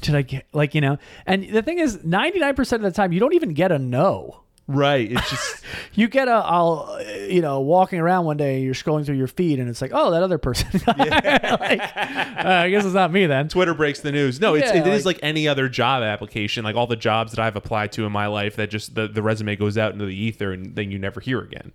Did 0.00 0.14
I 0.14 0.22
get 0.22 0.46
like 0.54 0.74
you 0.74 0.80
know? 0.80 0.96
And 1.26 1.44
the 1.50 1.60
thing 1.60 1.78
is, 1.78 1.98
99% 1.98 2.72
of 2.72 2.82
the 2.82 2.90
time, 2.90 3.12
you 3.12 3.20
don't 3.20 3.34
even 3.34 3.52
get 3.52 3.70
a 3.70 3.78
no 3.78 4.40
Right. 4.72 5.10
It's 5.10 5.28
just 5.30 5.64
you 5.94 6.06
get 6.06 6.28
a 6.28 6.32
I'll 6.32 6.98
you 7.28 7.40
know 7.42 7.60
walking 7.60 7.98
around 7.98 8.24
one 8.24 8.36
day 8.36 8.60
you're 8.60 8.74
scrolling 8.74 9.04
through 9.04 9.16
your 9.16 9.26
feed 9.26 9.58
and 9.58 9.68
it's 9.68 9.82
like 9.82 9.90
oh 9.92 10.12
that 10.12 10.22
other 10.22 10.38
person 10.38 10.68
like 10.86 11.10
uh, 11.12 12.44
I 12.44 12.70
guess 12.70 12.84
it's 12.84 12.94
not 12.94 13.10
me 13.12 13.26
then 13.26 13.48
Twitter 13.48 13.74
breaks 13.74 14.00
the 14.00 14.12
news. 14.12 14.40
No, 14.40 14.54
it's 14.54 14.72
Yeah, 14.72 14.80
it 14.80 14.86
is 14.86 15.04
like- 15.04 15.16
like 15.16 15.24
any 15.24 15.48
other 15.48 15.68
job 15.68 16.04
application. 16.04 16.62
Like 16.62 16.76
all 16.76 16.86
the 16.86 16.94
jobs 16.94 17.32
that 17.32 17.40
I've 17.40 17.56
applied 17.56 17.90
to 17.92 18.06
in 18.06 18.12
my 18.12 18.28
life, 18.28 18.54
that 18.56 18.70
just 18.70 18.94
the, 18.94 19.08
the 19.08 19.22
resume 19.22 19.56
goes 19.56 19.76
out 19.76 19.92
into 19.92 20.06
the 20.06 20.14
ether 20.14 20.52
and 20.52 20.76
then 20.76 20.92
you 20.92 20.98
never 21.00 21.18
hear 21.20 21.40
again. 21.40 21.72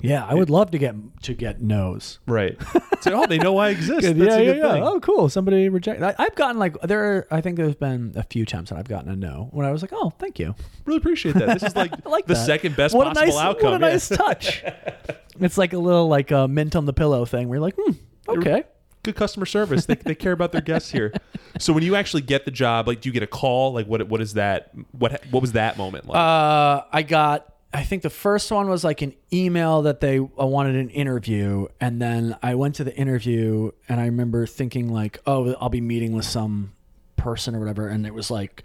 Yeah 0.00 0.24
I 0.24 0.34
would 0.34 0.50
love 0.50 0.70
to 0.72 0.78
get 0.78 0.94
to 1.22 1.34
get 1.34 1.60
no's 1.62 2.18
Right. 2.26 2.56
so 3.00 3.22
oh, 3.22 3.26
they 3.26 3.38
know 3.38 3.56
I 3.58 3.70
exist. 3.70 4.02
That's 4.02 4.16
yeah 4.18 4.24
a 4.36 4.40
yeah 4.40 4.44
good 4.52 4.56
yeah 4.58 4.72
thing. 4.72 4.82
oh 4.82 5.00
cool 5.00 5.28
somebody 5.28 5.68
reject 5.68 6.02
I, 6.02 6.14
I've 6.18 6.34
gotten 6.34 6.58
like 6.58 6.80
there 6.82 7.04
are, 7.04 7.26
I 7.30 7.40
think 7.40 7.56
there's 7.56 7.74
been 7.74 8.12
a 8.16 8.22
few 8.22 8.44
times 8.44 8.70
that 8.70 8.78
I've 8.78 8.88
gotten 8.88 9.10
a 9.10 9.16
no 9.16 9.48
when 9.52 9.66
I 9.66 9.72
was 9.72 9.82
like 9.82 9.92
oh 9.94 10.12
thank 10.18 10.38
you 10.38 10.54
Really 10.84 10.98
appreciate 10.98 11.34
that. 11.36 11.58
This 11.58 11.62
is 11.64 11.76
like, 11.82 11.92
I 12.06 12.08
like 12.08 12.26
the 12.26 12.34
that. 12.34 12.46
second 12.46 12.76
best 12.76 12.94
what 12.94 13.06
possible 13.06 13.22
a 13.22 13.26
nice, 13.26 13.36
outcome. 13.36 13.72
what 13.72 13.82
a 13.82 13.86
yeah. 13.86 13.92
nice 13.92 14.08
touch 14.08 14.62
it's 15.40 15.58
like 15.58 15.72
a 15.72 15.78
little 15.78 16.08
like 16.08 16.30
a 16.30 16.46
mint 16.48 16.76
on 16.76 16.84
the 16.86 16.92
pillow 16.92 17.24
thing 17.24 17.48
where 17.48 17.56
you're 17.56 17.62
like 17.62 17.76
hmm 17.76 17.92
okay 18.28 18.64
Good 19.02 19.14
customer 19.14 19.46
service. 19.46 19.86
They, 19.86 19.94
they 19.94 20.16
care 20.16 20.32
about 20.32 20.50
their 20.50 20.60
guests 20.60 20.90
here. 20.90 21.12
So 21.60 21.72
when 21.72 21.84
you 21.84 21.94
actually 21.94 22.22
get 22.22 22.44
the 22.44 22.50
job, 22.50 22.88
like, 22.88 23.00
do 23.00 23.08
you 23.08 23.12
get 23.12 23.22
a 23.22 23.26
call? 23.28 23.72
Like, 23.72 23.86
what 23.86 24.08
what 24.08 24.20
is 24.20 24.34
that? 24.34 24.72
What 24.90 25.22
what 25.30 25.42
was 25.42 25.52
that 25.52 25.78
moment 25.78 26.08
like? 26.08 26.16
Uh, 26.18 26.82
I 26.92 27.02
got. 27.02 27.54
I 27.72 27.82
think 27.82 28.02
the 28.02 28.10
first 28.10 28.50
one 28.50 28.68
was 28.68 28.84
like 28.84 29.02
an 29.02 29.14
email 29.32 29.82
that 29.82 30.00
they 30.00 30.18
uh, 30.18 30.46
wanted 30.46 30.76
an 30.76 30.88
interview, 30.90 31.66
and 31.80 32.00
then 32.00 32.36
I 32.42 32.54
went 32.54 32.76
to 32.76 32.84
the 32.84 32.96
interview, 32.96 33.70
and 33.88 34.00
I 34.00 34.06
remember 34.06 34.46
thinking 34.46 34.88
like, 34.88 35.18
"Oh, 35.26 35.54
I'll 35.60 35.68
be 35.68 35.80
meeting 35.80 36.12
with 36.12 36.24
some 36.24 36.72
person 37.16 37.54
or 37.54 37.58
whatever," 37.58 37.88
and 37.88 38.06
it 38.06 38.14
was 38.14 38.30
like 38.30 38.62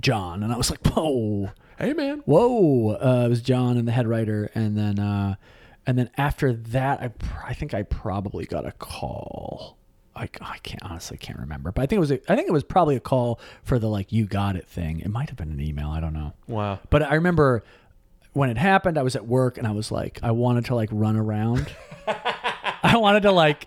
John, 0.00 0.42
and 0.42 0.52
I 0.52 0.56
was 0.56 0.70
like, 0.70 0.84
"Whoa, 0.86 1.50
hey 1.78 1.92
man. 1.92 2.22
whoa!" 2.24 2.96
Uh, 2.96 3.26
it 3.26 3.28
was 3.28 3.42
John 3.42 3.76
and 3.76 3.86
the 3.86 3.92
head 3.92 4.08
writer, 4.08 4.50
and 4.54 4.76
then 4.76 4.98
uh, 4.98 5.36
and 5.86 5.98
then 5.98 6.10
after 6.16 6.52
that, 6.52 7.00
I 7.00 7.08
pr- 7.08 7.44
I 7.46 7.54
think 7.54 7.74
I 7.74 7.82
probably 7.82 8.46
got 8.46 8.66
a 8.66 8.72
call. 8.72 9.76
I, 10.16 10.28
I 10.40 10.58
can't 10.58 10.82
honestly 10.82 11.16
can't 11.16 11.38
remember, 11.38 11.70
but 11.70 11.82
I 11.82 11.86
think 11.86 11.98
it 11.98 12.00
was 12.00 12.10
a, 12.10 12.32
I 12.32 12.34
think 12.36 12.48
it 12.48 12.52
was 12.52 12.64
probably 12.64 12.96
a 12.96 13.00
call 13.00 13.38
for 13.62 13.78
the 13.78 13.86
like 13.88 14.12
you 14.12 14.26
got 14.26 14.56
it 14.56 14.66
thing. 14.66 15.00
It 15.00 15.08
might 15.08 15.28
have 15.28 15.38
been 15.38 15.52
an 15.52 15.60
email. 15.60 15.88
I 15.88 16.00
don't 16.00 16.12
know. 16.12 16.32
Wow. 16.48 16.80
But 16.90 17.02
I 17.02 17.14
remember 17.14 17.62
when 18.32 18.50
it 18.50 18.56
happened, 18.56 18.96
I 18.98 19.02
was 19.02 19.16
at 19.16 19.26
work 19.26 19.58
and 19.58 19.66
I 19.66 19.72
was 19.72 19.90
like, 19.90 20.20
I 20.22 20.30
wanted 20.30 20.66
to 20.66 20.74
like 20.74 20.88
run 20.92 21.16
around. 21.16 21.66
I 22.06 22.96
wanted 22.96 23.22
to 23.22 23.32
like, 23.32 23.66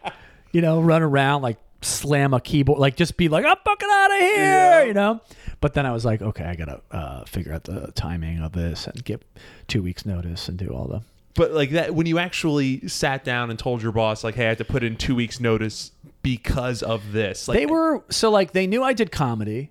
you 0.52 0.62
know, 0.62 0.82
run 0.82 1.02
around, 1.02 1.42
like 1.42 1.58
slam 1.82 2.34
a 2.34 2.40
keyboard, 2.42 2.80
like 2.80 2.96
just 2.96 3.18
be 3.18 3.28
like, 3.30 3.46
I'm 3.46 3.58
fucking 3.64 3.90
out 3.92 4.12
of 4.12 4.20
here, 4.20 4.36
Yeah. 4.38 4.84
you 4.84 4.94
know? 4.94 5.22
But 5.60 5.74
then 5.74 5.86
I 5.86 5.92
was 5.92 6.04
like, 6.06 6.22
okay, 6.22 6.44
I 6.46 6.56
got 6.56 6.66
to 6.66 6.82
uh, 6.96 7.26
figure 7.26 7.54
out 7.54 7.64
the 7.64 7.92
timing 7.94 8.40
of 8.40 8.52
this 8.54 8.88
and 8.88 9.04
give 9.04 9.22
two 9.68 9.82
weeks 9.82 10.06
notice 10.06 10.50
and 10.50 10.58
do 10.58 10.70
all 10.70 10.88
the. 10.88 11.02
But 11.36 11.52
like 11.52 11.72
that, 11.72 11.96
when 11.96 12.06
you 12.06 12.20
actually 12.20 12.88
sat 12.88 13.24
down 13.24 13.50
and 13.50 13.58
told 13.58 13.82
your 13.82 13.92
boss, 13.92 14.24
like, 14.24 14.36
"Hey, 14.36 14.46
I 14.46 14.50
have 14.50 14.58
to 14.60 14.66
put 14.66 14.84
in 14.84 14.96
two 14.98 15.16
weeks' 15.16 15.40
notice 15.40 15.92
because 16.22 16.84
of 16.84 17.12
this," 17.12 17.48
like, 17.48 17.58
They 17.58 17.66
were, 17.66 18.04
so 18.10 18.30
like 18.30 18.52
they 18.52 18.68
knew 18.68 18.84
I 18.84 18.94
did 18.94 19.12
comedy. 19.12 19.70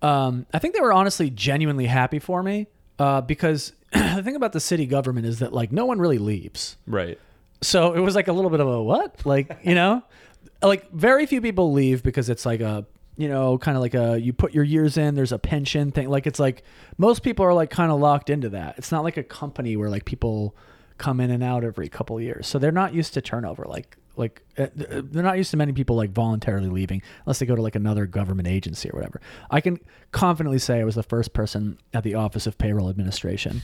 Um, 0.00 0.46
I 0.54 0.58
think 0.60 0.74
they 0.74 0.80
were 0.80 0.92
honestly 0.94 1.28
genuinely 1.28 1.84
happy 1.86 2.20
for 2.20 2.42
me 2.42 2.68
uh, 2.98 3.20
because 3.20 3.72
the 4.16 4.22
thing 4.22 4.36
about 4.36 4.52
the 4.52 4.60
city 4.60 4.86
government 4.86 5.26
is 5.26 5.38
that 5.38 5.52
like 5.52 5.70
no 5.72 5.86
one 5.86 5.98
really 5.98 6.18
leaves. 6.18 6.76
right. 6.86 7.18
So 7.62 7.94
it 7.94 8.00
was 8.00 8.14
like 8.14 8.28
a 8.28 8.32
little 8.32 8.50
bit 8.50 8.60
of 8.60 8.68
a 8.68 8.82
what? 8.82 9.24
Like, 9.24 9.60
you 9.62 9.74
know, 9.74 10.02
like 10.62 10.90
very 10.90 11.24
few 11.24 11.40
people 11.40 11.72
leave 11.72 12.02
because 12.02 12.28
it's 12.28 12.44
like 12.44 12.60
a, 12.60 12.84
you 13.16 13.28
know, 13.28 13.56
kind 13.56 13.76
of 13.76 13.80
like 13.80 13.94
a, 13.94 14.20
you 14.20 14.34
put 14.34 14.52
your 14.52 14.64
years 14.64 14.98
in, 14.98 15.14
there's 15.14 15.32
a 15.32 15.38
pension 15.38 15.90
thing. 15.90 16.10
Like, 16.10 16.26
it's 16.26 16.40
like 16.40 16.62
most 16.98 17.22
people 17.22 17.46
are 17.46 17.54
like 17.54 17.70
kind 17.70 17.90
of 17.90 18.00
locked 18.00 18.28
into 18.28 18.50
that. 18.50 18.76
It's 18.76 18.92
not 18.92 19.02
like 19.02 19.16
a 19.16 19.22
company 19.22 19.76
where 19.76 19.88
like 19.88 20.04
people 20.04 20.54
come 20.98 21.20
in 21.20 21.30
and 21.30 21.42
out 21.42 21.64
every 21.64 21.88
couple 21.88 22.20
years. 22.20 22.46
So 22.46 22.58
they're 22.58 22.72
not 22.72 22.92
used 22.92 23.14
to 23.14 23.22
turnover. 23.22 23.64
Like, 23.66 23.96
like 24.16 24.42
uh, 24.58 24.66
they're 24.74 25.22
not 25.22 25.36
used 25.36 25.50
to 25.50 25.56
many 25.56 25.72
people 25.72 25.96
like 25.96 26.10
voluntarily 26.10 26.68
leaving 26.68 27.02
unless 27.24 27.38
they 27.38 27.46
go 27.46 27.56
to 27.56 27.62
like 27.62 27.74
another 27.74 28.06
government 28.06 28.48
agency 28.48 28.90
or 28.90 28.98
whatever. 28.98 29.20
I 29.50 29.60
can 29.60 29.80
confidently 30.12 30.58
say 30.58 30.80
I 30.80 30.84
was 30.84 30.94
the 30.94 31.02
first 31.02 31.32
person 31.32 31.78
at 31.92 32.04
the 32.04 32.14
Office 32.14 32.46
of 32.46 32.58
Payroll 32.58 32.88
Administration 32.88 33.62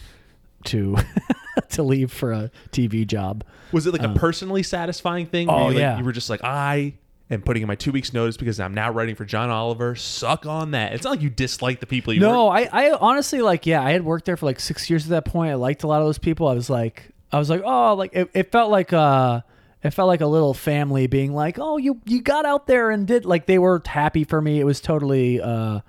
to 0.65 0.97
to 1.71 1.83
leave 1.83 2.13
for 2.13 2.33
a 2.33 2.51
TV 2.71 3.07
job. 3.07 3.45
Was 3.73 3.87
it 3.87 3.93
like 3.93 4.03
a 4.03 4.15
personally 4.15 4.63
satisfying 4.63 5.27
thing? 5.27 5.49
Uh, 5.49 5.53
oh, 5.53 5.59
you, 5.59 5.67
like, 5.67 5.79
yeah. 5.79 5.99
You 5.99 6.05
were 6.05 6.13
just 6.13 6.31
like, 6.31 6.43
I 6.45 6.95
am 7.31 7.43
putting 7.43 7.63
in 7.63 7.69
my 7.69 7.75
two 7.75 7.93
weeks 7.93 8.13
notice 8.13 8.37
because 8.37 8.59
I'm 8.61 8.75
now 8.75 8.91
writing 8.91 9.15
for 9.15 9.25
John 9.25 9.51
Oliver. 9.51 9.95
Suck 9.95 10.47
on 10.47 10.73
that. 10.73 10.93
It's 10.93 11.05
not 11.05 11.11
like 11.11 11.23
you 11.23 11.31
dislike 11.31 11.81
the 11.81 11.87
people 11.87 12.13
you 12.13 12.21
No. 12.21 12.49
I, 12.49 12.69
I 12.73 12.93
honestly 12.93 13.41
like 13.41 13.67
yeah, 13.67 13.83
I 13.83 13.93
had 13.93 14.05
worked 14.05 14.25
there 14.25 14.37
for 14.37 14.47
like 14.47 14.61
six 14.61 14.91
years 14.91 15.05
at 15.05 15.11
that 15.11 15.25
point. 15.25 15.51
I 15.53 15.55
liked 15.55 15.83
a 15.83 15.87
lot 15.87 16.01
of 16.01 16.07
those 16.07 16.19
people. 16.19 16.49
I 16.49 16.55
was 16.55 16.69
like 16.69 17.11
I 17.33 17.39
was 17.39 17.49
like, 17.49 17.63
oh 17.65 17.95
like 17.95 18.11
it, 18.15 18.31
it 18.35 18.53
felt 18.53 18.71
like 18.71 18.93
uh 18.93 19.41
it 19.83 19.91
felt 19.91 20.09
like 20.09 20.21
a 20.21 20.27
little 20.27 20.55
family 20.55 21.07
being 21.07 21.33
like, 21.35 21.59
Oh, 21.59 21.77
you 21.77 22.01
you 22.05 22.23
got 22.23 22.47
out 22.47 22.67
there 22.67 22.91
and 22.91 23.07
did 23.07 23.25
like 23.25 23.47
they 23.47 23.59
were 23.59 23.83
happy 23.85 24.25
for 24.25 24.41
me. 24.41 24.61
It 24.61 24.65
was 24.65 24.81
totally 24.81 25.41
uh 25.41 25.81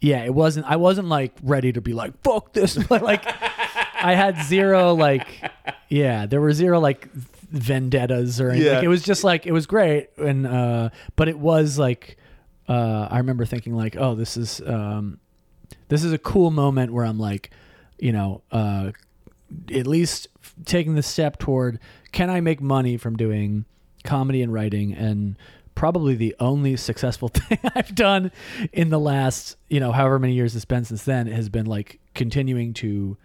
yeah, 0.00 0.24
it 0.24 0.34
wasn't 0.34 0.66
I 0.66 0.76
wasn't 0.76 1.08
like 1.08 1.32
ready 1.42 1.72
to 1.72 1.80
be 1.80 1.92
like, 1.92 2.20
fuck 2.22 2.52
this 2.52 2.76
but 2.88 3.02
like 3.02 3.24
I 4.00 4.14
had 4.14 4.42
zero 4.44 4.94
like 4.94 5.26
yeah, 5.88 6.26
there 6.26 6.40
were 6.40 6.52
zero 6.52 6.80
like 6.80 7.08
vendettas 7.12 8.40
or 8.40 8.50
anything. 8.50 8.66
Yeah. 8.66 8.74
Like, 8.74 8.84
it 8.84 8.88
was 8.88 9.02
just 9.02 9.24
like 9.24 9.46
it 9.46 9.52
was 9.52 9.66
great 9.66 10.10
and 10.18 10.46
uh 10.46 10.90
but 11.16 11.28
it 11.28 11.38
was 11.38 11.78
like 11.78 12.16
uh 12.68 13.08
I 13.10 13.18
remember 13.18 13.44
thinking 13.44 13.74
like, 13.74 13.96
oh, 13.96 14.14
this 14.14 14.36
is 14.36 14.60
um 14.66 15.20
this 15.88 16.04
is 16.04 16.12
a 16.12 16.18
cool 16.18 16.50
moment 16.50 16.92
where 16.92 17.04
I'm 17.04 17.18
like, 17.18 17.50
you 17.98 18.12
know, 18.12 18.42
uh, 18.52 18.92
at 19.74 19.86
least 19.86 20.28
f- 20.42 20.54
taking 20.64 20.94
the 20.94 21.02
step 21.02 21.38
toward 21.38 21.80
can 22.12 22.30
I 22.30 22.40
make 22.40 22.60
money 22.60 22.96
from 22.96 23.16
doing 23.16 23.64
comedy 24.04 24.42
and 24.42 24.52
writing 24.52 24.92
and 24.94 25.36
probably 25.74 26.14
the 26.14 26.34
only 26.40 26.76
successful 26.76 27.28
thing 27.32 27.58
I've 27.74 27.94
done 27.94 28.32
in 28.72 28.90
the 28.90 28.98
last, 28.98 29.56
you 29.68 29.80
know, 29.80 29.92
however 29.92 30.18
many 30.18 30.34
years 30.34 30.56
it's 30.56 30.64
been 30.64 30.84
since 30.84 31.04
then 31.04 31.26
has 31.28 31.48
been 31.48 31.66
like 31.66 32.00
continuing 32.14 32.74
to 32.74 33.16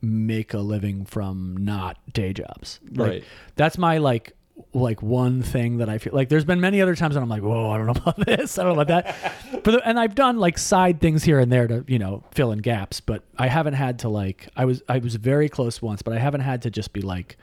make 0.00 0.54
a 0.54 0.58
living 0.58 1.04
from 1.04 1.56
not 1.58 1.98
day 2.12 2.32
jobs. 2.32 2.80
Like, 2.92 3.10
Right. 3.10 3.24
That's 3.56 3.78
my 3.78 3.98
like 3.98 4.32
like 4.72 5.00
one 5.02 5.40
thing 5.40 5.78
that 5.78 5.88
I 5.88 5.98
feel 5.98 6.12
like 6.12 6.28
there's 6.28 6.44
been 6.44 6.60
many 6.60 6.82
other 6.82 6.96
times 6.96 7.14
when 7.14 7.22
I'm 7.22 7.28
like, 7.28 7.42
whoa, 7.42 7.70
I 7.70 7.76
don't 7.76 7.86
know 7.86 7.92
about 7.96 8.16
this, 8.26 8.58
I 8.58 8.64
don't 8.64 8.74
know 8.74 8.80
about 8.80 9.04
that. 9.04 9.62
but 9.62 9.86
and 9.86 10.00
I've 10.00 10.14
done 10.14 10.38
like 10.38 10.58
side 10.58 11.00
things 11.00 11.22
here 11.24 11.38
and 11.38 11.52
there 11.52 11.66
to 11.68 11.84
you 11.86 11.98
know 11.98 12.24
fill 12.32 12.52
in 12.52 12.58
gaps, 12.58 13.00
but 13.00 13.22
I 13.36 13.48
haven't 13.48 13.74
had 13.74 14.00
to 14.00 14.08
like 14.08 14.48
I 14.56 14.64
was 14.64 14.82
I 14.88 14.98
was 14.98 15.14
very 15.16 15.48
close 15.48 15.82
once, 15.82 16.02
but 16.02 16.14
I 16.14 16.18
haven't 16.18 16.40
had 16.40 16.62
to 16.62 16.70
just 16.70 16.92
be 16.92 17.00
like, 17.02 17.36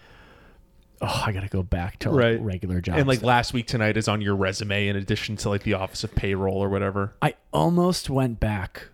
oh, 1.01 1.23
I 1.25 1.31
got 1.31 1.41
to 1.41 1.49
go 1.49 1.63
back 1.63 1.99
to 1.99 2.09
like, 2.11 2.19
Right. 2.23 2.41
regular 2.41 2.81
jobs. 2.81 2.99
And 2.99 3.07
like 3.07 3.21
last 3.21 3.53
week 3.53 3.67
tonight 3.67 3.97
is 3.97 4.07
on 4.07 4.21
your 4.21 4.35
resume 4.35 4.87
in 4.87 4.95
addition 4.95 5.35
to 5.37 5.49
like 5.49 5.63
the 5.63 5.73
Office 5.73 6.03
of 6.03 6.13
Payroll 6.15 6.57
or 6.63 6.69
whatever. 6.69 7.13
I 7.21 7.35
almost 7.53 8.09
went 8.09 8.39
back. 8.39 8.89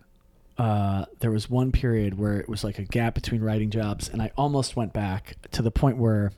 Uh, 0.58 1.06
there 1.20 1.30
was 1.30 1.48
one 1.48 1.72
period 1.72 2.18
where 2.18 2.38
it 2.38 2.48
was 2.48 2.62
like 2.62 2.78
a 2.78 2.84
gap 2.84 3.14
between 3.14 3.40
writing 3.42 3.70
jobs, 3.70 4.08
and 4.08 4.20
I 4.20 4.30
almost 4.36 4.76
went 4.76 4.92
back 4.92 5.36
to 5.52 5.62
the 5.62 5.70
point 5.70 5.96
where 5.96 6.32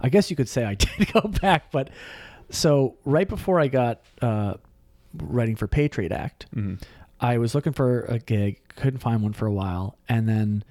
I 0.00 0.08
guess 0.08 0.30
you 0.30 0.36
could 0.36 0.48
say 0.48 0.64
I 0.64 0.74
did 0.98 1.12
go 1.12 1.22
back. 1.22 1.70
But 1.72 1.90
so 2.50 2.96
right 3.04 3.28
before 3.28 3.58
I 3.60 3.68
got 3.68 4.00
uh, 4.22 4.54
writing 5.14 5.56
for 5.56 5.66
Patriot 5.66 6.12
Act, 6.12 6.46
I 7.20 7.38
was 7.38 7.54
looking 7.54 7.72
for 7.72 8.02
a 8.02 8.18
gig, 8.20 8.60
couldn't 8.76 9.00
find 9.00 9.22
one 9.22 9.32
for 9.32 9.46
a 9.46 9.52
while, 9.52 9.98
and 10.08 10.28
then 10.28 10.62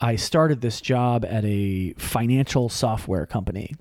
I 0.00 0.16
started 0.16 0.60
this 0.60 0.80
job 0.80 1.24
at 1.24 1.44
a 1.44 1.92
financial 1.94 2.68
software 2.68 3.26
company 3.26 3.74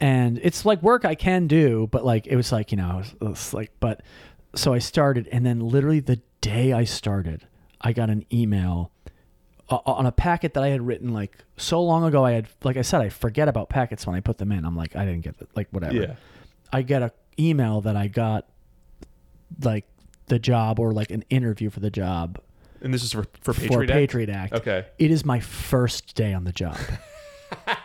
and 0.00 0.38
it's 0.42 0.64
like 0.64 0.82
work 0.82 1.04
I 1.04 1.14
can 1.14 1.46
do, 1.46 1.88
but 1.90 2.04
like 2.04 2.26
it 2.26 2.36
was 2.36 2.52
like 2.52 2.70
you 2.70 2.76
know, 2.76 2.90
it 2.90 2.96
was, 2.96 3.14
it 3.20 3.24
was 3.24 3.54
like 3.54 3.72
but 3.80 4.02
so 4.54 4.72
I 4.72 4.78
started, 4.78 5.28
and 5.30 5.44
then 5.44 5.60
literally 5.60 6.00
the 6.00 6.20
day 6.40 6.72
I 6.72 6.84
started, 6.84 7.46
I 7.80 7.92
got 7.92 8.10
an 8.10 8.24
email 8.32 8.90
uh, 9.68 9.78
on 9.84 10.06
a 10.06 10.12
packet 10.12 10.54
that 10.54 10.62
I 10.62 10.68
had 10.68 10.86
written 10.86 11.12
like 11.12 11.36
so 11.56 11.82
long 11.82 12.04
ago. 12.04 12.24
I 12.24 12.32
had 12.32 12.48
like 12.62 12.76
I 12.76 12.82
said, 12.82 13.00
I 13.00 13.08
forget 13.08 13.48
about 13.48 13.68
packets 13.68 14.06
when 14.06 14.16
I 14.16 14.20
put 14.20 14.38
them 14.38 14.52
in. 14.52 14.64
I'm 14.64 14.76
like 14.76 14.96
I 14.96 15.04
didn't 15.04 15.22
get 15.22 15.36
it, 15.40 15.48
like 15.54 15.68
whatever. 15.70 15.94
Yeah. 15.94 16.14
I 16.72 16.82
get 16.82 17.02
a 17.02 17.12
email 17.38 17.80
that 17.82 17.96
I 17.96 18.08
got 18.08 18.48
like 19.62 19.86
the 20.26 20.38
job 20.38 20.78
or 20.78 20.92
like 20.92 21.10
an 21.10 21.24
interview 21.30 21.70
for 21.70 21.80
the 21.80 21.90
job 21.90 22.38
And 22.80 22.92
this 22.92 23.02
is 23.02 23.12
for, 23.12 23.26
for 23.40 23.52
for 23.52 23.60
Patriot 23.60 23.90
Act? 23.90 23.98
Patriot 23.98 24.28
Act. 24.30 24.52
Okay. 24.54 24.86
It 24.98 25.10
is 25.10 25.24
my 25.24 25.40
first 25.40 26.14
day 26.14 26.32
on 26.32 26.44
the 26.44 26.52
job. 26.52 26.76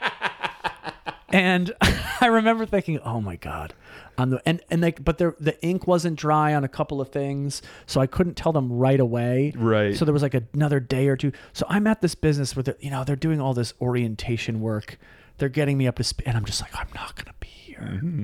and 1.30 1.74
I 2.22 2.28
remember 2.28 2.66
thinking, 2.66 3.00
"Oh 3.00 3.20
my 3.20 3.36
god." 3.36 3.74
On 4.16 4.30
the 4.30 4.42
and 4.46 4.62
and 4.70 4.82
like 4.82 5.04
but 5.04 5.18
there 5.18 5.36
the 5.40 5.60
ink 5.66 5.88
wasn't 5.88 6.20
dry 6.20 6.54
on 6.54 6.64
a 6.64 6.68
couple 6.68 7.02
of 7.02 7.10
things, 7.10 7.64
so 7.88 8.00
I 8.00 8.06
couldn't 8.06 8.36
tell 8.36 8.52
them 8.52 8.72
right 8.72 9.00
away. 9.00 9.54
Right. 9.56 9.96
So 9.96 10.06
there 10.06 10.14
was 10.14 10.22
like 10.22 10.36
another 10.54 10.80
day 10.80 11.08
or 11.08 11.18
two. 11.18 11.32
So 11.52 11.66
I'm 11.68 11.88
at 11.88 12.02
this 12.02 12.14
business 12.14 12.56
where 12.56 12.64
they're, 12.64 12.78
you 12.80 12.92
know, 12.92 13.04
they're 13.04 13.16
doing 13.16 13.42
all 13.42 13.56
this 13.56 13.74
orientation 13.82 14.62
work. 14.62 15.00
They're 15.40 15.50
getting 15.50 15.80
me 15.80 15.88
up 15.88 15.96
to 15.96 16.04
speed 16.04 16.28
and 16.28 16.38
I'm 16.38 16.46
just 16.46 16.62
like, 16.62 16.76
I'm 16.76 16.90
not 16.94 17.16
going 17.16 17.26
to 17.26 17.34
be 17.40 17.48
here. 17.48 17.80
Mm-hmm. 17.80 18.24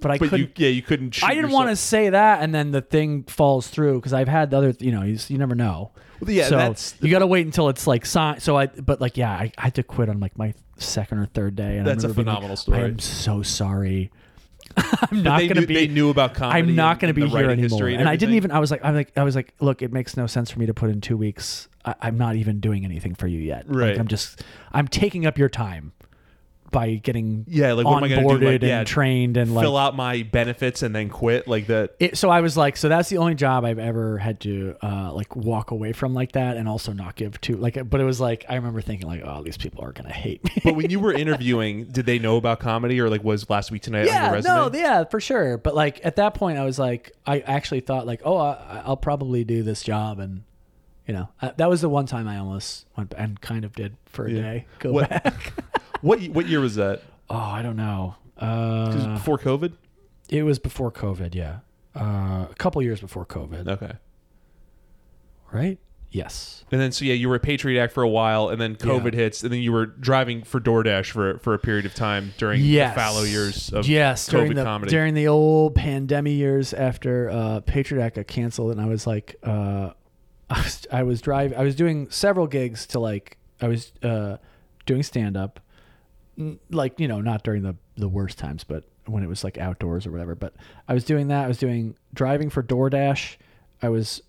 But 0.00 0.12
I 0.12 0.18
But 0.18 0.30
couldn't 0.30 0.58
you, 0.58 0.66
yeah, 0.66 0.72
you 0.72 0.82
couldn't. 0.82 1.14
Shoot 1.14 1.26
I 1.26 1.34
didn't 1.34 1.50
want 1.50 1.70
to 1.70 1.76
say 1.76 2.10
that, 2.10 2.42
and 2.42 2.54
then 2.54 2.70
the 2.70 2.80
thing 2.80 3.24
falls 3.24 3.68
through 3.68 3.98
because 4.00 4.12
I've 4.12 4.28
had 4.28 4.50
the 4.50 4.56
other, 4.56 4.74
you 4.78 4.92
know, 4.92 5.02
you, 5.02 5.18
you 5.28 5.38
never 5.38 5.54
know. 5.54 5.92
Well, 6.20 6.30
yeah, 6.30 6.48
so 6.48 6.56
that's 6.56 6.94
you 7.00 7.10
got 7.10 7.20
to 7.20 7.26
wait 7.26 7.46
until 7.46 7.68
it's 7.68 7.86
like 7.86 8.04
signed. 8.04 8.42
So 8.42 8.56
I, 8.56 8.66
but 8.66 9.00
like, 9.00 9.16
yeah, 9.16 9.30
I, 9.30 9.52
I 9.56 9.62
had 9.62 9.74
to 9.76 9.82
quit 9.82 10.08
on 10.08 10.20
like 10.20 10.36
my 10.36 10.54
second 10.76 11.18
or 11.18 11.26
third 11.26 11.56
day, 11.56 11.78
and 11.78 11.86
That's 11.86 12.04
a 12.04 12.08
being 12.08 12.26
like, 12.26 12.26
phenomenal 12.26 12.56
story. 12.56 12.78
I 12.78 12.84
am 12.84 12.98
so 12.98 13.42
sorry. 13.42 14.10
I'm 14.76 15.22
not 15.22 15.40
going 15.40 15.56
to 15.56 15.66
be. 15.66 15.74
They 15.74 15.88
knew 15.88 16.10
about 16.10 16.34
comedy. 16.34 16.58
I'm 16.58 16.76
not 16.76 17.00
going 17.00 17.12
to 17.12 17.20
be 17.20 17.26
here 17.26 17.50
anymore. 17.50 17.56
history 17.56 17.94
And, 17.96 18.08
I 18.08 18.16
didn't 18.16 18.36
even. 18.36 18.50
I 18.50 18.60
was 18.60 18.70
like, 18.70 18.84
I'm 18.84 18.94
like, 18.94 19.16
I 19.16 19.24
was 19.24 19.34
like, 19.34 19.54
look, 19.60 19.82
it 19.82 19.92
makes 19.92 20.16
no 20.16 20.26
sense 20.26 20.50
for 20.50 20.58
me 20.60 20.66
to 20.66 20.74
put 20.74 20.90
in 20.90 21.00
two 21.00 21.16
weeks. 21.16 21.68
I, 21.84 21.94
I'm 22.02 22.18
not 22.18 22.36
even 22.36 22.60
doing 22.60 22.84
anything 22.84 23.14
for 23.14 23.26
you 23.26 23.40
yet. 23.40 23.68
Like, 23.68 23.76
Right. 23.76 23.98
I'm 23.98 24.08
just. 24.08 24.42
I'm 24.72 24.86
taking 24.88 25.26
up 25.26 25.38
your 25.38 25.48
time 25.48 25.92
by 26.70 26.94
getting 26.94 27.44
Yeah, 27.48 27.72
like, 27.72 27.84
what 27.86 27.96
am 27.98 28.04
I 28.04 28.08
gonna 28.08 28.22
do? 28.22 28.28
onboarded 28.28 28.52
Like, 28.52 28.62
yeah, 28.62 28.78
and 28.80 28.86
trained 28.86 29.36
and 29.36 29.54
like 29.54 29.64
fill 29.64 29.76
out 29.76 29.96
my 29.96 30.22
benefits 30.22 30.82
and 30.82 30.94
then 30.94 31.08
quit 31.08 31.48
like 31.48 31.66
that. 31.66 31.94
it, 31.98 32.16
so 32.16 32.30
I 32.30 32.40
was 32.40 32.56
like, 32.56 32.76
so 32.76 32.88
that's 32.88 33.08
the 33.08 33.18
only 33.18 33.34
job 33.34 33.64
I've 33.64 33.78
ever 33.78 34.18
had 34.18 34.40
to 34.40 34.76
uh, 34.82 35.12
like 35.12 35.34
walk 35.36 35.70
away 35.70 35.92
from 35.92 36.14
like 36.14 36.32
that, 36.32 36.56
and 36.56 36.68
also 36.68 36.92
not 36.92 37.16
give 37.16 37.40
to 37.42 37.56
like. 37.56 37.78
But 37.88 38.00
it 38.00 38.04
was 38.04 38.20
like 38.20 38.44
I 38.48 38.54
remember 38.56 38.80
thinking 38.80 39.06
like, 39.08 39.22
oh, 39.24 39.42
these 39.42 39.56
people 39.56 39.84
are 39.84 39.92
gonna 39.92 40.12
hate 40.12 40.44
me. 40.44 40.52
But 40.64 40.76
when 40.76 40.90
you 40.90 41.00
were 41.00 41.12
interviewing, 41.24 41.86
did 41.86 42.06
they 42.06 42.18
know 42.18 42.36
about 42.36 42.60
comedy 42.60 43.00
or 43.00 43.08
like 43.10 43.24
was 43.24 43.48
last 43.50 43.70
week 43.70 43.82
tonight 43.82 44.00
on 44.00 44.06
your 44.06 44.14
yeah, 44.14 44.32
resume? 44.32 44.54
no, 44.54 44.70
yeah, 44.72 45.04
for 45.04 45.20
sure. 45.20 45.58
But 45.58 45.74
like 45.74 46.00
at 46.04 46.16
that 46.16 46.34
point, 46.34 46.58
I 46.58 46.64
was 46.64 46.78
like, 46.78 47.12
I 47.26 47.40
actually 47.40 47.80
thought 47.80 48.06
like, 48.06 48.20
oh, 48.24 48.36
I, 48.36 48.82
I'll 48.84 48.96
probably 48.96 49.44
do 49.44 49.62
this 49.62 49.82
job, 49.82 50.18
and 50.18 50.42
you 51.06 51.14
know, 51.14 51.28
I, 51.42 51.52
that 51.56 51.68
was 51.68 51.80
the 51.80 51.88
one 51.88 52.06
time 52.06 52.28
I 52.28 52.38
almost 52.38 52.86
went 52.96 53.14
and 53.18 53.40
kind 53.40 53.64
of 53.64 53.74
did 53.74 53.96
for 54.06 54.26
a 54.26 54.30
Yeah. 54.30 54.40
day 54.42 54.66
go 54.78 54.92
What- 54.92 55.10
back. 55.10 55.52
what 56.00 56.22
what 56.28 56.46
year 56.46 56.60
was 56.60 56.74
that? 56.76 57.02
oh, 57.28 57.36
I 57.36 57.62
don't 57.62 57.76
know. 57.76 58.16
Uh, 58.36 59.14
before 59.14 59.38
COVID. 59.38 59.72
it 60.28 60.42
was 60.42 60.58
before 60.58 60.90
COVID. 60.90 61.34
Yeah, 61.34 61.58
uh, 61.94 62.46
a 62.50 62.54
couple 62.58 62.80
years 62.82 63.00
before 63.00 63.26
COVID. 63.26 63.68
Okay. 63.68 63.92
Right? 65.52 65.78
Yes. 66.12 66.64
And 66.72 66.80
then 66.80 66.90
so 66.90 67.04
yeah, 67.04 67.14
you 67.14 67.28
were 67.28 67.36
at 67.36 67.42
Patriot 67.42 67.80
Act 67.80 67.92
for 67.92 68.02
a 68.02 68.08
while, 68.08 68.48
and 68.48 68.60
then 68.60 68.74
COVID 68.74 69.12
Yeah. 69.12 69.20
hits, 69.20 69.42
and 69.44 69.52
then 69.52 69.60
you 69.60 69.70
were 69.72 69.86
driving 69.86 70.42
for 70.42 70.58
DoorDash 70.60 71.10
for 71.10 71.38
for 71.38 71.54
a 71.54 71.58
period 71.58 71.86
of 71.86 71.94
time 71.94 72.32
during 72.36 72.62
yes. 72.62 72.94
the 72.94 73.00
fallow 73.00 73.22
years 73.22 73.72
of 73.72 73.86
yes 73.86 74.28
COVID 74.28 74.32
during 74.32 74.54
the 74.54 74.64
comedy. 74.64 74.90
during 74.90 75.14
the 75.14 75.28
old 75.28 75.76
pandemic 75.76 76.32
years 76.32 76.72
after 76.74 77.30
uh, 77.30 77.60
Patriot 77.60 78.02
Act 78.02 78.16
got 78.16 78.26
canceled, 78.26 78.72
and 78.72 78.80
I 78.80 78.86
was 78.86 79.06
like, 79.06 79.36
uh, 79.44 79.90
I 80.50 80.62
was 80.62 80.86
I 80.90 81.02
was 81.04 81.20
driving, 81.20 81.56
I 81.56 81.62
was 81.62 81.76
doing 81.76 82.10
several 82.10 82.48
gigs 82.48 82.86
to 82.88 82.98
like 82.98 83.36
I 83.60 83.68
was 83.68 83.92
uh, 84.02 84.38
doing 84.86 85.04
stand 85.04 85.36
up, 85.36 85.60
like 86.70 86.98
you 87.00 87.08
know 87.08 87.20
not 87.20 87.42
during 87.42 87.62
the 87.62 87.76
the 87.96 88.08
worst 88.08 88.38
times, 88.38 88.64
but 88.64 88.84
when 89.06 89.22
it 89.22 89.28
was 89.28 89.42
like 89.44 89.58
outdoors 89.58 90.06
or 90.06 90.10
whatever. 90.12 90.34
But 90.34 90.54
I 90.88 90.94
was 90.94 91.04
doing 91.04 91.28
that. 91.28 91.44
I 91.44 91.48
was 91.48 91.58
doing 91.58 91.96
driving 92.14 92.50
for 92.50 92.62
DoorDash. 92.62 93.36
I 93.82 93.88
was 93.88 94.22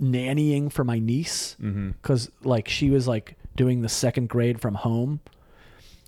nannying 0.00 0.72
for 0.72 0.84
my 0.84 0.98
niece 0.98 1.56
mm-hmm. 1.60 1.90
because 1.90 2.30
like 2.42 2.68
she 2.68 2.90
was 2.90 3.06
like 3.06 3.36
doing 3.56 3.82
the 3.82 3.88
second 3.88 4.28
grade 4.28 4.60
from 4.60 4.74
home 4.74 5.20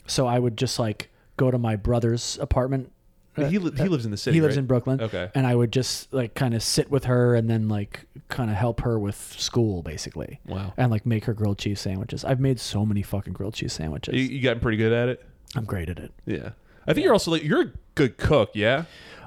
so 0.07 0.27
i 0.27 0.39
would 0.39 0.57
just 0.57 0.79
like 0.79 1.11
go 1.37 1.51
to 1.51 1.59
my 1.59 1.77
brother's 1.77 2.39
apartment 2.41 2.93
he 3.37 3.43
uh, 3.43 3.61
li- 3.61 3.73
he 3.77 3.89
lives 3.89 4.05
in 4.05 4.11
the 4.11 4.17
city. 4.17 4.35
he 4.37 4.41
lives 4.41 4.57
right? 4.57 4.61
in 4.61 4.67
brooklyn 4.67 5.01
Okay. 5.01 5.31
and 5.35 5.47
i 5.47 5.55
would 5.55 5.73
just 5.73 6.13
like 6.13 6.35
kind 6.35 6.55
of 6.55 6.63
sit 6.63 6.91
with 6.91 7.05
her 7.05 7.35
and 7.35 7.49
then 7.49 7.69
like 7.69 8.07
kind 8.29 8.51
of 8.51 8.57
help 8.57 8.81
her 8.81 8.99
with 8.99 9.17
school 9.17 9.83
basically 9.83 10.41
Wow. 10.47 10.73
and 10.77 10.91
like 10.91 11.07
make 11.07 11.25
her 11.25 11.35
grilled 11.35 11.59
cheese 11.59 11.81
sandwiches 11.81 12.25
i've 12.25 12.41
made 12.41 12.59
so 12.61 12.85
many 12.87 13.03
fucking 13.03 13.33
grilled 13.33 13.55
cheese 13.55 13.73
sandwiches 13.73 14.15
You, 14.15 14.23
you 14.23 14.41
gotten 14.43 14.61
pretty 14.61 14.79
good 14.79 14.93
at 14.93 15.09
it. 15.09 15.25
I'm 15.57 15.65
great 15.65 15.89
at 15.89 15.99
it 15.99 16.13
Yeah. 16.27 16.51
I 16.87 16.93
think 16.95 17.05
you're 17.05 17.13
also 17.13 17.31
like 17.31 17.45
you're 17.45 17.61
a 17.63 17.73
good 17.95 18.17
cook. 18.17 18.51
Yeah. 18.55 18.85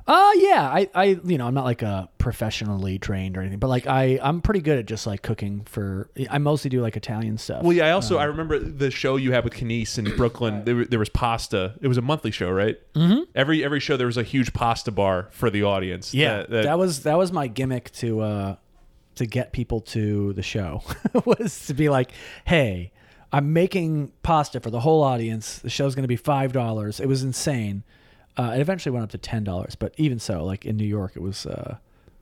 uh 0.08 0.32
yeah 0.36 0.68
i 0.70 0.90
i 0.96 1.04
you 1.24 1.38
know 1.38 1.48
i'm 1.48 1.54
not 1.54 1.64
like 1.64 1.82
a 1.82 2.10
professionally 2.18 2.98
trained 3.00 3.38
or 3.38 3.42
anything 3.42 3.60
but 3.60 3.68
like 3.70 3.88
i 3.88 4.20
i'm 4.22 4.42
pretty 4.42 4.60
good 4.60 4.78
at 4.80 4.86
just 4.86 5.06
like 5.08 5.22
cooking 5.22 5.62
for 5.66 6.10
i 6.30 6.38
mostly 6.40 6.70
do 6.70 6.82
like 6.82 6.98
italian 6.98 7.38
stuff 7.38 7.64
Well, 7.64 7.72
yeah. 7.72 7.86
I 7.88 7.92
also 7.92 8.18
I 8.18 8.26
remember 8.26 8.60
the 8.60 8.92
show 8.92 9.16
you 9.16 9.32
had 9.32 9.44
with 9.46 9.54
Kenise 9.54 9.98
in 9.98 10.14
Brooklyn. 10.18 10.66
There, 10.66 10.84
there 10.84 11.00
was 11.00 11.10
pasta. 11.10 11.76
It 11.82 11.88
was 11.88 11.98
a 11.98 12.02
monthly 12.02 12.32
show, 12.32 12.50
right? 12.52 12.78
Mm-hmm. 12.96 13.22
Every 13.36 13.64
every 13.64 13.80
show 13.80 13.96
there 13.96 14.08
was 14.08 14.18
a 14.18 14.24
huge 14.24 14.52
pasta 14.54 14.92
bar 14.92 15.28
for 15.32 15.50
the 15.50 15.64
audience. 15.64 16.14
Yeah, 16.14 16.38
that- 16.38 16.50
that, 16.50 16.64
that- 16.64 16.78
was 16.80 17.04
that 17.04 17.18
was 17.18 17.32
my 17.32 17.48
gimmick 17.48 17.92
to 17.94 18.20
uh 18.22 18.56
to 19.16 19.26
get 19.28 19.54
people 19.54 19.80
to 19.80 20.34
the 20.34 20.42
show 20.42 20.82
was 21.26 21.68
to 21.68 21.74
be 21.76 21.88
like, 21.88 22.12
hey, 22.46 22.92
I'm 23.34 23.52
making 23.52 24.12
pasta 24.22 24.60
for 24.60 24.70
the 24.70 24.80
whole 24.82 25.04
audience. 25.04 25.58
The 25.60 25.70
show's 25.70 25.96
going 25.96 26.04
to 26.04 26.08
be 26.08 26.16
five 26.16 26.54
dollars. 26.54 27.00
It 27.00 27.08
was 27.08 27.24
insane. 27.24 27.84
Uh, 28.38 28.54
it 28.56 28.62
eventually 28.62 28.92
went 28.94 29.04
up 29.04 29.10
to 29.12 29.18
ten 29.18 29.44
dollars, 29.44 29.76
but 29.76 29.94
even 29.98 30.20
so, 30.20 30.46
like 30.46 30.66
in 30.66 30.78
New 30.78 30.86
York, 30.88 31.14
it 31.16 31.22
was 31.22 31.46
uh, 31.46 31.78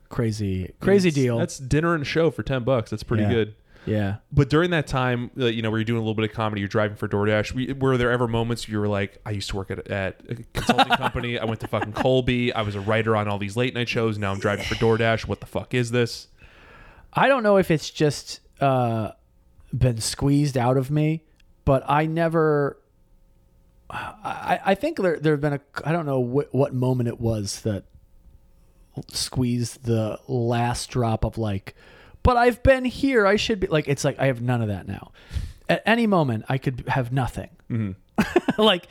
crazy, 0.09 0.73
crazy 0.79 1.09
It's- 1.09 1.21
deal. 1.23 1.37
That's 1.37 1.57
dinner 1.57 1.93
and 1.95 2.05
show 2.07 2.31
for 2.31 2.43
ten 2.43 2.63
bucks. 2.63 2.89
That's 2.89 3.03
pretty 3.03 3.23
Yeah. 3.23 3.29
good. 3.33 3.55
yeah. 3.85 4.15
But 4.31 4.49
during 4.49 4.71
that 4.71 4.87
time, 4.87 5.31
uh, 5.39 5.45
you 5.47 5.61
know, 5.61 5.69
where 5.71 5.79
you're 5.79 5.85
doing 5.85 5.97
a 5.99 6.01
little 6.01 6.13
bit 6.15 6.29
of 6.29 6.35
comedy, 6.35 6.59
you're 6.61 6.67
driving 6.69 6.95
for 6.97 7.07
DoorDash. 7.07 7.53
We, 7.53 7.73
were 7.73 7.97
there 7.97 8.11
ever 8.11 8.27
moments 8.27 8.67
you 8.69 8.79
were 8.79 8.87
like, 8.87 9.19
I 9.25 9.31
used 9.31 9.49
to 9.49 9.55
work 9.55 9.71
at, 9.71 9.87
at 9.89 10.21
a 10.29 10.35
consulting 10.53 10.93
company. 10.97 11.39
I 11.39 11.45
went 11.45 11.59
to 11.61 11.67
fucking 11.67 11.93
Colby. 11.93 12.53
I 12.53 12.61
was 12.61 12.75
a 12.75 12.81
writer 12.81 13.15
on 13.15 13.27
all 13.27 13.37
these 13.39 13.57
late 13.57 13.73
night 13.73 13.89
shows. 13.89 14.17
Now 14.17 14.31
I'm 14.31 14.39
driving 14.39 14.65
for 14.65 14.75
DoorDash. 14.75 15.27
What 15.27 15.39
the 15.39 15.45
fuck 15.47 15.73
is 15.73 15.91
this? 15.91 16.27
I 17.13 17.27
don't 17.27 17.41
know 17.43 17.57
if 17.57 17.71
it's 17.71 17.89
just 17.89 18.39
uh, 18.61 19.11
been 19.77 19.99
squeezed 19.99 20.57
out 20.57 20.77
of 20.77 20.91
me, 20.91 21.23
but 21.65 21.83
I 21.87 22.05
never. 22.05 22.77
I, 23.89 24.59
I 24.67 24.75
think 24.75 24.97
there 24.97 25.19
there 25.19 25.33
have 25.33 25.41
been 25.41 25.53
a 25.53 25.61
I 25.83 25.91
don't 25.91 26.05
know 26.05 26.23
wh- 26.23 26.53
what 26.55 26.73
moment 26.73 27.09
it 27.09 27.19
was 27.19 27.61
that 27.61 27.83
squeezed 29.09 29.83
the 29.83 30.17
last 30.27 30.89
drop 30.89 31.25
of 31.25 31.37
like, 31.37 31.75
but 32.23 32.37
I've 32.37 32.63
been 32.63 32.85
here. 32.85 33.25
I 33.25 33.35
should 33.35 33.59
be 33.59 33.67
like. 33.67 33.87
It's 33.87 34.03
like 34.05 34.17
I 34.19 34.27
have 34.27 34.41
none 34.41 34.61
of 34.61 34.69
that 34.69 34.87
now. 34.87 35.11
At 35.67 35.83
any 35.85 36.07
moment, 36.07 36.45
I 36.47 36.57
could 36.57 36.85
have 36.87 37.11
nothing. 37.11 37.49
Mm-hmm. 37.69 38.61
like 38.61 38.87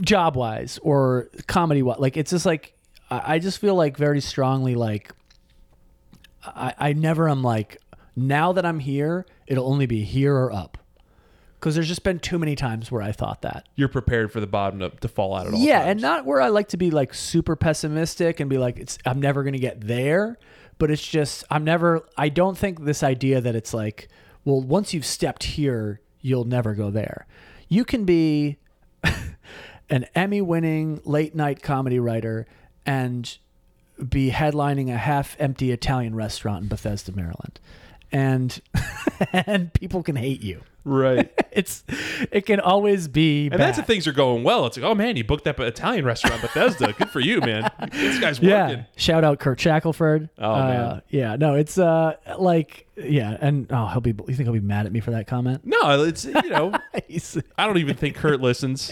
job 0.00 0.36
wise 0.36 0.78
or 0.82 1.28
comedy 1.46 1.82
wise. 1.82 1.98
Like 1.98 2.16
it's 2.16 2.30
just 2.30 2.46
like 2.46 2.74
I 3.10 3.34
I 3.34 3.38
just 3.38 3.58
feel 3.58 3.74
like 3.74 3.96
very 3.96 4.20
strongly 4.20 4.74
like 4.74 5.12
I, 6.44 6.74
I 6.78 6.92
never 6.92 7.28
am 7.28 7.42
like 7.42 7.78
now 8.16 8.52
that 8.52 8.64
I'm 8.64 8.80
here, 8.80 9.26
it'll 9.46 9.66
only 9.66 9.86
be 9.86 10.04
here 10.04 10.34
or 10.36 10.52
up. 10.52 10.78
Because 11.58 11.74
there's 11.74 11.88
just 11.88 12.02
been 12.02 12.18
too 12.18 12.38
many 12.38 12.56
times 12.56 12.92
where 12.92 13.00
I 13.00 13.12
thought 13.12 13.40
that. 13.42 13.66
You're 13.74 13.88
prepared 13.88 14.30
for 14.30 14.38
the 14.38 14.46
bottom 14.46 14.80
to, 14.80 14.90
to 14.90 15.08
fall 15.08 15.34
out 15.34 15.46
at 15.46 15.54
all. 15.54 15.58
Yeah, 15.58 15.78
times. 15.78 15.90
and 15.92 16.02
not 16.02 16.26
where 16.26 16.40
I 16.40 16.48
like 16.48 16.68
to 16.68 16.76
be 16.76 16.90
like 16.90 17.14
super 17.14 17.56
pessimistic 17.56 18.38
and 18.38 18.50
be 18.50 18.58
like, 18.58 18.78
it's 18.78 18.98
I'm 19.06 19.18
never 19.18 19.42
gonna 19.42 19.58
get 19.58 19.80
there. 19.80 20.38
But 20.76 20.90
it's 20.90 21.06
just 21.06 21.42
I'm 21.50 21.64
never 21.64 22.06
I 22.18 22.28
don't 22.28 22.58
think 22.58 22.84
this 22.84 23.02
idea 23.02 23.40
that 23.40 23.54
it's 23.54 23.72
like, 23.72 24.08
well, 24.44 24.60
once 24.60 24.92
you've 24.92 25.06
stepped 25.06 25.44
here, 25.44 26.02
you'll 26.20 26.44
never 26.44 26.74
go 26.74 26.90
there. 26.90 27.26
You 27.68 27.86
can 27.86 28.04
be 28.04 28.58
an 29.88 30.04
Emmy 30.14 30.42
winning 30.42 31.00
late 31.04 31.34
night 31.34 31.62
comedy 31.62 31.98
writer 31.98 32.46
and 32.84 33.38
be 34.08 34.30
headlining 34.30 34.92
a 34.92 34.98
half 34.98 35.36
empty 35.38 35.70
Italian 35.70 36.14
restaurant 36.14 36.64
in 36.64 36.68
Bethesda, 36.68 37.12
Maryland. 37.12 37.60
And 38.12 38.60
and 39.32 39.72
people 39.74 40.02
can 40.02 40.16
hate 40.16 40.42
you. 40.42 40.62
right. 40.84 41.30
It's 41.54 41.84
it 42.32 42.46
can 42.46 42.58
always 42.58 43.06
be 43.06 43.46
And 43.46 43.60
that's 43.60 43.78
if 43.78 43.86
things 43.86 44.08
are 44.08 44.12
going 44.12 44.42
well. 44.42 44.66
It's 44.66 44.76
like, 44.76 44.84
oh 44.84 44.92
man, 44.92 45.16
you 45.16 45.22
booked 45.22 45.44
that 45.44 45.56
Italian 45.60 46.04
restaurant 46.04 46.42
Bethesda. 46.42 46.92
Good 46.98 47.10
for 47.10 47.20
you, 47.20 47.40
man. 47.40 47.70
This 47.92 48.18
guy's 48.18 48.40
yeah. 48.40 48.66
working. 48.66 48.86
Shout 48.96 49.22
out 49.22 49.38
Kurt 49.38 49.60
Shackelford. 49.60 50.30
Oh, 50.36 50.50
Uh, 50.52 50.64
man. 50.66 51.02
Yeah. 51.10 51.36
No, 51.36 51.54
it's 51.54 51.78
uh 51.78 52.16
like 52.38 52.88
yeah, 52.96 53.36
and 53.40 53.68
oh 53.70 53.86
he'll 53.86 54.00
be 54.00 54.10
you 54.26 54.34
think 54.34 54.46
he'll 54.48 54.52
be 54.52 54.58
mad 54.58 54.86
at 54.86 54.90
me 54.90 54.98
for 54.98 55.12
that 55.12 55.28
comment? 55.28 55.60
No, 55.64 56.02
it's 56.02 56.24
you 56.24 56.50
know, 56.50 56.72
I 57.56 57.66
don't 57.66 57.78
even 57.78 57.94
think 57.96 58.16
Kurt 58.16 58.40
listens. 58.40 58.90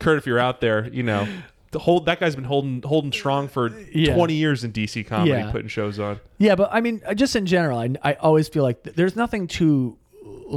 Kurt, 0.00 0.18
if 0.18 0.26
you're 0.28 0.38
out 0.38 0.60
there, 0.60 0.86
you 0.92 1.02
know, 1.02 1.26
the 1.74 1.78
whole 1.80 2.00
that 2.00 2.18
guy's 2.20 2.34
been 2.34 2.44
holding 2.44 2.80
holding 2.82 3.12
strong 3.12 3.48
for 3.48 3.70
Yeah. 3.92 4.14
20 4.14 4.32
years 4.34 4.64
in 4.64 4.72
DC 4.72 5.06
comedy, 5.06 5.30
Yeah. 5.32 5.50
putting 5.52 5.68
shows 5.68 5.98
on. 5.98 6.20
yeah, 6.38 6.54
but 6.54 6.70
I 6.72 6.80
mean 6.80 7.02
uh, 7.06 7.12
just 7.14 7.36
in 7.36 7.44
general, 7.46 7.78
I 7.78 7.90
I 8.02 8.14
always 8.14 8.48
feel 8.48 8.62
like 8.62 8.82
th- 8.84 8.96
there's 8.96 9.16
nothing 9.16 9.46
to 9.58 9.98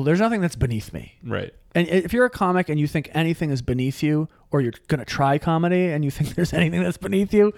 there's 0.05 0.19
nothing 0.19 0.39
that's 0.41 0.55
beneath 0.55 0.93
me. 0.93 1.15
Right. 1.23 1.53
And 1.75 1.87
if 1.87 2.13
you're 2.13 2.25
a 2.25 2.29
comic 2.29 2.69
and 2.69 2.79
you 2.79 2.87
think 2.87 3.09
anything 3.13 3.49
is 3.51 3.61
beneath 3.61 4.01
you, 4.01 4.29
or 4.51 4.61
you're 4.61 4.73
gonna 4.87 5.05
try 5.05 5.37
comedy 5.37 5.87
and 5.91 6.05
you 6.05 6.11
think 6.11 6.29
there's 6.35 6.53
anything 6.53 6.81
that's 6.83 6.97
beneath 6.97 7.33
you, 7.33 7.53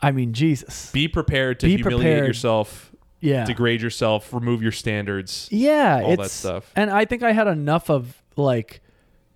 I 0.00 0.10
mean, 0.10 0.32
Jesus. 0.32 0.90
Be 0.92 1.06
prepared 1.08 1.60
to 1.60 1.66
Be 1.66 1.76
humiliate 1.76 2.00
prepared. 2.02 2.26
yourself, 2.26 2.92
Yeah. 3.20 3.44
degrade 3.44 3.80
yourself, 3.82 4.32
remove 4.34 4.62
your 4.62 4.72
standards. 4.72 5.48
Yeah, 5.52 6.02
all 6.04 6.16
that 6.16 6.30
stuff. 6.30 6.70
And 6.76 6.90
I 6.90 7.04
think 7.04 7.22
I 7.22 7.32
had 7.32 7.46
enough 7.46 7.88
of 7.90 8.22
like 8.36 8.80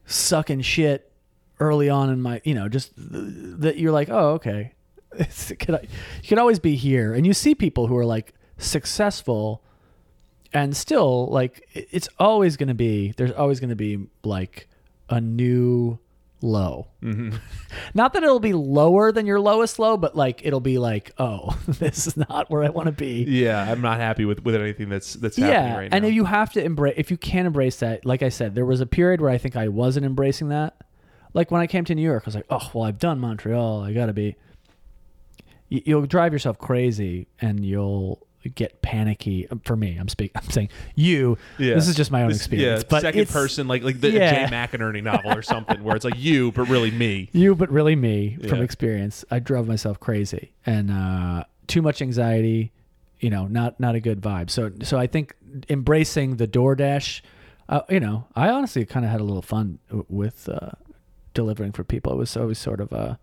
sucking 0.07 0.63
shit 0.63 1.08
early 1.61 1.89
on 1.89 2.11
in 2.11 2.21
my, 2.21 2.41
you 2.45 2.55
know, 2.55 2.69
just 2.69 2.95
th- 2.97 3.09
that 3.59 3.79
you're 3.79 3.93
like, 3.93 4.09
oh, 4.11 4.31
okay, 4.35 4.73
it's, 5.13 5.51
it 5.51 5.57
could, 5.57 5.89
you 6.23 6.29
can 6.29 6.39
always 6.39 6.59
be 6.59 6.77
here, 6.77 7.15
and 7.15 7.27
you 7.27 7.35
see 7.35 7.55
people 7.55 7.87
who 7.87 7.97
are 7.97 8.07
like 8.07 8.35
successful, 8.57 9.63
and 10.53 10.77
still 10.77 11.27
like 11.27 11.69
it's 11.75 12.09
always 12.19 12.57
going 12.57 12.69
to 12.69 12.75
be 12.75 13.13
there's 13.19 13.33
always 13.33 13.61
going 13.61 13.69
to 13.69 13.77
be 13.77 14.07
like 14.25 14.69
a 15.11 15.21
new 15.21 15.99
low. 16.41 16.89
Mm-hmm. 17.03 17.37
Not 17.95 18.13
that 18.13 18.23
it'll 18.23 18.41
be 18.41 18.53
lower 18.53 19.13
than 19.13 19.27
your 19.27 19.41
lowest 19.41 19.79
low, 19.79 19.97
but 19.97 20.17
like 20.17 20.45
it'll 20.45 20.61
be 20.61 20.79
like, 20.79 21.13
oh, 21.19 21.59
this 21.67 22.07
is 22.07 22.17
not 22.17 22.51
where 22.51 22.65
I 22.65 22.71
want 22.71 22.87
to 22.87 22.93
be 22.93 23.25
Yeah, 23.29 23.61
I'm 23.61 23.81
not 23.81 23.99
happy 23.99 24.25
with, 24.25 24.45
with 24.45 24.55
anything 24.55 24.89
that's 24.89 25.15
that's 25.15 25.37
happening 25.37 25.77
right 25.77 25.91
now. 25.91 25.97
and 25.97 26.07
if 26.07 26.15
you 26.15 26.25
have 26.25 26.53
to 26.53 26.65
embrace, 26.65 26.95
if 26.97 27.11
you 27.11 27.17
can't 27.17 27.47
embrace 27.47 27.77
that, 27.81 28.05
like 28.05 28.23
I 28.23 28.29
said, 28.29 28.55
there 28.55 28.67
was 28.67 28.81
a 28.81 28.87
period 28.87 29.21
where 29.21 29.31
I 29.31 29.39
think 29.39 29.57
I 29.57 29.69
wasn't 29.69 30.07
embracing 30.07 30.49
that. 30.49 30.77
Like 31.39 31.53
when 31.53 31.61
I 31.61 31.69
came 31.69 31.85
to 31.85 31.95
New 31.95 32.03
York, 32.03 32.25
I 32.25 32.27
was 32.27 32.35
like, 32.35 32.47
oh, 32.51 32.69
well, 32.75 32.83
I've 32.85 32.99
done 32.99 33.21
Montreal. 33.21 33.83
I 33.85 33.93
got 33.93 34.07
to 34.07 34.13
be. 34.13 34.35
You- 35.69 35.83
You'll 35.85 36.07
drive 36.07 36.33
yourself 36.33 36.59
crazy 36.59 37.29
and 37.41 37.65
you'll 37.65 38.27
get 38.57 38.83
panicky. 38.83 39.47
For 39.63 39.77
me, 39.77 39.97
I'm 39.97 40.09
speaking. 40.09 40.33
I'm 40.43 40.51
saying 40.51 40.71
you. 40.97 41.39
yeah. 41.59 41.75
This 41.75 41.87
is 41.87 41.95
just 41.95 42.11
my 42.11 42.23
own 42.23 42.29
This- 42.31 42.39
experience. 42.39 42.83
Yeah, 42.83 42.87
but 42.91 43.03
second 43.03 43.29
person, 43.29 43.69
like 43.69 43.85
like 43.85 44.01
the 44.01 44.11
Yeah. 44.11 44.49
Jay 44.49 44.53
McInerney 44.53 45.01
novel 45.03 45.33
or 45.33 45.43
something, 45.43 45.83
where 45.85 45.95
it's 45.95 46.05
like 46.05 46.19
you, 46.19 46.51
but 46.53 46.69
really 46.69 46.91
me. 46.91 47.31
You, 47.39 47.55
but 47.55 47.71
really 47.71 47.95
me 47.95 48.37
from 48.49 48.61
experience. 48.61 49.25
I 49.31 49.39
drove 49.39 49.69
myself 49.69 50.01
crazy 50.01 50.53
and 50.67 50.91
uh, 50.91 51.45
too 51.69 51.83
much 51.83 52.03
anxiety. 52.03 52.73
You 53.21 53.31
know, 53.31 53.47
not 53.47 53.79
not 53.79 53.95
a 53.95 54.01
good 54.01 54.21
vibe. 54.21 54.51
So 54.51 54.73
so 54.83 54.99
I 54.99 55.07
think 55.07 55.35
embracing 55.69 56.37
the 56.37 56.49
DoorDash. 56.49 57.21
Uh, 57.69 57.83
you 57.91 58.01
know, 58.01 58.27
I 58.35 58.49
honestly 58.49 58.85
kind 58.87 59.05
of 59.05 59.13
had 59.13 59.21
a 59.21 59.25
little 59.25 59.43
fun 59.43 59.79
with 60.09 60.49
uh, 60.49 60.71
delivering 61.39 61.71
for 61.71 61.85
people. 61.85 62.13
It 62.13 62.17
was 62.17 62.37
always 62.37 62.59
sort 62.59 62.81
of 62.81 62.91
a 62.93 63.17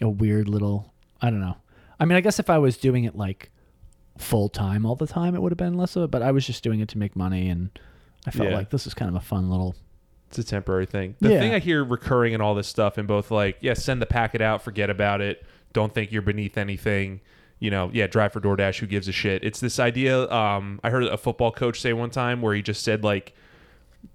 a 0.00 0.08
weird 0.08 0.48
little. 0.48 0.92
I 1.20 1.28
don't 1.28 1.40
know. 1.40 1.56
I 1.98 2.04
mean, 2.04 2.16
I 2.16 2.20
guess 2.20 2.38
if 2.38 2.48
I 2.48 2.58
was 2.58 2.76
doing 2.78 3.02
it 3.04 3.16
like 3.16 3.50
full 4.16 4.48
time 4.48 4.86
all 4.86 4.94
the 4.94 5.08
time, 5.08 5.34
it 5.34 5.42
would 5.42 5.50
have 5.50 5.58
been 5.58 5.74
less 5.74 5.96
of 5.96 6.04
it. 6.04 6.10
But 6.12 6.22
I 6.22 6.30
was 6.30 6.46
just 6.46 6.62
doing 6.62 6.78
it 6.80 6.88
to 6.90 6.98
make 6.98 7.16
money, 7.16 7.48
and 7.48 7.70
I 8.26 8.30
felt 8.30 8.48
Yeah. 8.50 8.54
like 8.56 8.70
this 8.70 8.84
was 8.84 8.94
kind 8.94 9.08
of 9.08 9.16
a 9.16 9.20
fun 9.24 9.50
little. 9.50 9.74
It's 10.28 10.38
a 10.38 10.44
temporary 10.44 10.86
thing. 10.86 11.16
The 11.20 11.30
Yeah. 11.32 11.40
thing 11.40 11.52
I 11.52 11.58
hear 11.58 11.82
recurring 11.82 12.32
in 12.32 12.40
all 12.40 12.54
this 12.54 12.68
stuff 12.68 12.96
in 12.96 13.06
both 13.06 13.32
like, 13.32 13.56
yeah, 13.60 13.74
send 13.74 14.00
the 14.00 14.06
packet 14.06 14.40
out, 14.40 14.62
forget 14.62 14.88
about 14.88 15.20
it. 15.20 15.44
Don't 15.72 15.92
think 15.92 16.12
you're 16.12 16.22
beneath 16.22 16.56
anything. 16.56 17.20
You 17.58 17.70
know, 17.72 17.90
yeah, 17.92 18.06
drive 18.06 18.32
for 18.32 18.40
DoorDash, 18.40 18.78
who 18.78 18.86
gives 18.86 19.08
a 19.08 19.12
shit? 19.12 19.42
It's 19.42 19.58
this 19.58 19.80
idea. 19.80 20.30
Um, 20.30 20.78
I 20.84 20.90
heard 20.90 21.02
a 21.02 21.16
football 21.18 21.50
coach 21.50 21.80
say 21.80 21.92
one 21.92 22.10
time 22.10 22.40
where 22.40 22.54
he 22.54 22.62
just 22.62 22.82
said 22.84 23.02
like 23.02 23.34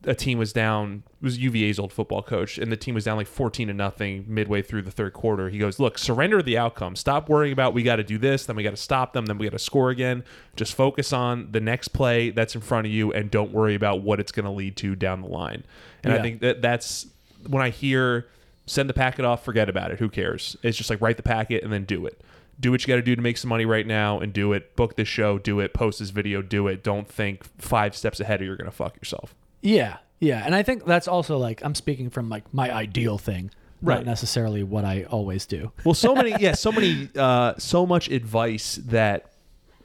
a 0.03 0.15
team 0.15 0.37
was 0.37 0.53
down 0.53 1.03
it 1.21 1.23
was 1.23 1.37
UVA's 1.37 1.79
old 1.79 1.91
football 1.91 2.21
coach 2.21 2.57
and 2.57 2.71
the 2.71 2.77
team 2.77 2.93
was 2.93 3.05
down 3.05 3.17
like 3.17 3.27
14 3.27 3.67
to 3.67 3.73
nothing 3.73 4.25
midway 4.27 4.61
through 4.61 4.83
the 4.83 4.91
third 4.91 5.13
quarter. 5.13 5.49
He 5.49 5.57
goes, 5.57 5.79
"Look, 5.79 5.97
surrender 5.97 6.41
the 6.41 6.57
outcome. 6.57 6.95
Stop 6.95 7.29
worrying 7.29 7.53
about 7.53 7.73
we 7.73 7.83
got 7.83 7.95
to 7.97 8.03
do 8.03 8.17
this, 8.17 8.45
then 8.45 8.55
we 8.55 8.63
got 8.63 8.71
to 8.71 8.77
stop 8.77 9.13
them, 9.13 9.25
then 9.25 9.37
we 9.37 9.45
got 9.45 9.53
to 9.53 9.59
score 9.59 9.89
again. 9.89 10.23
Just 10.55 10.75
focus 10.75 11.11
on 11.13 11.51
the 11.51 11.59
next 11.59 11.89
play 11.89 12.29
that's 12.29 12.55
in 12.55 12.61
front 12.61 12.85
of 12.85 12.93
you 12.93 13.11
and 13.11 13.31
don't 13.31 13.51
worry 13.51 13.75
about 13.75 14.01
what 14.01 14.19
it's 14.19 14.31
going 14.31 14.45
to 14.45 14.51
lead 14.51 14.75
to 14.77 14.95
down 14.95 15.21
the 15.21 15.27
line." 15.27 15.63
And 16.03 16.13
I 16.13 16.21
think 16.21 16.41
that 16.41 16.61
that's 16.61 17.07
when 17.47 17.63
I 17.63 17.69
hear 17.69 18.27
send 18.65 18.89
the 18.89 18.93
packet 18.93 19.25
off, 19.25 19.43
forget 19.43 19.69
about 19.69 19.91
it. 19.91 19.99
Who 19.99 20.09
cares? 20.09 20.55
It's 20.63 20.77
just 20.77 20.89
like 20.89 21.01
write 21.01 21.17
the 21.17 21.23
packet 21.23 21.63
and 21.63 21.71
then 21.71 21.85
do 21.85 22.05
it. 22.05 22.21
Do 22.59 22.71
what 22.71 22.81
you 22.81 22.87
got 22.87 22.95
to 22.95 23.01
do 23.01 23.15
to 23.15 23.21
make 23.21 23.37
some 23.37 23.49
money 23.49 23.65
right 23.65 23.85
now 23.85 24.19
and 24.19 24.31
do 24.31 24.53
it. 24.53 24.75
Book 24.75 24.95
this 24.95 25.07
show, 25.07 25.37
do 25.37 25.59
it. 25.59 25.73
Post 25.73 25.99
this 25.99 26.09
video, 26.09 26.41
do 26.41 26.67
it. 26.67 26.83
Don't 26.83 27.07
think 27.07 27.43
five 27.59 27.95
steps 27.95 28.19
ahead 28.19 28.41
or 28.41 28.45
you're 28.45 28.55
going 28.55 28.69
to 28.69 28.75
fuck 28.75 28.95
yourself. 28.95 29.35
Yeah, 29.65 29.97
yeah, 30.19 30.43
and 30.45 30.53
I 30.55 30.63
think 30.63 30.85
that's 30.85 31.07
also 31.07 31.37
like 31.37 31.63
I'm 31.65 31.75
speaking 31.75 32.09
from 32.09 32.29
like 32.29 32.53
my 32.53 32.71
ideal 32.71 33.17
thing, 33.17 33.51
Right. 33.81 33.95
not 33.97 34.05
necessarily 34.05 34.63
what 34.63 34.85
I 34.85 35.03
always 35.03 35.45
do. 35.45 35.71
Well, 35.83 35.93
so 35.95 36.15
many, 36.15 36.33
yeah, 36.39 36.53
so 36.53 36.71
many, 36.71 37.09
uh, 37.17 37.55
so 37.57 37.85
much 37.85 38.07
advice 38.09 38.75
that 38.85 39.31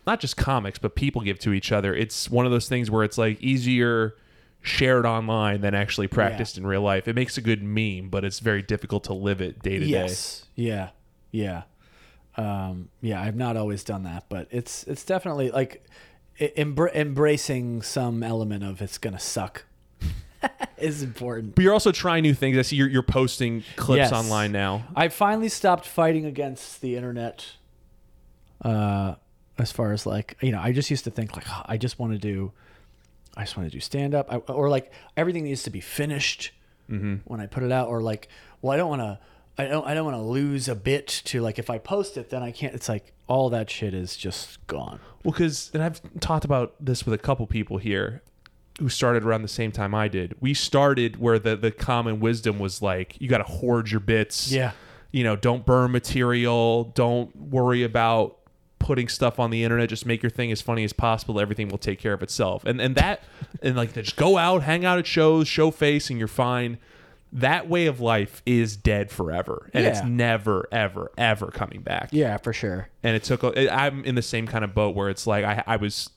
not 0.06 0.20
just 0.20 0.36
comics 0.36 0.78
but 0.78 0.94
people 0.94 1.22
give 1.22 1.38
to 1.40 1.52
each 1.52 1.72
other. 1.72 1.94
It's 1.94 2.30
one 2.30 2.46
of 2.46 2.52
those 2.52 2.68
things 2.68 2.90
where 2.90 3.04
it's 3.04 3.18
like 3.18 3.40
easier 3.42 4.14
shared 4.62 5.06
online 5.06 5.62
than 5.62 5.74
actually 5.74 6.06
practiced 6.08 6.58
in 6.58 6.66
real 6.66 6.82
life. 6.82 7.08
It 7.08 7.14
makes 7.16 7.38
a 7.38 7.40
good 7.40 7.62
meme, 7.62 8.10
but 8.10 8.24
it's 8.24 8.38
very 8.40 8.60
difficult 8.62 9.04
to 9.04 9.14
live 9.14 9.40
it 9.40 9.62
day 9.62 9.78
to 9.78 9.84
day. 9.84 9.90
Yes, 9.90 10.44
yeah, 10.54 10.90
yeah, 11.32 11.62
um, 12.36 12.90
yeah. 13.00 13.20
I've 13.22 13.36
not 13.36 13.56
always 13.56 13.82
done 13.84 14.02
that, 14.04 14.26
but 14.28 14.48
it's 14.50 14.84
it's 14.84 15.04
definitely 15.04 15.50
like 15.50 15.82
e- 16.38 16.48
embr- 16.56 16.94
embracing 16.94 17.80
some 17.82 18.22
element 18.22 18.62
of 18.64 18.82
it's 18.82 18.98
gonna 18.98 19.18
suck 19.18 19.64
is 20.78 21.02
important. 21.02 21.54
But 21.54 21.62
you're 21.64 21.72
also 21.72 21.92
trying 21.92 22.22
new 22.22 22.34
things. 22.34 22.56
I 22.58 22.62
see 22.62 22.76
you're, 22.76 22.88
you're 22.88 23.02
posting 23.02 23.62
clips 23.76 23.98
Yes. 23.98 24.12
online 24.12 24.52
now. 24.52 24.84
I 24.96 25.08
finally 25.08 25.48
stopped 25.48 25.86
fighting 25.86 26.24
against 26.24 26.80
the 26.80 26.96
internet. 26.96 27.52
Uh, 28.64 29.14
as 29.58 29.72
far 29.72 29.92
as 29.92 30.06
like 30.06 30.36
you 30.40 30.52
know, 30.52 30.60
I 30.60 30.72
just 30.72 30.90
used 30.90 31.04
to 31.04 31.10
think 31.10 31.36
like 31.36 31.44
"Oh, 31.48 31.62
I 31.66 31.76
just 31.76 31.98
want 31.98 32.12
to 32.12 32.18
do, 32.18 32.52
I 33.36 33.42
just 33.44 33.56
want 33.56 33.70
to 33.70 33.74
do 33.74 33.80
stand 33.80 34.14
up, 34.14 34.48
or 34.50 34.68
like 34.68 34.92
everything 35.16 35.44
needs 35.44 35.62
to 35.64 35.70
be 35.70 35.80
finished 35.80 36.52
Mm-hmm. 36.90 37.16
when 37.26 37.38
I 37.40 37.46
put 37.46 37.62
it 37.62 37.70
out, 37.70 37.86
or 37.86 38.00
like, 38.02 38.26
well, 38.62 38.72
I 38.72 38.76
don't 38.76 38.88
want 38.90 39.00
to. 39.02 39.20
I 39.56 39.66
don't. 39.66 39.86
I 39.86 39.94
don't 39.94 40.04
want 40.04 40.16
to 40.16 40.22
lose 40.22 40.66
a 40.68 40.74
bit 40.74 41.06
to 41.26 41.40
like 41.40 41.58
if 41.60 41.70
I 41.70 41.78
post 41.78 42.16
it, 42.16 42.30
then 42.30 42.42
I 42.42 42.50
can't. 42.50 42.74
It's 42.74 42.88
like 42.88 43.12
all 43.28 43.48
that 43.50 43.70
shit 43.70 43.94
is 43.94 44.16
just 44.16 44.66
gone. 44.66 44.98
Well, 45.22 45.30
because 45.30 45.70
and 45.72 45.84
I've 45.84 46.00
talked 46.18 46.44
about 46.44 46.74
this 46.80 47.04
with 47.06 47.14
a 47.14 47.18
couple 47.18 47.46
people 47.46 47.78
here 47.78 48.22
who 48.78 48.88
started 48.88 49.24
around 49.24 49.42
the 49.42 49.48
same 49.48 49.72
time 49.72 49.94
I 49.94 50.08
did. 50.08 50.34
We 50.40 50.54
started 50.54 51.18
where 51.18 51.38
the 51.38 51.56
the 51.56 51.70
common 51.70 52.20
wisdom 52.20 52.58
was 52.58 52.80
like 52.80 53.16
you 53.20 53.28
got 53.28 53.38
to 53.38 53.44
hoard 53.44 53.90
your 53.90 54.00
bits. 54.00 54.50
Yeah. 54.50 54.72
You 55.12 55.24
know, 55.24 55.34
don't 55.36 55.66
burn 55.66 55.90
material. 55.90 56.84
Don't 56.94 57.34
worry 57.36 57.82
about 57.82 58.36
putting 58.78 59.08
stuff 59.08 59.38
on 59.38 59.50
the 59.50 59.64
internet. 59.64 59.88
Just 59.88 60.06
make 60.06 60.22
your 60.22 60.30
thing 60.30 60.50
as 60.52 60.62
funny 60.62 60.84
as 60.84 60.92
possible. 60.92 61.40
Everything 61.40 61.68
will 61.68 61.78
take 61.78 61.98
care 61.98 62.12
of 62.14 62.22
itself. 62.22 62.64
And 62.64 62.80
and 62.80 62.94
that 62.94 63.22
and 63.62 63.76
like 63.76 63.92
just 63.92 64.16
go 64.16 64.38
out, 64.38 64.62
hang 64.62 64.84
out 64.84 64.98
at 64.98 65.06
shows, 65.06 65.48
show 65.48 65.70
face, 65.70 66.08
and 66.10 66.18
you're 66.18 66.28
fine. 66.28 66.78
That 67.32 67.68
way 67.68 67.86
of 67.86 68.00
life 68.00 68.42
is 68.44 68.76
dead 68.76 69.10
forever, 69.12 69.70
and 69.72 69.86
it's 69.86 70.02
never, 70.02 70.66
ever, 70.72 71.12
ever 71.16 71.52
coming 71.52 71.80
back 71.80 72.08
Yeah, 72.10 72.38
for 72.38 72.52
sure. 72.52 72.88
and 73.04 73.14
it 73.14 73.22
took 73.22 73.44
a- 73.44 73.72
i'm 73.72 74.04
in 74.04 74.16
the 74.16 74.22
same 74.22 74.48
kind 74.48 74.64
of 74.64 74.74
boat 74.74 74.96
where 74.96 75.08
it's 75.08 75.28
like 75.28 75.44
i, 75.44 75.62
I 75.64 75.76
was 75.76 76.10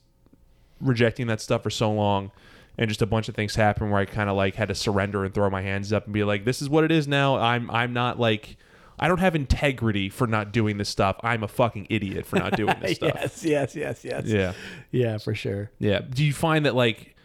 rejecting 0.83 1.27
that 1.27 1.41
stuff 1.41 1.63
for 1.63 1.69
so 1.69 1.91
long 1.91 2.31
and 2.77 2.87
just 2.89 3.01
a 3.01 3.05
bunch 3.05 3.29
of 3.29 3.35
things 3.35 3.55
happened 3.55 3.91
where 3.91 4.01
i 4.01 4.05
kind 4.05 4.29
of 4.29 4.35
like 4.35 4.55
had 4.55 4.67
to 4.67 4.75
surrender 4.75 5.23
and 5.23 5.33
throw 5.33 5.49
my 5.49 5.61
hands 5.61 5.93
up 5.93 6.05
and 6.05 6.13
be 6.13 6.23
like 6.23 6.45
this 6.45 6.61
is 6.61 6.69
what 6.69 6.83
it 6.83 6.91
is 6.91 7.07
now 7.07 7.37
i'm 7.37 7.69
i'm 7.71 7.93
not 7.93 8.19
like 8.19 8.57
i 8.99 9.07
don't 9.07 9.19
have 9.19 9.35
integrity 9.35 10.09
for 10.09 10.27
not 10.27 10.51
doing 10.51 10.77
this 10.77 10.89
stuff 10.89 11.15
i'm 11.23 11.43
a 11.43 11.47
fucking 11.47 11.87
idiot 11.89 12.25
for 12.25 12.37
not 12.37 12.55
doing 12.55 12.75
this 12.81 12.95
stuff 12.97 13.13
yes, 13.15 13.43
yes, 13.43 13.75
yes, 13.75 14.03
yes. 14.03 14.25
yeah 14.25 14.53
yeah, 14.91 15.17
for 15.17 15.33
sure. 15.33 15.71
yeah. 15.79 15.99
Do 15.99 16.23
you 16.23 16.33
find 16.33 16.65
that 16.65 16.75
like 16.75 17.15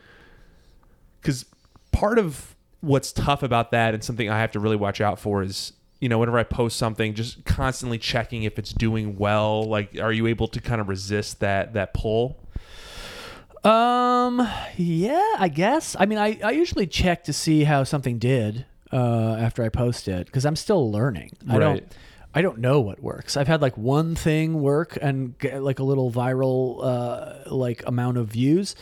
cuz 1.23 1.45
part 1.93 2.19
of 2.19 2.55
what's 2.81 3.13
tough 3.13 3.43
about 3.43 3.71
that 3.73 3.93
and 3.95 4.03
something 4.05 4.31
I 4.31 4.39
have 4.39 4.53
to 4.53 4.61
really 4.61 4.77
watch 4.77 5.01
out 5.01 5.19
for 5.19 5.43
is 5.43 5.73
you 6.01 6.09
know 6.09 6.19
whenever 6.19 6.39
I 6.39 6.45
post 6.45 6.77
something 6.77 7.15
just 7.15 7.45
constantly 7.45 7.99
checking 7.99 8.45
if 8.45 8.59
it's 8.59 8.73
doing 8.73 9.17
well 9.17 9.65
like 9.65 9.99
are 10.01 10.13
you 10.13 10.27
able 10.27 10.49
to 10.49 10.61
kind 10.61 10.81
of 10.81 10.89
resist 10.89 11.41
that 11.41 11.75
that 11.75 11.93
pull? 11.93 12.39
Um, 13.69 14.49
yeah, 14.77 15.35
I 15.39 15.49
guess. 15.49 15.95
I 15.99 16.07
mean, 16.07 16.19
I, 16.19 16.39
I 16.43 16.53
usually 16.53 16.87
check 16.87 17.25
to 17.25 17.33
see 17.33 17.65
how 17.65 17.85
something 17.85 18.19
did 18.19 18.65
uh, 18.93 19.37
after 19.39 19.63
I 19.63 19.69
post 19.69 20.09
it 20.09 20.27
because 20.27 20.47
I'm 20.47 20.57
still 20.57 20.91
learning. 20.91 21.33
Right. 21.45 21.57
I 21.57 21.59
don't 21.59 21.97
I 22.35 22.43
don't 22.43 22.59
know 22.59 22.81
what 22.81 23.03
works. 23.03 23.37
I've 23.37 23.49
had 23.49 23.61
like 23.61 23.77
one 23.77 24.15
thing 24.15 24.61
work 24.61 24.97
and 25.01 25.37
get 25.39 25.63
like 25.63 25.79
a 25.79 25.83
little 25.83 26.11
viral 26.11 26.83
uh, 26.83 27.55
like 27.55 27.83
amount 27.87 28.17
of 28.17 28.29
views, 28.29 28.75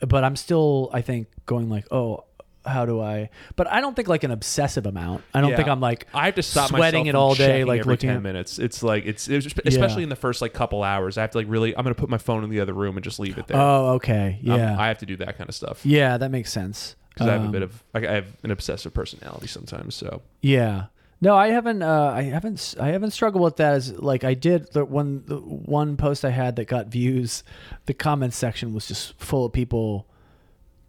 but 0.00 0.24
I'm 0.24 0.36
still 0.36 0.90
I 0.92 1.02
think 1.02 1.28
going 1.46 1.68
like 1.68 1.86
oh. 1.92 2.24
How 2.64 2.86
do 2.86 3.00
I? 3.00 3.30
But 3.56 3.66
I 3.66 3.80
don't 3.80 3.96
think 3.96 4.06
like 4.08 4.22
an 4.24 4.30
obsessive 4.30 4.86
amount. 4.86 5.24
I 5.34 5.40
don't 5.40 5.50
Yeah. 5.50 5.56
think 5.56 5.68
I'm 5.68 5.80
like 5.80 6.06
I 6.14 6.26
have 6.26 6.36
to 6.36 6.42
stop 6.42 6.68
sweating 6.68 7.06
it 7.06 7.14
all 7.16 7.34
day, 7.34 7.64
like 7.64 7.80
every 7.80 7.94
looking 7.94 8.08
10 8.08 8.16
at- 8.18 8.22
minutes. 8.22 8.58
It's 8.60 8.82
like 8.82 9.04
it's, 9.04 9.28
it's 9.28 9.46
especially 9.66 10.04
in 10.04 10.08
the 10.08 10.16
first 10.16 10.40
like 10.40 10.52
couple 10.52 10.82
hours. 10.84 11.18
I 11.18 11.22
have 11.22 11.32
to 11.32 11.38
like 11.38 11.48
really 11.48 11.76
I'm 11.76 11.82
going 11.82 11.94
to 11.94 12.00
put 12.00 12.08
my 12.08 12.18
phone 12.18 12.44
in 12.44 12.50
the 12.50 12.60
other 12.60 12.72
room 12.72 12.96
and 12.96 13.02
just 13.02 13.18
leave 13.18 13.36
it 13.38 13.48
there. 13.48 13.56
Oh, 13.60 13.94
okay, 13.94 14.38
Um, 14.48 14.58
yeah, 14.58 14.76
I 14.78 14.88
have 14.88 14.98
to 14.98 15.06
do 15.06 15.16
that 15.16 15.36
kind 15.36 15.48
of 15.48 15.54
stuff 15.56 15.84
yeah, 15.84 16.16
that 16.18 16.30
makes 16.30 16.52
sense. 16.52 16.94
because 17.10 17.26
I 17.28 17.32
have 17.32 17.42
a 17.42 17.46
Um, 17.46 17.52
bit 17.52 17.62
of 17.62 17.82
like, 17.94 18.04
I 18.06 18.12
have 18.14 18.26
an 18.44 18.50
obsessive 18.52 18.94
personality 18.94 19.46
sometimes, 19.48 19.94
so 19.94 20.22
Yeah. 20.40 20.84
No, 21.20 21.36
I 21.36 21.48
haven't. 21.50 21.82
Uh, 21.82 22.12
I 22.16 22.22
haven't. 22.22 22.74
I 22.80 22.88
haven't 22.88 23.12
struggled 23.12 23.44
with 23.44 23.54
that. 23.58 23.74
As 23.74 23.92
like 23.96 24.24
I 24.24 24.34
did 24.34 24.72
the 24.72 24.84
one 24.84 25.22
the 25.26 25.36
one 25.36 25.96
post 25.96 26.24
I 26.24 26.30
had 26.30 26.56
that 26.56 26.64
got 26.66 26.88
views. 26.88 27.44
The 27.86 27.94
comments 27.94 28.36
section 28.36 28.72
was 28.74 28.88
just 28.88 29.16
full 29.20 29.46
of 29.46 29.52
people 29.52 30.08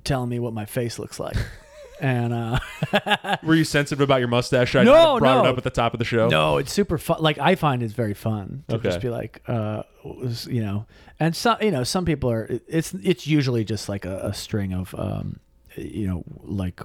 telling 0.04 0.30
me 0.30 0.40
what 0.40 0.52
my 0.52 0.66
face 0.66 0.98
looks 0.98 1.20
like, 1.20 1.38
and 2.04 2.34
uh, 2.34 3.38
Were 3.44 3.56
you 3.56 3.64
sensitive 3.64 4.02
about 4.02 4.20
your 4.20 4.28
mustache? 4.28 4.76
I 4.76 4.84
No, 4.84 5.18
brought 5.18 5.46
it 5.46 5.50
up 5.50 5.58
at 5.58 5.64
the 5.64 5.70
top 5.72 5.94
of 5.94 6.00
the 6.00 6.06
show. 6.06 6.28
no, 6.28 6.58
it's 6.58 6.72
super 6.72 6.98
fun. 7.00 7.18
Like 7.22 7.40
I 7.40 7.56
find 7.56 7.82
it's 7.82 7.94
very 7.94 8.14
fun 8.14 8.64
to 8.68 8.76
Okay. 8.76 8.90
just 8.90 9.02
be 9.02 9.10
like, 9.10 9.42
uh, 9.48 9.84
you 10.46 10.62
know, 10.62 10.86
and 11.20 11.36
some 11.36 11.58
you 11.62 11.72
know 11.72 11.84
some 11.84 12.06
people 12.06 12.30
are. 12.30 12.48
It's 12.68 12.94
it's 12.94 13.26
usually 13.26 13.64
just 13.64 13.88
like 13.90 14.06
a, 14.06 14.18
a 14.28 14.34
string 14.34 14.74
of. 14.74 14.94
Um, 14.96 15.40
you 15.76 16.06
know, 16.06 16.24
like 16.44 16.82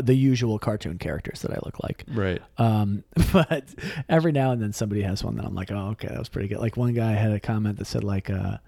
the 0.00 0.14
usual 0.14 0.60
cartoon 0.60 0.98
characters 0.98 1.42
that 1.42 1.50
I 1.50 1.58
look 1.64 1.82
like. 1.82 2.04
Right. 2.06 2.40
Um, 2.58 3.02
but 3.32 3.64
every 4.08 4.30
now 4.30 4.52
and 4.52 4.62
then 4.62 4.72
somebody 4.72 5.02
has 5.02 5.24
one 5.24 5.34
that 5.34 5.44
I'm 5.44 5.56
like, 5.56 5.72
oh, 5.72 5.88
okay, 5.94 6.06
that 6.06 6.18
was 6.20 6.28
pretty 6.28 6.46
good. 6.46 6.58
Like 6.60 6.76
one 6.76 6.94
guy 6.94 7.10
had 7.14 7.32
a 7.32 7.40
comment 7.40 7.76
that 7.78 7.86
said 7.86 8.04
like, 8.04 8.30
uh, 8.30 8.58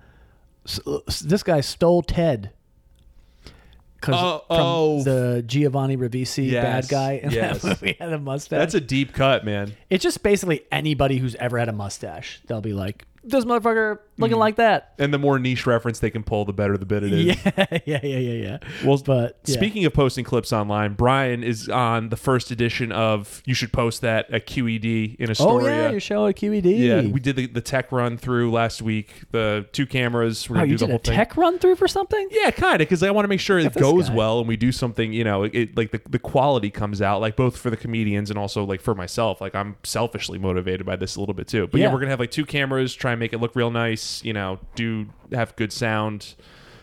this 1.23 1.45
guy 1.45 1.61
stole 1.61 2.03
Ted. 2.03 2.51
Cause 4.07 4.15
Oh, 4.23 4.45
oh. 4.51 5.03
the 5.03 5.43
Giovanni 5.47 5.97
Ribisi 5.97 6.51
Yes, 6.51 6.65
bad 6.65 6.89
guy 6.89 7.13
in 7.25 7.31
yes. 7.31 7.63
that 7.63 7.69
movie 7.83 7.97
had 7.99 8.13
a 8.13 8.19
mustache. 8.19 8.59
That's 8.59 8.75
a 8.75 8.81
deep 8.81 9.13
cut, 9.13 9.45
man. 9.45 9.75
it's 9.91 10.03
just 10.05 10.23
basically 10.23 10.63
anybody 10.71 11.19
who's 11.19 11.35
ever 11.37 11.59
had 11.59 11.69
a 11.69 11.73
mustache. 11.73 12.41
They'll 12.47 12.61
be 12.61 12.73
like, 12.73 13.05
this 13.27 13.45
motherfucker 13.45 13.99
looking 14.19 14.37
mm. 14.37 14.41
like 14.41 14.57
that. 14.57 14.95
And 14.99 15.13
the 15.13 15.19
more 15.19 15.39
niche 15.39 15.67
reference 15.67 15.99
they 15.99 16.11
can 16.11 16.23
pull, 16.23 16.45
the 16.45 16.53
better 16.53 16.77
the 16.79 16.87
bit 16.87 17.03
it 17.03 17.13
is. 17.13 17.27
Yeah, 17.47 17.67
yeah, 17.85 18.01
yeah, 18.03 18.19
yeah, 18.19 18.33
yeah. 18.33 18.59
Well, 18.85 18.97
But 19.05 19.39
yeah. 19.45 19.55
speaking 19.55 19.85
of 19.85 19.93
posting 19.93 20.25
clips 20.25 20.53
online, 20.53 20.95
Brian 20.95 21.43
is 21.43 21.69
on 21.69 22.09
the 22.09 22.17
first 22.17 22.51
edition 22.51 22.93
of 22.93 23.43
You 23.45 23.55
Should 23.55 23.73
Post 23.73 24.01
That 24.03 24.31
at 24.33 24.47
QED 24.47 25.17
in 25.17 25.31
Astoria. 25.31 25.67
oh 25.67 25.69
yeah, 25.69 25.91
your 25.91 26.01
show 26.01 26.27
at 26.27 26.37
QED. 26.37 26.79
Yeah, 26.79 27.01
we 27.13 27.21
did 27.21 27.37
the, 27.37 27.47
the 27.47 27.61
tech 27.61 27.91
run 27.93 28.17
through 28.17 28.51
last 28.53 28.81
week. 28.83 29.25
The 29.33 29.67
two 29.73 29.87
cameras. 29.87 30.49
We're 30.49 30.61
Oh, 30.61 30.63
you 30.63 30.77
do 30.77 30.79
the 30.79 30.87
did 30.87 30.91
whole 30.93 30.97
a 30.97 31.03
thing. 31.03 31.15
tech 31.15 31.37
run 31.37 31.59
through 31.59 31.77
for 31.77 31.89
something? 31.89 32.29
Yeah, 32.31 32.51
kind 32.53 32.75
of, 32.75 32.79
because 32.81 33.03
I 33.03 33.11
want 33.11 33.25
to 33.25 33.29
make 33.29 33.41
sure 33.41 33.59
it 33.59 33.75
goes 33.75 34.09
guy. 34.09 34.15
well 34.15 34.39
and 34.39 34.49
we 34.49 34.57
do 34.57 34.73
something, 34.73 35.13
you 35.13 35.25
know, 35.25 35.43
it, 35.45 35.77
like 35.77 35.91
the, 35.91 36.01
the 36.09 36.19
quality 36.19 36.71
comes 36.71 37.03
out, 37.03 37.21
like 37.21 37.37
both 37.37 37.57
for 37.59 37.71
the 37.71 37.77
comedians 37.77 38.31
and 38.31 38.39
also 38.39 38.65
like 38.65 38.81
for 38.81 38.95
myself. 38.95 39.41
Like 39.41 39.55
I'm 39.55 39.77
selfishly 39.83 40.39
motivated 40.39 40.87
by 40.87 40.97
this 40.97 41.17
a 41.17 41.21
little 41.21 41.35
bit 41.35 41.49
too. 41.49 41.67
But 41.67 41.81
yeah, 41.81 41.87
Yeah. 41.89 41.93
we're 41.93 41.99
gonna 42.01 42.11
have 42.11 42.21
like 42.21 42.31
two 42.31 42.47
cameras, 42.47 42.95
try 42.95 43.16
and 43.17 43.21
make 43.21 43.33
it 43.33 43.41
look 43.41 43.57
real 43.57 43.71
nice, 43.71 44.23
you 44.25 44.33
know, 44.33 44.59
do 44.75 45.07
have 45.33 45.55
good 45.57 45.73
sound, 45.73 46.35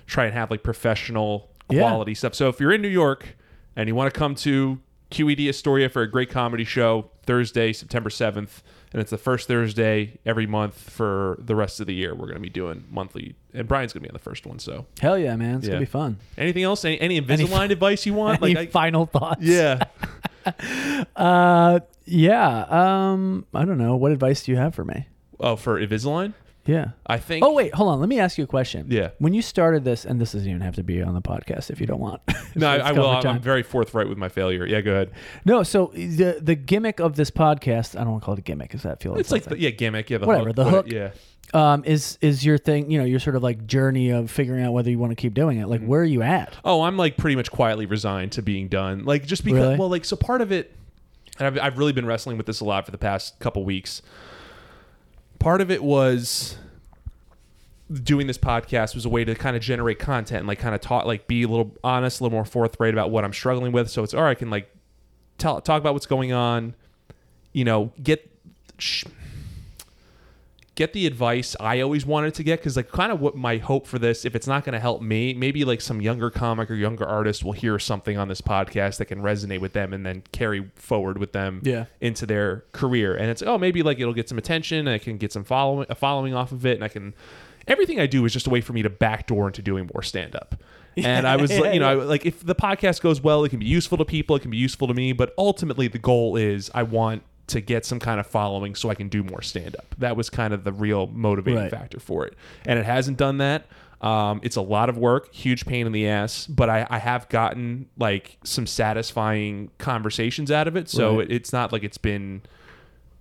try 0.07 0.25
and 0.25 0.33
have 0.33 0.51
like 0.51 0.63
professional 0.63 1.49
Yeah. 1.69 1.79
quality 1.79 2.13
stuff. 2.13 2.33
So 2.35 2.49
if 2.49 2.59
you're 2.59 2.73
in 2.73 2.81
New 2.81 2.87
York 2.89 3.35
and 3.75 3.87
you 3.87 3.95
want 3.95 4.13
to 4.13 4.17
come 4.19 4.35
to 4.35 4.79
QED 5.11 5.47
Astoria 5.47 5.89
for 5.89 6.01
a 6.01 6.07
great 6.09 6.29
comedy 6.29 6.63
show 6.63 7.09
Thursday, 7.25 7.71
September 7.71 8.09
7th, 8.09 8.61
and 8.91 9.01
it's 9.01 9.11
the 9.11 9.17
first 9.17 9.47
Thursday 9.47 10.17
every 10.25 10.45
month 10.47 10.89
for 10.89 11.37
the 11.39 11.55
rest 11.55 11.79
of 11.79 11.87
the 11.87 11.93
year. 11.93 12.13
We're 12.13 12.25
going 12.25 12.35
to 12.35 12.39
be 12.41 12.49
doing 12.49 12.83
monthly, 12.91 13.35
and 13.53 13.67
Brian's 13.67 13.93
going 13.93 14.01
to 14.01 14.07
be 14.07 14.11
on 14.11 14.13
the 14.13 14.19
first 14.19 14.45
one. 14.45 14.59
So 14.59 14.85
Hell 14.99 15.17
yeah, 15.17 15.35
man. 15.35 15.57
It's 15.57 15.65
Yeah. 15.65 15.71
gonna 15.73 15.79
be 15.81 15.85
fun. 15.85 16.17
Anything 16.37 16.63
else? 16.63 16.83
Any, 16.85 16.99
any 16.99 17.19
Invisalign 17.21 17.69
advice 17.71 18.05
you 18.05 18.13
want? 18.13 18.41
Any 18.43 18.53
Like, 18.55 18.67
I, 18.69 18.71
final 18.71 19.05
thoughts? 19.05 19.41
yeah. 19.41 19.83
Uh, 21.15 21.79
yeah. 22.05 22.65
Um, 22.69 23.45
I 23.53 23.65
don't 23.65 23.77
know. 23.77 23.95
What 23.95 24.11
advice 24.11 24.43
do 24.43 24.51
you 24.51 24.57
have 24.57 24.75
for 24.75 24.83
me? 24.83 25.07
Oh, 25.39 25.55
for 25.55 25.79
Invisalign, 25.79 26.33
Yeah. 26.65 26.89
I 27.07 27.17
think. 27.17 27.43
Oh 27.45 27.53
wait, 27.53 27.73
hold 27.73 27.89
on. 27.89 27.99
Let 27.99 28.09
me 28.09 28.19
ask 28.19 28.37
you 28.37 28.43
a 28.43 28.47
question. 28.47 28.87
Yeah. 28.89 29.09
When 29.19 29.33
you 29.33 29.41
started 29.41 29.83
this, 29.83 30.05
and 30.05 30.19
this 30.21 30.31
doesn't 30.33 30.47
even 30.49 30.61
have 30.61 30.75
to 30.75 30.83
be 30.83 31.01
on 31.01 31.13
the 31.13 31.21
podcast 31.21 31.69
if 31.71 31.79
you 31.81 31.87
don't 31.87 31.99
want. 31.99 32.21
no, 32.55 32.67
I, 32.69 32.77
I 32.77 32.91
will. 32.93 33.09
I'm. 33.09 33.25
I'm 33.27 33.41
very 33.41 33.63
forthright 33.63 34.07
with 34.07 34.17
my 34.17 34.29
failure. 34.29 34.65
Yeah, 34.65 34.81
go 34.81 34.91
ahead. 34.91 35.11
No, 35.45 35.63
so 35.63 35.91
the 35.93 36.37
the 36.41 36.55
gimmick 36.55 36.99
of 36.99 37.15
this 37.15 37.31
podcast, 37.31 37.95
I 37.99 38.03
don't 38.03 38.11
want 38.11 38.23
to 38.23 38.25
call 38.25 38.33
it 38.35 38.39
a 38.39 38.43
gimmick, 38.43 38.69
because 38.69 38.83
that 38.83 39.01
feels 39.01 39.19
It's 39.19 39.31
like 39.31 39.43
the, 39.43 39.59
yeah, 39.59 39.71
gimmick. 39.71 40.09
Yeah, 40.09 40.19
the 40.19 40.27
Whatever, 40.27 40.47
hook, 40.47 40.55
the 40.55 40.63
what- 40.63 40.73
hook. 40.73 40.87
Yeah. 40.91 41.11
um 41.53 41.83
is 41.85 42.17
is 42.21 42.45
your 42.45 42.57
thing. 42.57 42.89
You 42.89 42.99
know, 42.99 43.05
your 43.05 43.19
sort 43.19 43.35
of 43.35 43.43
like 43.43 43.67
journey 43.67 44.11
of 44.11 44.31
figuring 44.31 44.63
out 44.63 44.71
whether 44.73 44.89
you 44.89 44.97
want 44.99 45.11
to 45.11 45.15
keep 45.15 45.33
doing 45.33 45.57
it. 45.57 45.63
Mm-hmm. 45.63 45.69
Like, 45.71 45.85
where 45.85 46.01
are 46.01 46.05
you 46.05 46.21
at? 46.21 46.55
Oh, 46.63 46.83
I'm 46.83 46.95
like 46.97 47.17
pretty 47.17 47.35
much 47.35 47.51
quietly 47.51 47.85
resigned 47.85 48.31
to 48.33 48.41
being 48.41 48.67
done. 48.69 49.03
Like 49.05 49.25
just 49.25 49.43
because, 49.43 49.59
Really? 49.59 49.75
well, 49.77 49.89
like 49.89 50.05
so 50.05 50.15
part 50.15 50.39
of 50.41 50.51
it, 50.51 50.73
and 51.39 51.47
I've, 51.47 51.59
I've 51.59 51.77
really 51.77 51.91
been 51.93 52.05
wrestling 52.05 52.37
with 52.37 52.45
this 52.45 52.61
a 52.61 52.65
lot 52.65 52.85
for 52.85 52.91
the 52.91 52.97
past 52.97 53.37
couple 53.39 53.65
weeks. 53.65 54.01
Part 55.43 55.59
of 55.59 55.69
it 55.69 55.83
was 55.83 56.55
doing 57.91 58.27
this 58.27 58.37
podcast 58.37 58.95
was 58.95 59.03
a 59.03 59.09
way 59.09 59.25
to 59.25 59.35
kind 59.35 59.57
of 59.57 59.61
generate 59.61 59.99
content 59.99 60.39
and 60.39 60.47
like 60.47 60.57
kind 60.57 60.73
of 60.73 60.79
talk, 60.79 61.05
like 61.05 61.27
be 61.27 61.43
a 61.43 61.47
little 61.49 61.75
honest, 61.83 62.21
a 62.21 62.23
little 62.23 62.33
more 62.33 62.45
forthright 62.45 62.93
about 62.93 63.11
what 63.11 63.25
I'm 63.25 63.33
struggling 63.33 63.73
with. 63.73 63.89
So 63.89 64.03
it's 64.03 64.13
all 64.13 64.23
right. 64.23 64.29
I 64.31 64.35
can 64.35 64.49
like 64.49 64.73
tell 65.37 65.59
talk 65.59 65.81
about 65.81 65.91
what's 65.91 66.05
going 66.05 66.31
on. 66.31 66.75
You 67.51 67.65
know, 67.65 67.91
get. 68.01 68.31
Sh- 68.77 69.03
get 70.75 70.93
the 70.93 71.05
advice 71.05 71.55
I 71.59 71.81
always 71.81 72.03
wanted 72.05 72.33
to 72.35 72.43
get 72.43 72.59
because 72.59 72.75
like 72.75 72.89
kind 72.91 73.11
of 73.11 73.21
what 73.21 73.35
my 73.35 73.57
hope 73.57 73.85
for 73.85 73.99
this 73.99 74.25
if 74.25 74.35
it's 74.35 74.47
not 74.47 74.63
going 74.63 74.73
to 74.73 74.79
help 74.79 75.01
me 75.03 75.33
maybe 75.35 75.63
like 75.65 75.81
some 75.81 76.01
younger 76.01 76.31
comic 76.31 76.71
or 76.71 76.73
younger 76.73 77.05
artist 77.05 77.43
will 77.43 77.51
hear 77.51 77.77
something 77.77 78.17
on 78.17 78.27
this 78.27 78.41
podcast 78.41 78.97
that 78.97 79.05
can 79.05 79.21
resonate 79.21 79.59
with 79.59 79.73
them 79.73 79.93
and 79.93 80.03
then 80.05 80.23
carry 80.31 80.71
forward 80.75 81.19
with 81.19 81.31
them 81.31 81.61
Yeah. 81.63 81.85
into 82.01 82.25
their 82.25 82.63
career. 82.71 83.15
And 83.15 83.29
it's 83.29 83.43
oh 83.43 83.57
maybe 83.57 83.83
like 83.83 83.99
it'll 83.99 84.13
get 84.15 84.27
some 84.29 84.37
attention 84.39 84.79
and 84.79 84.89
I 84.89 84.97
can 84.97 85.17
get 85.17 85.31
some 85.31 85.43
following 85.43 85.85
a 85.89 85.95
following 85.95 86.33
off 86.33 86.51
of 86.51 86.65
it 86.65 86.73
and 86.75 86.83
I 86.83 86.87
can 86.87 87.13
everything 87.67 87.99
I 87.99 88.07
do 88.07 88.25
is 88.25 88.33
just 88.33 88.47
a 88.47 88.49
way 88.49 88.59
for 88.61 88.73
me 88.73 88.81
to 88.81 88.89
backdoor 88.89 89.47
into 89.47 89.61
doing 89.61 89.89
more 89.93 90.01
stand 90.01 90.35
up 90.35 90.55
and 90.97 91.27
I 91.27 91.35
was 91.37 91.51
like 91.59 91.73
you 91.75 91.79
know 91.79 91.87
I, 91.87 91.93
like 92.03 92.25
if 92.25 92.43
the 92.45 92.55
podcast 92.55 93.01
goes 93.01 93.21
well 93.21 93.43
it 93.45 93.49
can 93.49 93.59
be 93.59 93.65
useful 93.67 93.97
to 93.99 94.05
people 94.05 94.35
it 94.35 94.41
can 94.41 94.51
be 94.51 94.57
useful 94.57 94.87
to 94.87 94.93
me 94.93 95.13
but 95.13 95.33
ultimately 95.37 95.87
the 95.87 95.99
goal 95.99 96.35
is 96.35 96.69
I 96.73 96.83
want 96.83 97.23
to 97.47 97.59
get 97.61 97.85
some 97.85 97.99
kind 97.99 98.19
of 98.19 98.27
following 98.27 98.73
so 98.75 98.89
I 98.89 98.95
can 98.95 99.09
do 99.09 99.23
more 99.23 99.41
stand 99.41 99.75
up. 99.75 99.95
That 99.97 100.15
was 100.15 100.29
kind 100.29 100.53
of 100.53 100.63
the 100.63 100.71
real 100.71 101.07
motivating 101.07 101.59
Right. 101.63 101.71
factor 101.71 101.99
for 101.99 102.25
it. 102.25 102.35
And 102.65 102.79
it 102.79 102.85
hasn't 102.85 103.17
done 103.17 103.37
that. 103.39 103.65
Um, 104.01 104.41
it's 104.43 104.55
a 104.57 104.61
lot 104.61 104.89
of 104.89 104.97
work, 104.97 105.33
huge 105.33 105.65
pain 105.65 105.85
in 105.85 105.91
the 105.93 106.07
ass, 106.07 106.45
but 106.47 106.69
I, 106.69 106.85
I 106.89 106.97
have 106.99 107.29
gotten 107.29 107.87
like 107.97 108.37
some 108.43 108.67
satisfying 108.67 109.71
conversations 109.77 110.51
out 110.51 110.67
of 110.67 110.75
it. 110.75 110.89
So 110.89 111.17
Right. 111.19 111.29
it, 111.29 111.33
it's 111.35 111.53
not 111.53 111.71
like 111.71 111.83
it's 111.83 111.97
been 111.97 112.41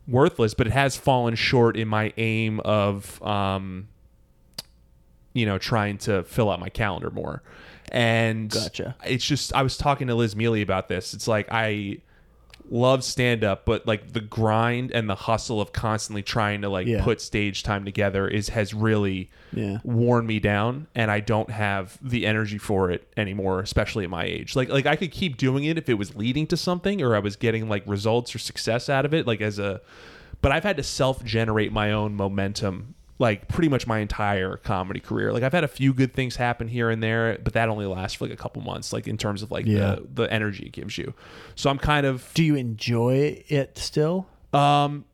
worthless, 0.08 0.54
but 0.54 0.66
it 0.66 0.72
has 0.72 0.96
fallen 0.96 1.34
short 1.36 1.76
in 1.76 1.86
my 1.88 2.12
aim 2.16 2.58
of, 2.60 3.22
um, 3.22 3.86
you 5.32 5.46
know, 5.46 5.58
trying 5.58 5.98
to 5.98 6.22
fill 6.24 6.50
out 6.50 6.60
my 6.60 6.68
calendar 6.68 7.10
more. 7.10 7.42
And 7.90 8.50
Gotcha. 8.50 8.96
it's 9.04 9.24
just, 9.24 9.54
I 9.54 9.62
was 9.62 9.76
talking 9.76 10.08
to 10.08 10.14
Liz 10.14 10.34
Miele 10.34 10.62
about 10.62 10.88
this. 10.88 11.14
It's 11.14 11.28
like, 11.28 11.48
I 11.50 11.98
love 12.74 13.04
stand 13.04 13.44
up, 13.44 13.66
but 13.66 13.86
like 13.86 14.12
the 14.14 14.20
grind 14.20 14.90
and 14.92 15.08
the 15.08 15.14
hustle 15.14 15.60
of 15.60 15.72
constantly 15.72 16.22
trying 16.22 16.62
to 16.62 16.68
like 16.70 16.86
Yeah. 16.86 17.04
put 17.04 17.20
stage 17.20 17.62
time 17.62 17.84
together 17.84 18.26
is, 18.26 18.48
has 18.48 18.72
really, 18.72 19.28
Yeah. 19.52 19.78
worn 19.84 20.26
me 20.26 20.38
down 20.40 20.86
and 20.94 21.10
I 21.10 21.20
don't 21.20 21.50
have 21.50 21.98
the 22.00 22.24
energy 22.26 22.56
for 22.56 22.90
it 22.90 23.06
anymore, 23.16 23.60
especially 23.60 24.04
at 24.04 24.10
my 24.10 24.24
age. 24.24 24.56
Like 24.56 24.70
like 24.70 24.86
I 24.86 24.96
could 24.96 25.10
keep 25.12 25.36
doing 25.36 25.64
it 25.64 25.76
if 25.76 25.90
it 25.90 25.94
was 25.98 26.16
leading 26.16 26.46
to 26.46 26.56
something 26.56 27.02
or 27.02 27.14
I 27.14 27.18
was 27.18 27.36
getting 27.36 27.68
like 27.68 27.82
results 27.86 28.34
or 28.34 28.38
success 28.38 28.88
out 28.88 29.04
of 29.04 29.12
it, 29.12 29.26
like 29.26 29.42
as 29.42 29.58
a 29.58 29.82
but 30.40 30.50
I've 30.50 30.64
had 30.64 30.78
to 30.78 30.82
self 30.82 31.22
generate 31.24 31.72
my 31.72 31.92
own 31.92 32.14
momentum 32.16 32.94
like 33.18 33.46
pretty 33.48 33.68
much 33.68 33.86
my 33.86 33.98
entire 34.00 34.56
comedy 34.56 34.98
career. 35.00 35.32
Like 35.32 35.42
I've 35.42 35.52
had 35.52 35.64
a 35.64 35.68
few 35.68 35.92
good 35.94 36.12
things 36.14 36.36
happen 36.36 36.66
here 36.68 36.90
and 36.90 37.02
there, 37.02 37.38
but 37.42 37.52
that 37.52 37.68
only 37.68 37.86
lasts 37.86 38.16
for 38.16 38.24
like 38.24 38.32
a 38.34 38.36
couple 38.42 38.62
months, 38.62 38.92
like 38.92 39.06
in 39.06 39.16
terms 39.16 39.42
of 39.42 39.50
like 39.50 39.66
Yeah. 39.66 39.96
the 39.96 40.24
the 40.24 40.32
energy 40.32 40.66
it 40.66 40.72
gives 40.72 40.98
you. 40.98 41.14
So 41.54 41.70
I'm 41.70 41.78
kind 41.78 42.06
of 42.06 42.28
Do 42.34 42.42
you 42.42 42.56
enjoy 42.56 43.42
it 43.48 43.78
still? 43.78 44.26
um, 44.52 45.04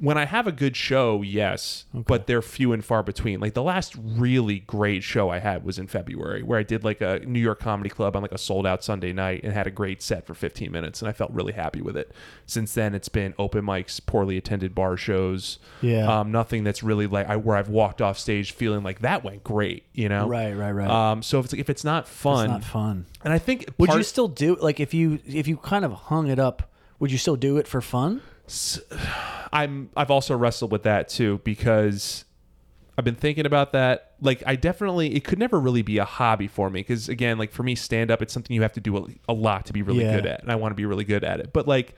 when 0.00 0.16
I 0.16 0.24
have 0.24 0.46
a 0.46 0.52
good 0.52 0.76
show, 0.76 1.20
yes, 1.20 1.84
but 1.92 2.26
they're 2.26 2.40
few 2.40 2.72
and 2.72 2.82
far 2.82 3.02
between. 3.02 3.38
Like 3.38 3.52
the 3.54 3.62
last 3.62 3.94
really 4.00 4.60
great 4.60 5.02
show 5.02 5.28
I 5.28 5.38
had 5.40 5.62
was 5.62 5.78
in 5.78 5.86
February, 5.88 6.42
where 6.42 6.58
I 6.58 6.62
did 6.62 6.84
like 6.84 7.02
a 7.02 7.18
New 7.26 7.38
York 7.38 7.60
Comedy 7.60 7.90
Club 7.90 8.16
on 8.16 8.22
like 8.22 8.32
a 8.32 8.38
sold 8.38 8.66
out 8.66 8.82
Sunday 8.82 9.12
night 9.12 9.42
and 9.44 9.52
had 9.52 9.66
a 9.66 9.70
great 9.70 10.00
set 10.02 10.26
for 10.26 10.32
15 10.34 10.72
minutes, 10.72 11.02
and 11.02 11.08
I 11.08 11.12
felt 11.12 11.30
really 11.32 11.52
happy 11.52 11.82
with 11.82 11.96
it. 11.98 12.12
Since 12.46 12.72
then, 12.74 12.94
it's 12.94 13.10
been 13.10 13.34
open 13.38 13.62
mics, 13.64 14.00
poorly 14.04 14.36
attended 14.38 14.74
bar 14.74 14.96
shows, 14.96 15.58
Yeah. 15.82 16.20
um, 16.20 16.32
nothing 16.32 16.64
that's 16.64 16.82
really 16.82 17.06
like 17.06 17.28
I, 17.28 17.36
where 17.36 17.56
I've 17.56 17.68
walked 17.68 18.00
off 18.00 18.18
stage 18.18 18.52
feeling 18.52 18.82
like 18.82 19.00
that 19.00 19.22
went 19.22 19.44
great, 19.44 19.84
you 19.92 20.08
know? 20.08 20.26
Right, 20.26 20.54
right, 20.54 20.72
right. 20.72 20.88
Um, 20.90 21.22
so 21.22 21.38
if 21.40 21.44
it's 21.44 21.54
if 21.54 21.68
it's 21.68 21.84
not 21.84 22.08
fun, 22.08 22.44
it's 22.46 22.50
not 22.52 22.64
fun. 22.64 23.04
and 23.22 23.32
I 23.34 23.38
think 23.38 23.66
Would 23.78 23.92
you 23.92 24.02
still 24.02 24.28
do 24.28 24.56
like 24.56 24.80
if 24.80 24.94
you 24.94 25.18
if 25.26 25.46
you 25.46 25.58
kind 25.58 25.84
of 25.84 25.92
hung 25.92 26.26
it 26.28 26.38
up? 26.38 26.70
Would 27.00 27.12
you 27.12 27.18
still 27.18 27.36
do 27.36 27.58
it 27.58 27.66
for 27.68 27.80
fun? 27.80 28.20
I'm 29.52 29.90
I've 29.96 30.10
also 30.10 30.36
wrestled 30.36 30.72
with 30.72 30.82
that 30.84 31.08
too 31.08 31.40
because 31.44 32.24
I've 32.98 33.04
been 33.04 33.14
thinking 33.14 33.46
about 33.46 33.72
that. 33.72 34.12
Like 34.20 34.42
I 34.46 34.56
definitely 34.56 35.14
it 35.14 35.24
could 35.24 35.38
never 35.38 35.58
really 35.58 35.82
be 35.82 35.98
a 35.98 36.04
hobby 36.04 36.46
for 36.48 36.70
me 36.70 36.80
because 36.80 37.08
again, 37.08 37.38
like 37.38 37.52
for 37.52 37.62
me 37.62 37.74
stand 37.74 38.10
up 38.10 38.22
it's 38.22 38.32
something 38.32 38.54
you 38.54 38.62
have 38.62 38.72
to 38.74 38.80
do 38.80 38.96
a, 38.96 39.06
a 39.28 39.32
lot 39.32 39.66
to 39.66 39.72
be 39.72 39.82
really 39.82 40.04
Yeah. 40.04 40.16
good 40.16 40.26
at 40.26 40.42
and 40.42 40.50
I 40.52 40.56
want 40.56 40.72
to 40.72 40.76
be 40.76 40.86
really 40.86 41.04
good 41.04 41.24
at 41.24 41.40
it. 41.40 41.52
But 41.52 41.66
like 41.66 41.94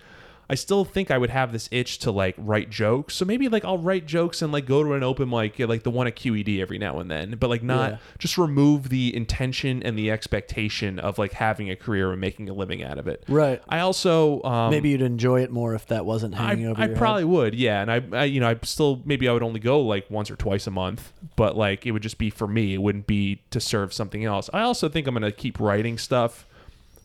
I 0.53 0.55
still 0.55 0.85
think 0.85 1.11
I 1.11 1.17
would 1.17 1.31
have 1.31 1.51
this 1.51 1.67
itch 1.73 1.99
to 2.01 2.11
like 2.11 2.35
write 2.37 2.69
jokes. 2.69 3.15
So 3.15 3.25
maybe 3.25 3.49
like 3.49 3.65
I'll 3.65 3.79
write 3.79 4.05
jokes 4.05 4.43
and 4.43 4.53
like 4.53 4.67
go 4.67 4.85
to 4.85 4.93
an 4.93 5.03
open 5.03 5.31
mic, 5.31 5.59
like 5.59 5.83
the 5.83 5.91
one 5.91 6.07
at 6.07 6.15
QED 6.15 6.61
every 6.61 6.77
now 6.77 6.99
and 7.01 7.11
then, 7.11 7.37
but 7.41 7.49
like 7.49 7.63
not 7.63 7.93
Yeah. 7.93 7.99
just 8.19 8.37
remove 8.37 8.91
the 8.91 9.17
intention 9.17 9.83
and 9.83 9.99
the 9.99 10.11
expectation 10.11 10.99
of 10.99 11.17
like 11.17 11.33
having 11.33 11.71
a 11.71 11.75
career 11.77 12.13
and 12.13 12.21
making 12.21 12.51
a 12.51 12.53
living 12.53 12.83
out 12.83 12.99
of 12.99 13.09
it. 13.09 13.25
Right. 13.29 13.63
I 13.67 13.79
also 13.79 14.43
um, 14.43 14.71
Maybe 14.71 14.91
you'd 14.91 15.01
enjoy 15.01 15.41
it 15.43 15.51
more 15.51 15.75
if 15.75 15.87
that 15.87 16.05
wasn't 16.05 16.35
hanging 16.35 16.67
I, 16.67 16.71
over 16.71 16.83
I 16.83 16.89
probably 16.89 17.25
would, 17.25 17.55
yeah. 17.55 17.81
And 17.81 17.91
I, 17.91 18.03
I, 18.13 18.25
you 18.25 18.39
know, 18.39 18.51
I 18.51 18.59
still 18.63 19.01
maybe 19.07 19.29
I 19.29 19.33
would 19.33 19.43
only 19.43 19.61
go 19.61 19.81
like 19.81 20.11
once 20.11 20.31
or 20.31 20.37
twice 20.37 20.67
a 20.67 20.71
month, 20.71 21.15
but 21.35 21.57
like 21.57 21.87
it 21.87 21.93
would 21.93 22.03
just 22.03 22.19
be 22.19 22.29
for 22.29 22.47
me. 22.47 22.75
It 22.75 22.83
wouldn't 22.83 23.07
be 23.07 23.41
to 23.53 23.59
serve 23.59 23.95
something 23.95 24.23
else. 24.27 24.51
I 24.53 24.61
also 24.61 24.91
think 24.91 25.07
I'm 25.07 25.15
gonna 25.15 25.33
keep 25.33 25.59
writing 25.59 25.97
stuff, 25.97 26.47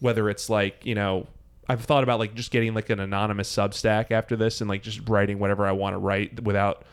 whether 0.02 0.30
it's 0.30 0.50
like 0.50 0.86
you 0.86 0.96
know. 0.96 1.28
I've 1.70 1.84
thought 1.84 2.04
about 2.04 2.20
like 2.20 2.34
just 2.34 2.52
getting 2.52 2.74
like 2.74 2.90
an 2.90 3.00
anonymous 3.00 3.54
Substack 3.54 4.12
after 4.12 4.36
this 4.36 4.62
and 4.62 4.70
like 4.70 4.82
just 4.82 5.08
writing 5.10 5.40
whatever 5.40 5.66
I 5.66 5.72
want 5.74 5.94
to 5.94 5.98
write 5.98 6.42
without 6.44 6.84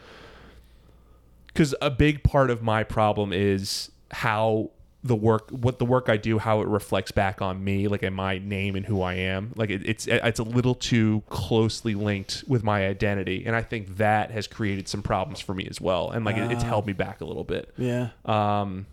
because 1.47 1.75
a 1.81 1.91
big 1.91 2.25
part 2.25 2.51
of 2.51 2.63
my 2.63 2.83
problem 2.83 3.33
is 3.33 3.91
how 4.11 4.71
the 5.05 5.15
work 5.15 5.51
what 5.51 5.79
the 5.79 5.85
work 5.85 6.09
I 6.09 6.17
do 6.17 6.39
how 6.39 6.63
it 6.63 6.67
reflects 6.67 7.13
back 7.13 7.43
on 7.43 7.63
me 7.63 7.89
like 7.89 8.03
in 8.03 8.15
my 8.15 8.39
name 8.39 8.75
and 8.75 8.85
who 8.87 9.03
I 9.03 9.15
am. 9.15 9.53
Like 9.55 9.71
it, 9.71 9.83
it's 9.85 10.07
it's 10.07 10.39
a 10.39 10.45
little 10.45 10.75
too 10.75 11.23
closely 11.29 11.95
linked 11.95 12.43
with 12.49 12.65
my 12.65 12.87
identity 12.87 13.45
and 13.47 13.55
I 13.55 13.63
think 13.63 13.99
that 13.99 14.31
has 14.31 14.47
created 14.47 14.89
some 14.89 15.03
problems 15.03 15.41
for 15.41 15.55
me 15.55 15.67
as 15.71 15.81
well 15.81 16.11
and 16.11 16.25
like 16.25 16.37
it, 16.37 16.51
it's 16.51 16.63
held 16.63 16.87
me 16.87 16.95
back 16.95 17.21
a 17.21 17.25
little 17.25 17.45
bit. 17.45 17.73
Yeah. 17.77 18.09
um 18.25 18.87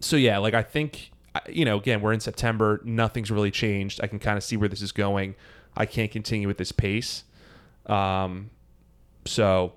so 0.00 0.16
yeah 0.16 0.38
like 0.38 0.54
I 0.54 0.62
think 0.62 1.10
you 1.48 1.64
know 1.64 1.78
again 1.78 2.00
we're 2.00 2.12
in 2.12 2.20
September 2.20 2.80
nothing's 2.84 3.30
really 3.30 3.50
changed 3.50 4.00
I 4.02 4.06
can 4.06 4.18
kind 4.18 4.36
of 4.36 4.44
see 4.44 4.56
where 4.56 4.68
this 4.68 4.82
is 4.82 4.92
going 4.92 5.34
I 5.76 5.86
can't 5.86 6.10
continue 6.10 6.46
with 6.46 6.58
this 6.58 6.72
pace 6.72 7.24
um 7.86 8.50
so 9.26 9.74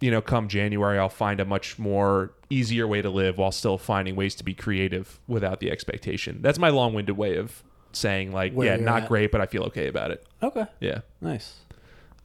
you 0.00 0.10
know, 0.10 0.20
come 0.20 0.48
January, 0.48 0.98
I'll 0.98 1.08
find 1.08 1.40
a 1.40 1.44
much 1.44 1.78
more 1.78 2.32
easier 2.50 2.86
way 2.86 3.02
to 3.02 3.10
live 3.10 3.38
while 3.38 3.52
still 3.52 3.78
finding 3.78 4.14
ways 4.14 4.34
to 4.36 4.44
be 4.44 4.54
creative 4.54 5.18
without 5.26 5.60
the 5.60 5.70
expectation. 5.70 6.38
That's 6.40 6.58
my 6.58 6.68
long-winded 6.68 7.16
way 7.16 7.36
of 7.36 7.62
saying, 7.92 8.32
like, 8.32 8.52
Where 8.52 8.76
yeah, 8.76 8.84
not 8.84 9.02
at. 9.02 9.08
great, 9.08 9.32
but 9.32 9.40
I 9.40 9.46
feel 9.46 9.64
okay 9.64 9.88
about 9.88 10.10
it. 10.10 10.24
Okay. 10.42 10.66
Yeah. 10.80 11.00
Nice. 11.20 11.56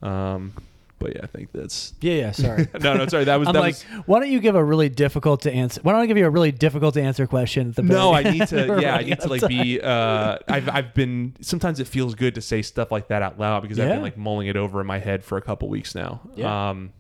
Um, 0.01 0.54
but 0.99 1.15
yeah, 1.15 1.21
I 1.23 1.27
think 1.27 1.49
that's 1.53 1.93
Yeah, 2.01 2.13
yeah. 2.13 2.31
Sorry. 2.31 2.67
no, 2.81 2.93
no, 2.95 3.07
sorry. 3.07 3.25
That 3.25 3.37
was 3.37 3.47
I'm 3.47 3.53
that 3.53 3.59
like, 3.59 3.73
was. 3.75 4.03
why 4.05 4.19
don't 4.19 4.29
you 4.29 4.39
give 4.39 4.55
a 4.55 4.63
really 4.63 4.89
difficult 4.89 5.41
to 5.41 5.51
answer? 5.51 5.81
Why 5.83 5.91
don't 5.93 6.01
I 6.01 6.05
give 6.05 6.17
you 6.17 6.25
a 6.25 6.29
really 6.29 6.51
difficult 6.51 6.93
to 6.95 7.01
answer 7.01 7.27
question 7.27 7.69
at 7.69 7.75
the 7.75 7.83
No, 7.83 8.13
I 8.13 8.23
need 8.23 8.47
to. 8.47 8.77
Yeah, 8.81 8.95
I 8.95 9.03
need 9.03 9.19
to 9.19 9.27
like 9.27 9.47
be. 9.47 9.79
Uh, 9.81 10.37
I've 10.47 10.69
I've 10.69 10.93
been. 10.93 11.35
Sometimes 11.41 11.79
it 11.79 11.87
feels 11.87 12.15
good 12.15 12.35
to 12.35 12.41
say 12.41 12.61
stuff 12.61 12.91
like 12.91 13.07
that 13.09 13.21
out 13.21 13.39
loud 13.39 13.61
because 13.61 13.79
I've 13.79 13.87
Yeah. 13.89 13.95
been 13.95 14.03
like 14.03 14.17
mulling 14.17 14.47
it 14.47 14.55
over 14.55 14.79
in 14.81 14.87
my 14.87 14.99
head 14.99 15.23
for 15.23 15.37
a 15.37 15.41
couple 15.41 15.69
weeks 15.69 15.93
now. 15.95 16.21
Yeah. 16.35 16.69
Um, 16.69 16.93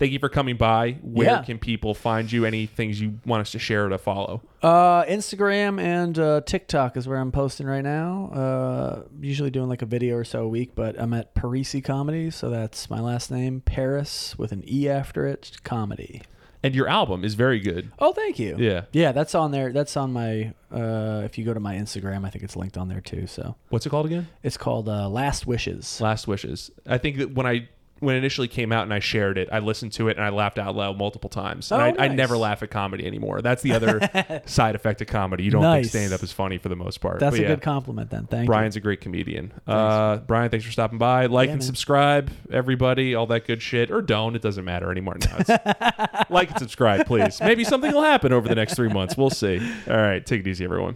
thank 0.00 0.10
you 0.10 0.18
for 0.18 0.28
coming 0.28 0.56
by. 0.56 0.94
Where 1.02 1.28
Yeah. 1.28 1.42
can 1.42 1.58
people 1.60 1.94
find 1.94 2.30
you? 2.32 2.44
Any 2.44 2.66
things 2.66 3.00
you 3.00 3.20
want 3.24 3.42
us 3.42 3.52
to 3.52 3.60
share 3.60 3.86
or 3.86 3.90
to 3.90 3.98
follow? 3.98 4.42
Uh, 4.60 5.04
Instagram 5.04 5.80
and 5.80 6.18
uh, 6.18 6.40
TikTok 6.44 6.96
is 6.96 7.06
where 7.06 7.18
I'm 7.18 7.30
posting 7.30 7.68
right 7.68 7.84
now. 7.84 8.30
Uh, 8.32 9.02
usually 9.20 9.50
doing 9.50 9.68
like 9.68 9.82
a 9.82 9.86
video 9.86 10.16
or 10.16 10.24
so 10.24 10.42
a 10.42 10.48
week, 10.48 10.74
but 10.74 10.98
I'm 11.00 11.12
at 11.14 11.34
Parise 11.36 11.84
Comedy, 11.84 12.30
so 12.32 12.50
that's 12.50 12.90
my 12.90 12.98
last 13.00 13.30
name, 13.30 13.60
Paris 13.60 14.36
with 14.36 14.50
an 14.50 14.64
E 14.66 14.88
after 14.88 15.24
it, 15.28 15.58
comedy. 15.62 16.22
And 16.62 16.74
your 16.74 16.88
album 16.88 17.24
is 17.24 17.34
very 17.36 17.58
good. 17.58 17.90
Oh, 17.98 18.12
thank 18.12 18.38
you. 18.38 18.54
Yeah. 18.58 18.82
Yeah, 18.92 19.12
that's 19.12 19.34
on 19.34 19.50
there. 19.50 19.72
That's 19.72 19.96
on 19.96 20.12
my. 20.12 20.52
Uh, 20.70 21.22
if 21.24 21.38
you 21.38 21.44
go 21.46 21.54
to 21.54 21.60
my 21.60 21.74
Instagram, 21.76 22.26
I 22.26 22.28
think 22.30 22.44
it's 22.44 22.54
linked 22.54 22.76
on 22.76 22.88
there 22.88 23.00
too. 23.00 23.26
So 23.26 23.56
What's 23.70 23.86
it 23.86 23.88
called 23.88 24.04
again? 24.04 24.28
it's 24.42 24.58
called 24.58 24.86
uh, 24.86 25.08
Last 25.08 25.46
Wishes. 25.46 26.02
Last 26.02 26.28
Wishes. 26.28 26.70
I 26.86 26.98
think 26.98 27.16
that 27.16 27.34
when 27.34 27.46
I 27.46 27.68
when 28.00 28.16
it 28.16 28.18
initially 28.18 28.48
came 28.48 28.72
out 28.72 28.82
and 28.84 28.92
I 28.92 28.98
shared 28.98 29.38
it, 29.38 29.48
I 29.52 29.60
listened 29.60 29.92
to 29.92 30.08
it 30.08 30.16
and 30.16 30.24
I 30.24 30.30
laughed 30.30 30.58
out 30.58 30.74
loud 30.74 30.98
multiple 30.98 31.30
times. 31.30 31.70
And 31.70 31.80
Oh, 31.80 32.02
I, 32.02 32.06
I 32.06 32.08
never 32.08 32.36
laugh 32.36 32.62
at 32.62 32.70
comedy 32.70 33.06
anymore. 33.06 33.40
That's 33.42 33.62
the 33.62 33.72
other 33.72 34.42
side 34.46 34.74
effect 34.74 35.00
of 35.00 35.06
comedy. 35.06 35.44
You 35.44 35.50
don't 35.50 35.62
Nice. 35.62 35.84
think 35.84 35.90
stand 35.90 36.12
up 36.12 36.22
is 36.22 36.32
funny 36.32 36.58
for 36.58 36.68
the 36.68 36.76
most 36.76 36.98
part. 37.00 37.20
That's 37.20 37.32
But 37.36 37.40
a 37.40 37.42
yeah, 37.42 37.48
good 37.48 37.62
compliment 37.62 38.10
then. 38.10 38.26
Thank 38.26 38.46
Brian's 38.46 38.76
a 38.76 38.80
great 38.80 39.00
comedian. 39.00 39.52
Uh, 39.66 40.16
Brian, 40.18 40.50
thanks 40.50 40.66
for 40.66 40.72
stopping 40.72 40.98
by. 40.98 41.26
Like 41.26 41.46
Yeah, 41.48 41.52
and 41.52 41.60
man. 41.60 41.66
subscribe, 41.66 42.30
everybody. 42.50 43.14
All 43.14 43.26
that 43.28 43.46
good 43.46 43.62
shit, 43.62 43.90
or 43.90 44.02
don't. 44.02 44.34
It 44.34 44.42
doesn't 44.42 44.64
matter 44.64 44.90
anymore 44.90 45.16
now. 45.20 45.60
Like 46.30 46.50
and 46.50 46.58
subscribe, 46.58 47.06
please. 47.06 47.40
Maybe 47.40 47.64
something 47.64 47.92
will 47.92 48.02
happen 48.02 48.32
over 48.32 48.48
the 48.48 48.54
next 48.54 48.74
three 48.74 48.88
months. 48.88 49.16
We'll 49.16 49.30
see. 49.30 49.58
All 49.88 49.96
right, 49.96 50.24
take 50.24 50.40
it 50.40 50.46
easy, 50.46 50.64
everyone. 50.64 50.88